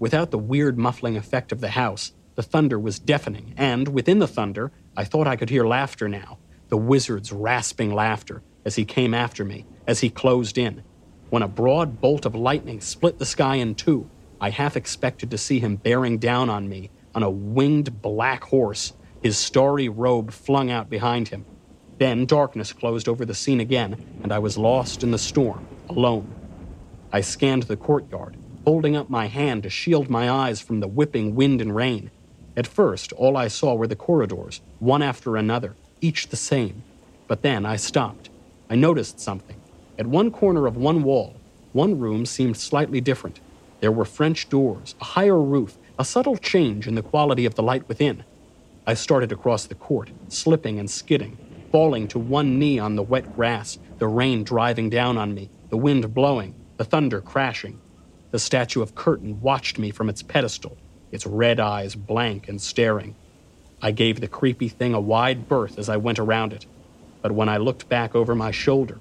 Without 0.00 0.32
the 0.32 0.38
weird 0.38 0.76
muffling 0.76 1.16
effect 1.16 1.52
of 1.52 1.60
the 1.60 1.68
house, 1.68 2.10
the 2.34 2.42
thunder 2.42 2.80
was 2.80 2.98
deafening, 2.98 3.54
and 3.56 3.86
within 3.86 4.18
the 4.18 4.26
thunder, 4.26 4.72
I 4.96 5.04
thought 5.04 5.28
I 5.28 5.36
could 5.36 5.50
hear 5.50 5.68
laughter 5.68 6.08
now, 6.08 6.40
the 6.68 6.76
wizard's 6.76 7.30
rasping 7.30 7.94
laughter, 7.94 8.42
as 8.64 8.74
he 8.74 8.84
came 8.84 9.14
after 9.14 9.44
me, 9.44 9.66
as 9.86 10.00
he 10.00 10.10
closed 10.10 10.58
in. 10.58 10.82
When 11.30 11.42
a 11.44 11.48
broad 11.48 12.00
bolt 12.00 12.26
of 12.26 12.34
lightning 12.34 12.80
split 12.80 13.20
the 13.20 13.24
sky 13.24 13.54
in 13.54 13.76
two, 13.76 14.10
I 14.40 14.50
half 14.50 14.76
expected 14.76 15.30
to 15.30 15.38
see 15.38 15.60
him 15.60 15.76
bearing 15.76 16.18
down 16.18 16.50
on 16.50 16.68
me 16.68 16.90
on 17.14 17.22
a 17.22 17.30
winged 17.30 18.02
black 18.02 18.42
horse, 18.42 18.94
his 19.22 19.38
starry 19.38 19.88
robe 19.88 20.32
flung 20.32 20.72
out 20.72 20.90
behind 20.90 21.28
him. 21.28 21.44
Then 21.98 22.26
darkness 22.26 22.72
closed 22.72 23.08
over 23.08 23.24
the 23.24 23.34
scene 23.34 23.60
again, 23.60 24.04
and 24.24 24.32
I 24.32 24.40
was 24.40 24.58
lost 24.58 25.04
in 25.04 25.12
the 25.12 25.18
storm, 25.18 25.68
alone. 25.88 26.26
I 27.12 27.20
scanned 27.20 27.64
the 27.64 27.76
courtyard, 27.76 28.36
holding 28.64 28.96
up 28.96 29.08
my 29.08 29.26
hand 29.26 29.62
to 29.62 29.70
shield 29.70 30.10
my 30.10 30.28
eyes 30.28 30.60
from 30.60 30.80
the 30.80 30.88
whipping 30.88 31.36
wind 31.36 31.60
and 31.60 31.76
rain. 31.76 32.10
At 32.56 32.66
first, 32.66 33.12
all 33.12 33.36
I 33.36 33.46
saw 33.46 33.74
were 33.74 33.86
the 33.86 33.94
corridors, 33.94 34.62
one 34.80 35.02
after 35.02 35.36
another, 35.36 35.76
each 36.00 36.28
the 36.28 36.36
same. 36.36 36.82
But 37.28 37.42
then 37.42 37.64
I 37.64 37.76
stopped. 37.76 38.30
I 38.68 38.74
noticed 38.74 39.20
something. 39.20 39.59
At 40.00 40.06
one 40.06 40.30
corner 40.30 40.66
of 40.66 40.78
one 40.78 41.02
wall, 41.02 41.36
one 41.74 42.00
room 42.00 42.24
seemed 42.24 42.56
slightly 42.56 43.02
different. 43.02 43.38
There 43.80 43.92
were 43.92 44.06
French 44.06 44.48
doors, 44.48 44.94
a 44.98 45.04
higher 45.04 45.38
roof, 45.38 45.76
a 45.98 46.06
subtle 46.06 46.38
change 46.38 46.88
in 46.88 46.94
the 46.94 47.02
quality 47.02 47.44
of 47.44 47.54
the 47.54 47.62
light 47.62 47.86
within. 47.86 48.24
I 48.86 48.94
started 48.94 49.30
across 49.30 49.66
the 49.66 49.74
court, 49.74 50.08
slipping 50.28 50.78
and 50.78 50.90
skidding, 50.90 51.36
falling 51.70 52.08
to 52.08 52.18
one 52.18 52.58
knee 52.58 52.78
on 52.78 52.96
the 52.96 53.02
wet 53.02 53.36
grass, 53.36 53.78
the 53.98 54.08
rain 54.08 54.42
driving 54.42 54.88
down 54.88 55.18
on 55.18 55.34
me, 55.34 55.50
the 55.68 55.76
wind 55.76 56.14
blowing, 56.14 56.54
the 56.78 56.84
thunder 56.84 57.20
crashing. 57.20 57.78
The 58.30 58.38
statue 58.38 58.80
of 58.80 58.94
Curtin 58.94 59.42
watched 59.42 59.78
me 59.78 59.90
from 59.90 60.08
its 60.08 60.22
pedestal, 60.22 60.78
its 61.12 61.26
red 61.26 61.60
eyes 61.60 61.94
blank 61.94 62.48
and 62.48 62.58
staring. 62.58 63.16
I 63.82 63.90
gave 63.90 64.22
the 64.22 64.28
creepy 64.28 64.70
thing 64.70 64.94
a 64.94 65.00
wide 65.00 65.46
berth 65.46 65.78
as 65.78 65.90
I 65.90 65.98
went 65.98 66.18
around 66.18 66.54
it, 66.54 66.64
but 67.20 67.32
when 67.32 67.50
I 67.50 67.58
looked 67.58 67.86
back 67.90 68.14
over 68.14 68.34
my 68.34 68.50
shoulder, 68.50 68.98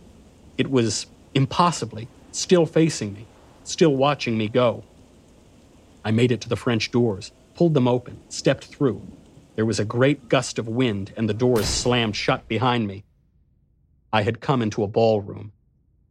it 0.59 0.69
was 0.69 1.07
impossibly 1.33 2.09
still 2.31 2.65
facing 2.65 3.13
me, 3.13 3.25
still 3.63 3.95
watching 3.95 4.37
me 4.37 4.49
go. 4.49 4.83
I 6.03 6.11
made 6.11 6.33
it 6.33 6.41
to 6.41 6.49
the 6.49 6.57
French 6.57 6.91
doors, 6.91 7.31
pulled 7.55 7.73
them 7.73 7.87
open, 7.87 8.19
stepped 8.27 8.65
through. 8.65 9.01
There 9.55 9.65
was 9.65 9.79
a 9.79 9.85
great 9.85 10.27
gust 10.27 10.59
of 10.59 10.67
wind, 10.67 11.13
and 11.15 11.29
the 11.29 11.33
doors 11.33 11.65
slammed 11.65 12.17
shut 12.17 12.47
behind 12.49 12.87
me. 12.87 13.05
I 14.11 14.23
had 14.23 14.41
come 14.41 14.61
into 14.61 14.83
a 14.83 14.87
ballroom. 14.87 15.53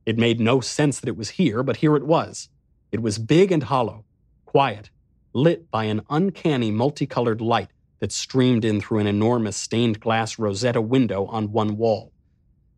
It 0.06 0.16
made 0.16 0.40
no 0.40 0.60
sense 0.60 0.98
that 0.98 1.08
it 1.10 1.16
was 1.16 1.30
here, 1.30 1.62
but 1.62 1.76
here 1.76 1.94
it 1.94 2.06
was. 2.06 2.48
It 2.90 3.02
was 3.02 3.18
big 3.18 3.52
and 3.52 3.64
hollow, 3.64 4.06
quiet, 4.46 4.88
lit 5.34 5.70
by 5.70 5.84
an 5.84 6.00
uncanny 6.08 6.70
multicolored 6.70 7.42
light 7.42 7.68
that 8.00 8.12
streamed 8.12 8.64
in 8.64 8.80
through 8.80 9.00
an 9.00 9.06
enormous 9.06 9.58
stained 9.58 10.00
glass 10.00 10.38
rosetta 10.38 10.80
window 10.80 11.26
on 11.26 11.52
one 11.52 11.76
wall. 11.76 12.12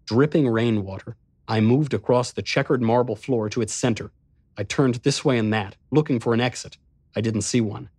Dripping 0.07 0.49
rainwater, 0.49 1.17
I 1.51 1.59
moved 1.59 1.95
across 1.95 2.31
the 2.31 2.43
checkered 2.43 2.81
marble 2.81 3.17
floor 3.17 3.49
to 3.49 3.61
its 3.61 3.75
center. 3.75 4.13
I 4.57 4.63
turned 4.63 4.95
this 4.95 5.25
way 5.25 5.37
and 5.37 5.53
that, 5.53 5.75
looking 5.91 6.21
for 6.21 6.33
an 6.33 6.41
exit. 6.41 6.79
I 7.17 7.21
didn't 7.21 7.41
see 7.41 7.61
one. 7.61 7.91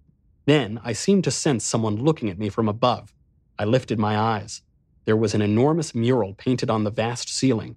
Then 0.45 0.79
I 0.85 0.93
seemed 0.93 1.25
to 1.25 1.31
sense 1.31 1.65
someone 1.65 1.97
looking 1.97 2.29
at 2.29 2.39
me 2.39 2.47
from 2.47 2.69
above. 2.69 3.13
I 3.59 3.65
lifted 3.65 3.99
my 3.99 4.17
eyes. 4.17 4.61
There 5.03 5.17
was 5.17 5.33
an 5.33 5.41
enormous 5.41 5.93
mural 5.93 6.33
painted 6.33 6.69
on 6.69 6.85
the 6.85 6.91
vast 6.91 7.27
ceiling. 7.27 7.75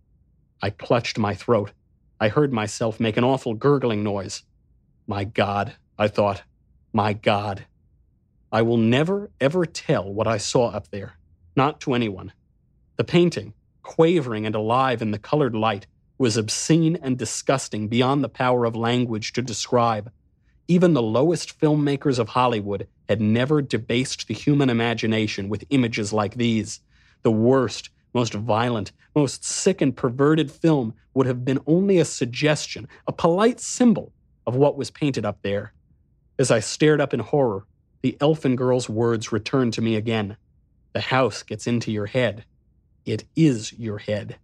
I 0.62 0.70
clutched 0.70 1.18
my 1.18 1.34
throat. 1.34 1.72
I 2.20 2.28
heard 2.28 2.52
myself 2.52 3.00
make 3.00 3.16
an 3.16 3.24
awful 3.24 3.54
gurgling 3.54 4.04
noise. 4.04 4.44
My 5.08 5.24
God, 5.24 5.74
I 5.98 6.06
thought, 6.06 6.44
my 6.92 7.14
God. 7.14 7.66
I 8.52 8.62
will 8.62 8.76
never, 8.76 9.32
ever 9.40 9.66
tell 9.66 10.04
what 10.04 10.28
I 10.28 10.38
saw 10.38 10.68
up 10.68 10.92
there, 10.92 11.18
not 11.56 11.80
to 11.80 11.94
anyone. 11.94 12.32
The 12.96 13.02
painting, 13.02 13.54
quavering 13.84 14.44
and 14.44 14.56
alive 14.56 15.00
in 15.00 15.12
the 15.12 15.18
colored 15.18 15.54
light, 15.54 15.86
was 16.18 16.36
obscene 16.36 16.96
and 16.96 17.16
disgusting 17.16 17.86
beyond 17.86 18.24
the 18.24 18.28
power 18.28 18.64
of 18.64 18.74
language 18.74 19.32
to 19.34 19.42
describe. 19.42 20.10
Even 20.66 20.94
the 20.94 21.02
lowest 21.02 21.60
filmmakers 21.60 22.18
of 22.18 22.30
Hollywood 22.30 22.88
had 23.08 23.20
never 23.20 23.62
debased 23.62 24.26
the 24.26 24.34
human 24.34 24.70
imagination 24.70 25.48
with 25.48 25.64
images 25.70 26.12
like 26.12 26.34
these. 26.34 26.80
The 27.22 27.30
worst, 27.30 27.90
most 28.14 28.34
violent, 28.34 28.92
most 29.14 29.44
sick 29.44 29.80
and 29.80 29.96
perverted 29.96 30.50
film 30.50 30.94
would 31.12 31.26
have 31.26 31.44
been 31.44 31.60
only 31.66 31.98
a 31.98 32.04
suggestion, 32.04 32.88
a 33.06 33.12
polite 33.12 33.60
symbol 33.60 34.12
of 34.46 34.56
what 34.56 34.76
was 34.76 34.90
painted 34.90 35.24
up 35.24 35.42
there. 35.42 35.72
As 36.38 36.50
I 36.50 36.60
stared 36.60 37.00
up 37.00 37.14
in 37.14 37.20
horror, 37.20 37.66
the 38.02 38.16
elfin 38.20 38.56
girl's 38.56 38.88
words 38.88 39.32
returned 39.32 39.72
to 39.74 39.82
me 39.82 39.96
again. 39.96 40.36
The 40.92 41.00
house 41.00 41.42
gets 41.42 41.66
into 41.66 41.92
your 41.92 42.06
head. 42.06 42.44
It 43.04 43.24
is 43.36 43.72
your 43.72 43.98
head. 43.98 44.38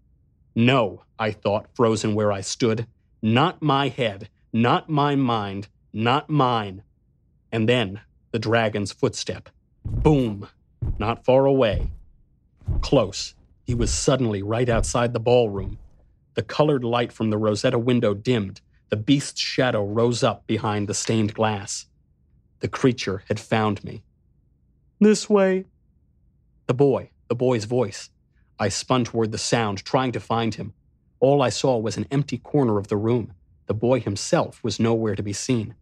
No, 0.54 1.04
I 1.18 1.30
thought, 1.30 1.74
frozen 1.74 2.14
where 2.14 2.32
I 2.32 2.40
stood. 2.40 2.86
Not 3.22 3.62
my 3.62 3.88
head, 3.88 4.28
not 4.52 4.88
my 4.88 5.14
mind, 5.14 5.68
not 5.92 6.28
mine. 6.28 6.82
And 7.52 7.68
then 7.68 8.00
the 8.32 8.38
dragon's 8.38 8.92
footstep. 8.92 9.48
Boom. 9.84 10.48
Not 10.98 11.24
far 11.24 11.46
away. 11.46 11.90
Close. 12.80 13.34
He 13.64 13.74
was 13.74 13.92
suddenly 13.92 14.42
right 14.42 14.68
outside 14.68 15.12
the 15.12 15.20
ballroom. 15.20 15.78
The 16.34 16.42
colored 16.42 16.84
light 16.84 17.12
from 17.12 17.30
the 17.30 17.38
Rosetta 17.38 17.78
window 17.78 18.14
dimmed, 18.14 18.60
the 18.88 18.96
beast's 18.96 19.40
shadow 19.40 19.84
rose 19.84 20.22
up 20.22 20.46
behind 20.46 20.88
the 20.88 20.94
stained 20.94 21.34
glass. 21.34 21.86
The 22.60 22.68
creature 22.68 23.22
had 23.28 23.38
found 23.38 23.82
me. 23.84 24.02
This 25.00 25.30
way. 25.30 25.64
The 26.66 26.74
boy, 26.74 27.10
the 27.28 27.34
boy's 27.34 27.64
voice. 27.64 28.10
I 28.62 28.68
spun 28.68 29.04
toward 29.04 29.32
the 29.32 29.38
sound, 29.38 29.78
trying 29.86 30.12
to 30.12 30.20
find 30.20 30.54
him. 30.54 30.74
All 31.18 31.40
I 31.40 31.48
saw 31.48 31.78
was 31.78 31.96
an 31.96 32.06
empty 32.10 32.36
corner 32.36 32.76
of 32.76 32.88
the 32.88 32.96
room. 32.98 33.32
The 33.68 33.72
boy 33.72 34.00
himself 34.00 34.62
was 34.62 34.78
nowhere 34.78 35.16
to 35.16 35.22
be 35.22 35.32
seen. 35.32 35.74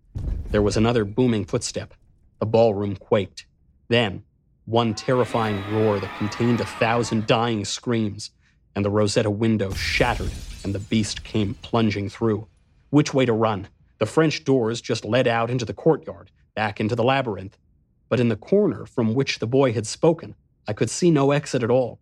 There 0.52 0.62
was 0.62 0.76
another 0.76 1.04
booming 1.04 1.44
footstep. 1.44 1.92
The 2.38 2.46
ballroom 2.46 2.94
quaked. 2.94 3.46
Then, 3.88 4.22
one 4.64 4.94
terrifying 4.94 5.60
roar 5.74 5.98
that 5.98 6.18
contained 6.18 6.60
a 6.60 6.64
thousand 6.64 7.26
dying 7.26 7.64
screams, 7.64 8.30
and 8.76 8.84
the 8.84 8.90
Rosetta 8.90 9.30
window 9.30 9.72
shattered 9.72 10.30
and 10.62 10.72
the 10.72 10.78
beast 10.78 11.24
came 11.24 11.54
plunging 11.54 12.08
through. 12.08 12.46
Which 12.90 13.12
way 13.12 13.26
to 13.26 13.32
run? 13.32 13.66
The 13.98 14.06
French 14.06 14.44
doors 14.44 14.80
just 14.80 15.04
led 15.04 15.26
out 15.26 15.50
into 15.50 15.64
the 15.64 15.74
courtyard, 15.74 16.30
back 16.54 16.78
into 16.78 16.94
the 16.94 17.02
labyrinth. 17.02 17.58
but 18.08 18.20
in 18.20 18.28
the 18.28 18.36
corner 18.36 18.86
from 18.86 19.14
which 19.14 19.40
the 19.40 19.48
boy 19.48 19.72
had 19.72 19.86
spoken, 19.86 20.36
I 20.68 20.72
could 20.74 20.90
see 20.90 21.10
no 21.10 21.32
exit 21.32 21.64
at 21.64 21.70
all. 21.70 21.98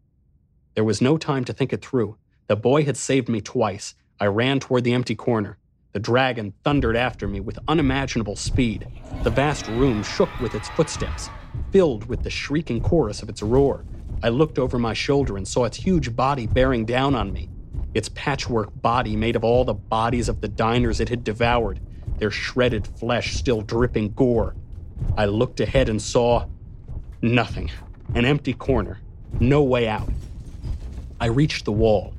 There 0.77 0.85
was 0.85 1.01
no 1.01 1.17
time 1.17 1.43
to 1.47 1.55
think 1.55 1.73
it 1.73 1.81
through. 1.81 2.19
The 2.49 2.55
boy 2.55 2.85
had 2.85 2.99
saved 2.99 3.31
me 3.31 3.41
twice. 3.41 3.95
I 4.21 4.27
ran 4.27 4.61
toward 4.61 4.85
the 4.85 4.93
empty 4.93 5.15
corner. 5.15 5.57
The 5.93 5.99
dragon 5.99 6.53
thundered 6.65 6.97
after 6.97 7.27
me 7.27 7.41
with 7.41 7.59
unimaginable 7.67 8.37
speed. 8.37 8.87
The 9.23 9.31
vast 9.31 9.67
room 9.69 10.03
shook 10.03 10.29
with 10.39 10.55
its 10.55 10.69
footsteps, 10.69 11.31
filled 11.73 12.05
with 12.05 12.23
the 12.23 12.29
shrieking 12.29 12.83
chorus 12.83 13.23
of 13.23 13.31
its 13.31 13.43
roar. 13.43 13.87
I 14.23 14.29
looked 14.29 14.59
over 14.59 14.79
my 14.79 14.93
shoulder 14.93 15.39
and 15.39 15.49
saw 15.49 15.65
its 15.65 15.79
huge 15.79 16.15
body 16.15 16.47
bearing 16.47 16.85
down 16.85 17.15
on 17.15 17.33
me. 17.33 17.49
Its 17.95 18.11
patchwork 18.11 18.69
body 18.83 19.17
made 19.17 19.35
of 19.35 19.45
all 19.45 19.65
the 19.65 19.73
bodies 19.73 20.29
of 20.29 20.43
the 20.43 20.49
diners 20.49 21.01
it 21.01 21.09
had 21.09 21.25
devoured, 21.25 21.81
their 22.19 22.31
shredded 22.31 22.87
flesh 22.87 23.35
still 23.35 23.63
dripping 23.63 24.13
gore. 24.13 24.55
I 25.17 25.25
looked 25.25 25.61
ahead 25.61 25.89
and 25.89 26.03
saw 26.03 26.45
nothing. 27.23 27.71
An 28.15 28.27
empty 28.27 28.53
corner. 28.53 29.01
No 29.41 29.63
way 29.63 29.89
out. 29.89 30.11
I 31.19 31.27
reached 31.27 31.65
the 31.65 31.73
wall. 31.73 32.13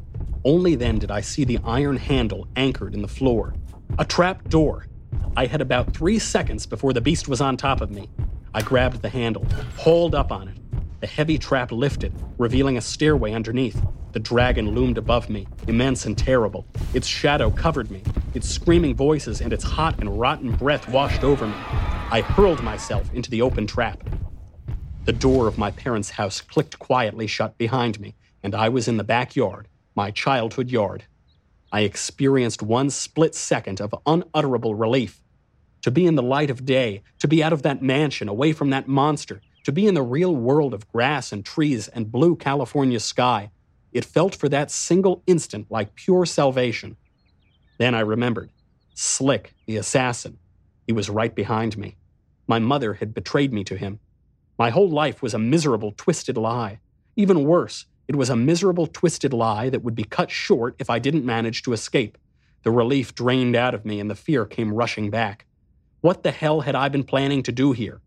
Only 0.43 0.73
then 0.73 0.97
did 0.97 1.11
I 1.11 1.21
see 1.21 1.43
the 1.43 1.59
iron 1.63 1.97
handle 1.97 2.47
anchored 2.55 2.95
in 2.95 3.03
the 3.03 3.07
floor. 3.07 3.53
A 3.99 4.05
trap 4.05 4.49
door. 4.49 4.87
I 5.35 5.45
had 5.45 5.61
about 5.61 5.93
three 5.93 6.17
seconds 6.17 6.65
before 6.65 6.93
the 6.93 7.01
beast 7.01 7.27
was 7.27 7.39
on 7.39 7.57
top 7.57 7.79
of 7.81 7.91
me. 7.91 8.09
I 8.55 8.63
grabbed 8.63 9.03
the 9.03 9.09
handle, 9.09 9.45
hauled 9.77 10.15
up 10.15 10.31
on 10.31 10.47
it. 10.47 10.57
The 10.99 11.05
heavy 11.05 11.37
trap 11.37 11.71
lifted, 11.71 12.11
revealing 12.39 12.77
a 12.77 12.81
stairway 12.81 13.33
underneath. 13.33 13.79
The 14.13 14.19
dragon 14.19 14.71
loomed 14.71 14.97
above 14.97 15.29
me, 15.29 15.47
immense 15.67 16.07
and 16.07 16.17
terrible. 16.17 16.65
Its 16.95 17.05
shadow 17.05 17.51
covered 17.51 17.91
me. 17.91 18.01
Its 18.33 18.49
screaming 18.49 18.95
voices 18.95 19.41
and 19.41 19.53
its 19.53 19.63
hot 19.63 19.99
and 19.99 20.19
rotten 20.19 20.55
breath 20.55 20.89
washed 20.89 21.23
over 21.23 21.45
me. 21.45 21.53
I 22.09 22.21
hurled 22.21 22.63
myself 22.63 23.13
into 23.13 23.29
the 23.29 23.43
open 23.43 23.67
trap. 23.67 24.09
The 25.05 25.13
door 25.13 25.47
of 25.47 25.59
my 25.59 25.69
parents' 25.69 26.09
house 26.09 26.41
clicked 26.41 26.79
quietly 26.79 27.27
shut 27.27 27.59
behind 27.59 27.99
me, 27.99 28.15
and 28.43 28.55
I 28.55 28.69
was 28.69 28.87
in 28.87 28.97
the 28.97 29.03
backyard, 29.03 29.67
my 29.95 30.11
childhood 30.11 30.69
yard. 30.69 31.05
I 31.71 31.81
experienced 31.81 32.63
one 32.63 32.89
split 32.89 33.35
second 33.35 33.81
of 33.81 33.93
unutterable 34.05 34.75
relief. 34.75 35.21
To 35.81 35.91
be 35.91 36.05
in 36.05 36.15
the 36.15 36.23
light 36.23 36.49
of 36.49 36.65
day, 36.65 37.03
to 37.19 37.27
be 37.27 37.43
out 37.43 37.53
of 37.53 37.61
that 37.63 37.81
mansion, 37.81 38.29
away 38.29 38.53
from 38.53 38.69
that 38.71 38.87
monster, 38.87 39.41
to 39.63 39.71
be 39.71 39.85
in 39.85 39.95
the 39.95 40.01
real 40.01 40.35
world 40.35 40.73
of 40.73 40.87
grass 40.91 41.31
and 41.31 41.43
trees 41.43 41.87
and 41.89 42.11
blue 42.11 42.35
California 42.35 42.99
sky, 42.99 43.51
it 43.91 44.05
felt 44.05 44.35
for 44.35 44.47
that 44.49 44.71
single 44.71 45.23
instant 45.27 45.67
like 45.69 45.95
pure 45.95 46.25
salvation. 46.25 46.97
Then 47.77 47.93
I 47.93 48.01
remembered 48.01 48.49
Slick, 48.93 49.53
the 49.65 49.77
assassin. 49.77 50.37
He 50.85 50.93
was 50.93 51.09
right 51.09 51.35
behind 51.35 51.77
me. 51.77 51.95
My 52.47 52.59
mother 52.59 52.93
had 52.93 53.13
betrayed 53.13 53.53
me 53.53 53.63
to 53.65 53.77
him. 53.77 53.99
My 54.57 54.69
whole 54.69 54.89
life 54.89 55.21
was 55.21 55.33
a 55.33 55.39
miserable, 55.39 55.93
twisted 55.97 56.37
lie. 56.37 56.79
Even 57.15 57.43
worse, 57.43 57.85
it 58.07 58.15
was 58.15 58.29
a 58.29 58.35
miserable, 58.35 58.87
twisted 58.87 59.33
lie 59.33 59.69
that 59.69 59.83
would 59.83 59.95
be 59.95 60.03
cut 60.03 60.31
short 60.31 60.75
if 60.79 60.89
I 60.89 60.99
didn't 60.99 61.25
manage 61.25 61.63
to 61.63 61.73
escape. 61.73 62.17
The 62.63 62.71
relief 62.71 63.13
drained 63.13 63.55
out 63.55 63.73
of 63.73 63.85
me 63.85 63.99
and 63.99 64.09
the 64.09 64.15
fear 64.15 64.45
came 64.45 64.73
rushing 64.73 65.09
back. 65.09 65.45
What 66.01 66.23
the 66.23 66.31
hell 66.31 66.61
had 66.61 66.75
I 66.75 66.89
been 66.89 67.03
planning 67.03 67.43
to 67.43 67.51
do 67.51 67.73
here? 67.73 68.01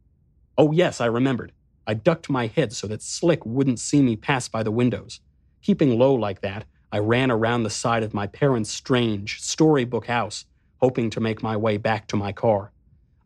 Oh, 0.57 0.73
yes, 0.73 1.01
I 1.01 1.07
remembered. 1.07 1.53
I 1.87 1.95
ducked 1.95 2.31
my 2.31 2.47
head 2.47 2.73
so 2.73 2.87
that 2.87 3.03
Slick 3.03 3.45
wouldn't 3.45 3.81
see 3.81 4.01
me 4.03 4.17
pass 4.17 4.49
by 4.49 4.63
the 4.63 4.71
windows. 4.71 5.21
Keeping 5.63 5.99
low 5.99 6.15
like 6.15 6.41
that, 6.41 6.65
I 6.93 6.99
ran 6.99 7.31
around 7.31 7.63
the 7.63 7.71
side 7.71 8.03
of 8.03 8.15
my 8.15 8.27
parents' 8.27 8.71
strange, 8.71 9.41
storybook 9.41 10.07
house, 10.07 10.45
hoping 10.79 11.11
to 11.11 11.21
make 11.21 11.43
my 11.43 11.57
way 11.57 11.77
back 11.77 12.07
to 12.09 12.17
my 12.17 12.33
car. 12.33 12.73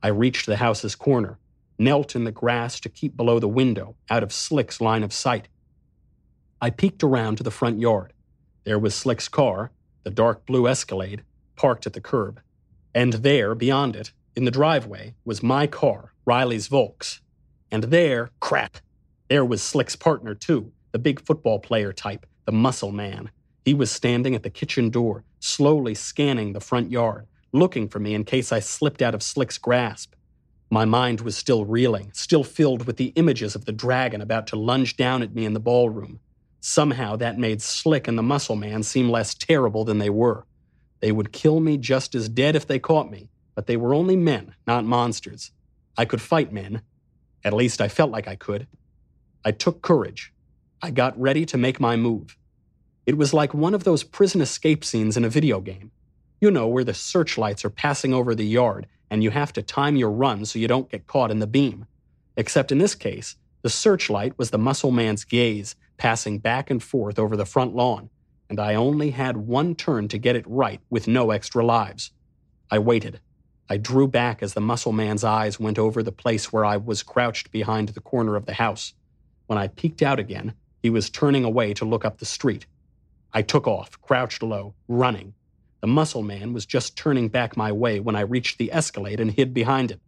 I 0.02 0.08
reached 0.08 0.46
the 0.46 0.56
house's 0.56 0.94
corner, 0.94 1.38
knelt 1.78 2.14
in 2.14 2.24
the 2.24 2.32
grass 2.32 2.78
to 2.80 2.88
keep 2.88 3.16
below 3.16 3.38
the 3.38 3.48
window, 3.48 3.96
out 4.10 4.22
of 4.22 4.32
Slick's 4.32 4.80
line 4.80 5.02
of 5.02 5.12
sight. 5.12 5.48
I 6.64 6.70
peeked 6.70 7.04
around 7.04 7.36
to 7.36 7.42
the 7.42 7.50
front 7.50 7.78
yard. 7.78 8.14
There 8.64 8.78
was 8.78 8.94
Slick's 8.94 9.28
car, 9.28 9.70
the 10.02 10.08
dark 10.08 10.46
blue 10.46 10.66
Escalade, 10.66 11.22
parked 11.56 11.86
at 11.86 11.92
the 11.92 12.00
curb. 12.00 12.40
And 12.94 13.12
there, 13.12 13.54
beyond 13.54 13.96
it, 13.96 14.12
in 14.34 14.46
the 14.46 14.50
driveway, 14.50 15.12
was 15.26 15.42
my 15.42 15.66
car, 15.66 16.14
Riley's 16.24 16.68
Volks. 16.68 17.20
And 17.70 17.84
there, 17.84 18.30
crap, 18.40 18.78
there 19.28 19.44
was 19.44 19.62
Slick's 19.62 19.94
partner, 19.94 20.34
too, 20.34 20.72
the 20.92 20.98
big 20.98 21.20
football 21.20 21.58
player 21.58 21.92
type, 21.92 22.24
the 22.46 22.52
muscle 22.52 22.92
man. 22.92 23.30
He 23.66 23.74
was 23.74 23.90
standing 23.90 24.34
at 24.34 24.42
the 24.42 24.48
kitchen 24.48 24.88
door, 24.88 25.22
slowly 25.40 25.94
scanning 25.94 26.54
the 26.54 26.60
front 26.62 26.90
yard, 26.90 27.26
looking 27.52 27.90
for 27.90 27.98
me 27.98 28.14
in 28.14 28.24
case 28.24 28.52
I 28.52 28.60
slipped 28.60 29.02
out 29.02 29.14
of 29.14 29.22
Slick's 29.22 29.58
grasp. 29.58 30.14
My 30.70 30.86
mind 30.86 31.20
was 31.20 31.36
still 31.36 31.66
reeling, 31.66 32.10
still 32.14 32.42
filled 32.42 32.86
with 32.86 32.96
the 32.96 33.12
images 33.16 33.54
of 33.54 33.66
the 33.66 33.72
dragon 33.72 34.22
about 34.22 34.46
to 34.46 34.56
lunge 34.56 34.96
down 34.96 35.22
at 35.22 35.34
me 35.34 35.44
in 35.44 35.52
the 35.52 35.60
ballroom. 35.60 36.20
Somehow 36.66 37.16
that 37.16 37.38
made 37.38 37.60
Slick 37.60 38.08
and 38.08 38.16
the 38.16 38.22
muscle 38.22 38.56
man 38.56 38.82
seem 38.82 39.10
less 39.10 39.34
terrible 39.34 39.84
than 39.84 39.98
they 39.98 40.08
were. 40.08 40.46
They 41.00 41.12
would 41.12 41.30
kill 41.30 41.60
me 41.60 41.76
just 41.76 42.14
as 42.14 42.26
dead 42.26 42.56
if 42.56 42.66
they 42.66 42.78
caught 42.78 43.10
me, 43.10 43.28
but 43.54 43.66
they 43.66 43.76
were 43.76 43.92
only 43.92 44.16
men, 44.16 44.54
not 44.66 44.86
monsters. 44.86 45.50
I 45.98 46.06
could 46.06 46.22
fight 46.22 46.54
men. 46.54 46.80
At 47.44 47.52
least 47.52 47.82
I 47.82 47.88
felt 47.88 48.10
like 48.10 48.26
I 48.26 48.34
could. 48.34 48.66
I 49.44 49.50
took 49.50 49.82
courage. 49.82 50.32
I 50.80 50.90
got 50.90 51.20
ready 51.20 51.44
to 51.44 51.58
make 51.58 51.80
my 51.80 51.96
move. 51.96 52.38
It 53.04 53.18
was 53.18 53.34
like 53.34 53.52
one 53.52 53.74
of 53.74 53.84
those 53.84 54.02
prison 54.02 54.40
escape 54.40 54.86
scenes 54.86 55.18
in 55.18 55.24
a 55.26 55.28
video 55.28 55.60
game. 55.60 55.90
You 56.40 56.50
know, 56.50 56.66
where 56.66 56.82
the 56.82 56.94
searchlights 56.94 57.62
are 57.66 57.70
passing 57.70 58.14
over 58.14 58.34
the 58.34 58.46
yard 58.46 58.86
and 59.10 59.22
you 59.22 59.32
have 59.32 59.52
to 59.52 59.62
time 59.62 59.96
your 59.96 60.10
run 60.10 60.46
so 60.46 60.58
you 60.58 60.66
don't 60.66 60.90
get 60.90 61.06
caught 61.06 61.30
in 61.30 61.40
the 61.40 61.46
beam. 61.46 61.84
Except 62.38 62.72
in 62.72 62.78
this 62.78 62.94
case, 62.94 63.36
the 63.60 63.68
searchlight 63.68 64.38
was 64.38 64.48
the 64.48 64.56
muscle 64.56 64.90
man's 64.90 65.24
gaze 65.24 65.76
passing 65.96 66.38
back 66.38 66.70
and 66.70 66.82
forth 66.82 67.18
over 67.18 67.36
the 67.36 67.46
front 67.46 67.74
lawn, 67.74 68.10
and 68.48 68.60
I 68.60 68.74
only 68.74 69.10
had 69.10 69.36
one 69.36 69.74
turn 69.74 70.08
to 70.08 70.18
get 70.18 70.36
it 70.36 70.44
right 70.46 70.80
with 70.90 71.08
no 71.08 71.30
extra 71.30 71.64
lives. 71.64 72.10
I 72.70 72.78
waited. 72.78 73.20
I 73.68 73.78
drew 73.78 74.06
back 74.06 74.42
as 74.42 74.54
the 74.54 74.60
muscle 74.60 74.92
man's 74.92 75.24
eyes 75.24 75.58
went 75.58 75.78
over 75.78 76.02
the 76.02 76.12
place 76.12 76.52
where 76.52 76.64
I 76.64 76.76
was 76.76 77.02
crouched 77.02 77.50
behind 77.50 77.88
the 77.90 78.00
corner 78.00 78.36
of 78.36 78.46
the 78.46 78.54
house. 78.54 78.92
When 79.46 79.58
I 79.58 79.68
peeked 79.68 80.02
out 80.02 80.18
again, 80.18 80.54
he 80.82 80.90
was 80.90 81.08
turning 81.08 81.44
away 81.44 81.72
to 81.74 81.84
look 81.84 82.04
up 82.04 82.18
the 82.18 82.26
street. 82.26 82.66
I 83.32 83.42
took 83.42 83.66
off, 83.66 84.00
crouched 84.02 84.42
low, 84.42 84.74
running. 84.86 85.34
The 85.80 85.86
muscle 85.86 86.22
man 86.22 86.52
was 86.52 86.66
just 86.66 86.96
turning 86.96 87.28
back 87.28 87.56
my 87.56 87.72
way 87.72 88.00
when 88.00 88.16
I 88.16 88.20
reached 88.20 88.58
the 88.58 88.72
escalade 88.72 89.20
and 89.20 89.30
hid 89.30 89.54
behind 89.54 89.90
it. 89.90 90.00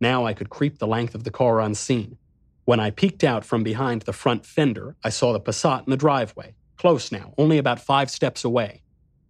Now 0.00 0.26
I 0.26 0.34
could 0.34 0.50
creep 0.50 0.78
the 0.78 0.86
length 0.86 1.14
of 1.14 1.24
the 1.24 1.30
car 1.30 1.60
unseen. 1.60 2.18
When 2.66 2.80
I 2.80 2.90
peeked 2.90 3.22
out 3.22 3.44
from 3.44 3.62
behind 3.62 4.02
the 4.02 4.12
front 4.12 4.44
fender, 4.44 4.96
I 5.04 5.08
saw 5.08 5.32
the 5.32 5.40
Passat 5.40 5.86
in 5.86 5.90
the 5.90 5.96
driveway, 5.96 6.56
close 6.76 7.12
now, 7.12 7.32
only 7.38 7.58
about 7.58 7.78
five 7.78 8.10
steps 8.10 8.44
away. 8.44 8.82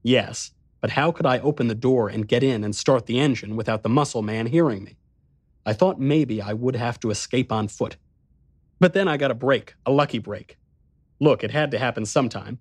Yes, 0.03 0.53
but 0.80 0.93
how 0.93 1.12
could 1.12 1.26
I 1.26 1.41
open 1.41 1.68
the 1.68 1.74
door 1.74 2.09
and 2.09 2.26
get 2.26 2.43
in 2.43 2.64
and 2.64 2.74
start 2.74 3.05
the 3.05 3.20
engine 3.20 3.55
without 3.55 3.82
the 3.82 3.91
muscle 3.91 4.22
man 4.22 4.47
hearing 4.47 4.84
me? 4.84 4.97
I 5.66 5.74
thought 5.74 6.01
maybe 6.01 6.41
I 6.41 6.55
would 6.55 6.76
have 6.76 6.99
to 7.01 7.11
escape 7.11 7.53
on 7.53 7.68
foot. 7.68 7.99
But 8.80 8.95
then 8.95 9.07
I 9.07 9.18
got 9.18 9.30
a 9.30 9.34
break, 9.34 9.74
a 9.84 9.91
lucky 9.91 10.18
break. 10.18 10.57
Look, 11.20 11.45
it 11.45 11.51
had 11.51 11.70
to 11.72 11.78
happen 11.78 12.07
sometime. 12.07 12.59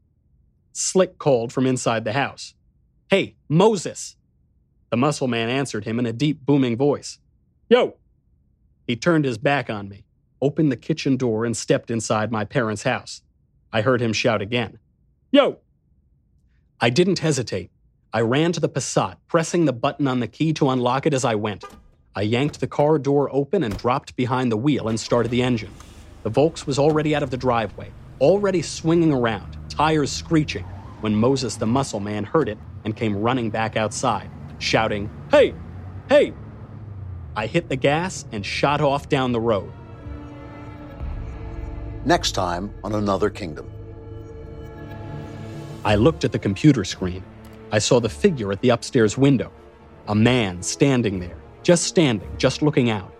Slick 0.73 1.17
called 1.17 1.53
from 1.53 1.65
inside 1.65 2.03
the 2.03 2.11
house. 2.11 2.53
Hey, 3.09 3.37
Moses! 3.47 4.17
The 4.89 4.97
muscle 4.97 5.29
man 5.29 5.47
answered 5.47 5.85
him 5.85 5.99
in 5.99 6.05
a 6.05 6.11
deep, 6.11 6.45
booming 6.45 6.75
voice. 6.75 7.19
Yo! 7.69 7.95
He 8.87 8.97
turned 8.97 9.23
his 9.23 9.37
back 9.37 9.69
on 9.69 9.87
me, 9.87 10.04
opened 10.41 10.71
the 10.71 10.77
kitchen 10.77 11.17
door, 11.17 11.45
and 11.45 11.55
stepped 11.55 11.89
inside 11.89 12.31
my 12.31 12.45
parents' 12.45 12.83
house. 12.83 13.21
I 13.71 13.81
heard 13.81 14.01
him 14.01 14.13
shout 14.13 14.41
again. 14.41 14.79
Yo! 15.31 15.59
I 16.79 16.89
didn't 16.89 17.19
hesitate. 17.19 17.71
I 18.13 18.21
ran 18.21 18.51
to 18.53 18.59
the 18.59 18.69
Passat, 18.69 19.17
pressing 19.27 19.65
the 19.65 19.73
button 19.73 20.07
on 20.07 20.19
the 20.19 20.27
key 20.27 20.53
to 20.53 20.69
unlock 20.69 21.05
it 21.05 21.13
as 21.13 21.25
I 21.25 21.35
went. 21.35 21.65
I 22.15 22.21
yanked 22.21 22.61
the 22.61 22.67
car 22.67 22.97
door 22.97 23.29
open 23.33 23.63
and 23.63 23.77
dropped 23.77 24.15
behind 24.15 24.51
the 24.51 24.57
wheel 24.57 24.87
and 24.87 24.97
started 24.97 25.31
the 25.31 25.41
engine. 25.41 25.73
The 26.23 26.29
Volks 26.29 26.65
was 26.65 26.79
already 26.79 27.13
out 27.13 27.23
of 27.23 27.29
the 27.29 27.37
driveway, 27.37 27.91
already 28.21 28.61
swinging 28.61 29.11
around, 29.11 29.57
tires 29.69 30.11
screeching, 30.11 30.63
when 31.01 31.13
Moses 31.13 31.57
the 31.57 31.67
muscle 31.67 31.99
man 31.99 32.23
heard 32.23 32.47
it 32.47 32.57
and 32.85 32.95
came 32.95 33.17
running 33.17 33.49
back 33.49 33.75
outside, 33.75 34.29
shouting, 34.59 35.09
Hey! 35.29 35.53
Hey! 36.07 36.33
I 37.35 37.47
hit 37.47 37.67
the 37.67 37.75
gas 37.75 38.23
and 38.31 38.45
shot 38.45 38.79
off 38.79 39.09
down 39.09 39.33
the 39.33 39.41
road. 39.41 39.71
Next 42.05 42.33
time 42.33 42.71
on 42.83 42.93
Another 42.93 43.31
Kingdom. 43.31 43.71
I 45.83 45.95
looked 45.95 46.23
at 46.23 46.31
the 46.31 46.37
computer 46.37 46.83
screen. 46.83 47.23
I 47.71 47.79
saw 47.79 47.99
the 47.99 48.09
figure 48.09 48.51
at 48.51 48.61
the 48.61 48.69
upstairs 48.69 49.17
window. 49.17 49.51
A 50.07 50.13
man 50.13 50.61
standing 50.61 51.19
there, 51.19 51.37
just 51.63 51.85
standing, 51.85 52.29
just 52.37 52.61
looking 52.61 52.91
out. 52.91 53.11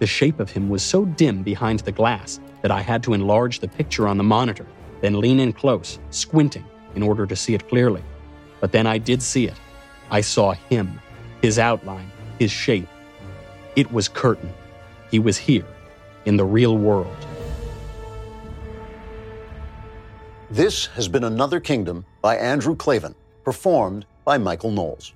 The 0.00 0.06
shape 0.08 0.40
of 0.40 0.50
him 0.50 0.68
was 0.68 0.82
so 0.82 1.04
dim 1.04 1.44
behind 1.44 1.80
the 1.80 1.92
glass 1.92 2.40
that 2.62 2.72
I 2.72 2.80
had 2.80 3.04
to 3.04 3.14
enlarge 3.14 3.60
the 3.60 3.68
picture 3.68 4.08
on 4.08 4.18
the 4.18 4.24
monitor, 4.24 4.66
then 5.00 5.20
lean 5.20 5.38
in 5.38 5.52
close, 5.52 6.00
squinting, 6.10 6.64
in 6.96 7.04
order 7.04 7.26
to 7.26 7.36
see 7.36 7.54
it 7.54 7.68
clearly. 7.68 8.02
But 8.60 8.72
then 8.72 8.88
I 8.88 8.98
did 8.98 9.22
see 9.22 9.46
it. 9.46 9.60
I 10.10 10.22
saw 10.22 10.54
him, 10.54 11.00
his 11.40 11.60
outline, 11.60 12.10
his 12.40 12.50
shape. 12.50 12.88
It 13.76 13.92
was 13.92 14.08
Curtin. 14.08 14.52
He 15.10 15.20
was 15.20 15.38
here. 15.38 15.66
in 16.26 16.36
the 16.36 16.44
real 16.44 16.78
world. 16.78 17.16
This 20.54 20.86
has 20.94 21.08
been 21.08 21.24
Another 21.24 21.58
Kingdom 21.58 22.06
by 22.22 22.36
Andrew 22.36 22.76
Klavan, 22.76 23.16
performed 23.42 24.06
by 24.24 24.38
Michael 24.38 24.70
Knowles. 24.70 25.12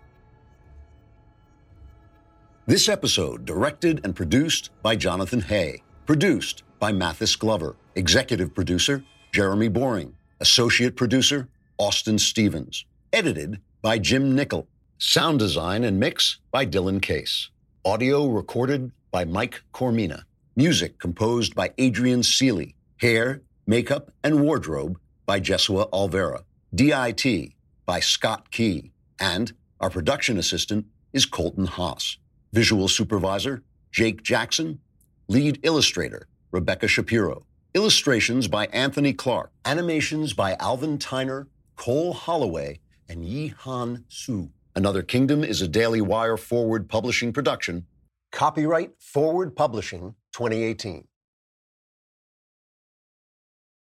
This 2.67 2.89
episode 2.89 3.45
directed 3.45 4.01
and 4.03 4.17
produced 4.17 4.71
by 4.83 4.97
Jonathan 4.97 5.43
Hay, 5.43 5.85
produced 6.07 6.65
by 6.81 6.91
Mathis 6.91 7.37
Glover, 7.37 7.77
executive 7.95 8.53
producer 8.53 9.05
Jeremy 9.31 9.69
Boring, 9.69 10.13
associate 10.41 10.97
producer 10.97 11.47
Austin 11.79 12.19
Stevens, 12.19 12.85
edited 13.13 13.61
by 13.81 13.97
Jim 13.97 14.35
Nickel, 14.35 14.67
sound 14.99 15.39
design 15.39 15.85
and 15.85 16.01
mix 16.01 16.41
by 16.51 16.67
Dylan 16.67 17.01
Case, 17.01 17.49
audio 17.85 18.27
recorded 18.27 18.91
by 19.13 19.25
Mike 19.25 19.63
Cormina, 19.73 20.25
music 20.57 20.99
composed 20.99 21.55
by 21.55 21.73
Adrian 21.79 22.25
Seeley, 22.25 22.75
hair, 22.97 23.41
makeup, 23.69 24.11
and 24.25 24.41
wardrobe 24.41 24.99
by 25.29 25.39
Jesua 25.39 25.91
Alvera, 25.91 26.45
DIT 26.75 27.53
by 27.85 28.01
Scott 28.01 28.51
Key, 28.51 28.93
and 29.21 29.53
our 29.79 29.91
production 29.91 30.39
assistant 30.39 30.87
is 31.13 31.27
Colton 31.27 31.67
Haas. 31.67 32.17
Visual 32.55 32.89
supervisor, 32.89 33.63
Jake 33.93 34.23
Jackson. 34.23 34.81
Lead 35.29 35.61
illustrator, 35.63 36.29
Rebecca 36.51 36.89
Shapiro. 36.89 37.45
Illustrations 37.75 38.49
by 38.49 38.69
Anthony 38.69 39.13
Clark. 39.13 39.53
Animations 39.67 40.33
by 40.33 40.57
Alvin 40.61 40.97
Tyner, 40.97 41.47
Cole 41.77 42.15
Holloway, 42.15 42.81
and 43.11 43.23
Yi 43.23 43.49
Han 43.49 44.07
Su. 44.09 44.51
Another 44.75 45.03
Kingdom 45.03 45.45
is 45.45 45.61
a 45.61 45.69
Daily 45.69 46.01
Wire 46.01 46.39
Forward 46.39 46.89
Publishing 46.89 47.35
production. 47.35 47.85
Copyright 48.33 48.93
Forward 48.99 49.55
Publishing 49.55 50.15
2018. 50.33 51.07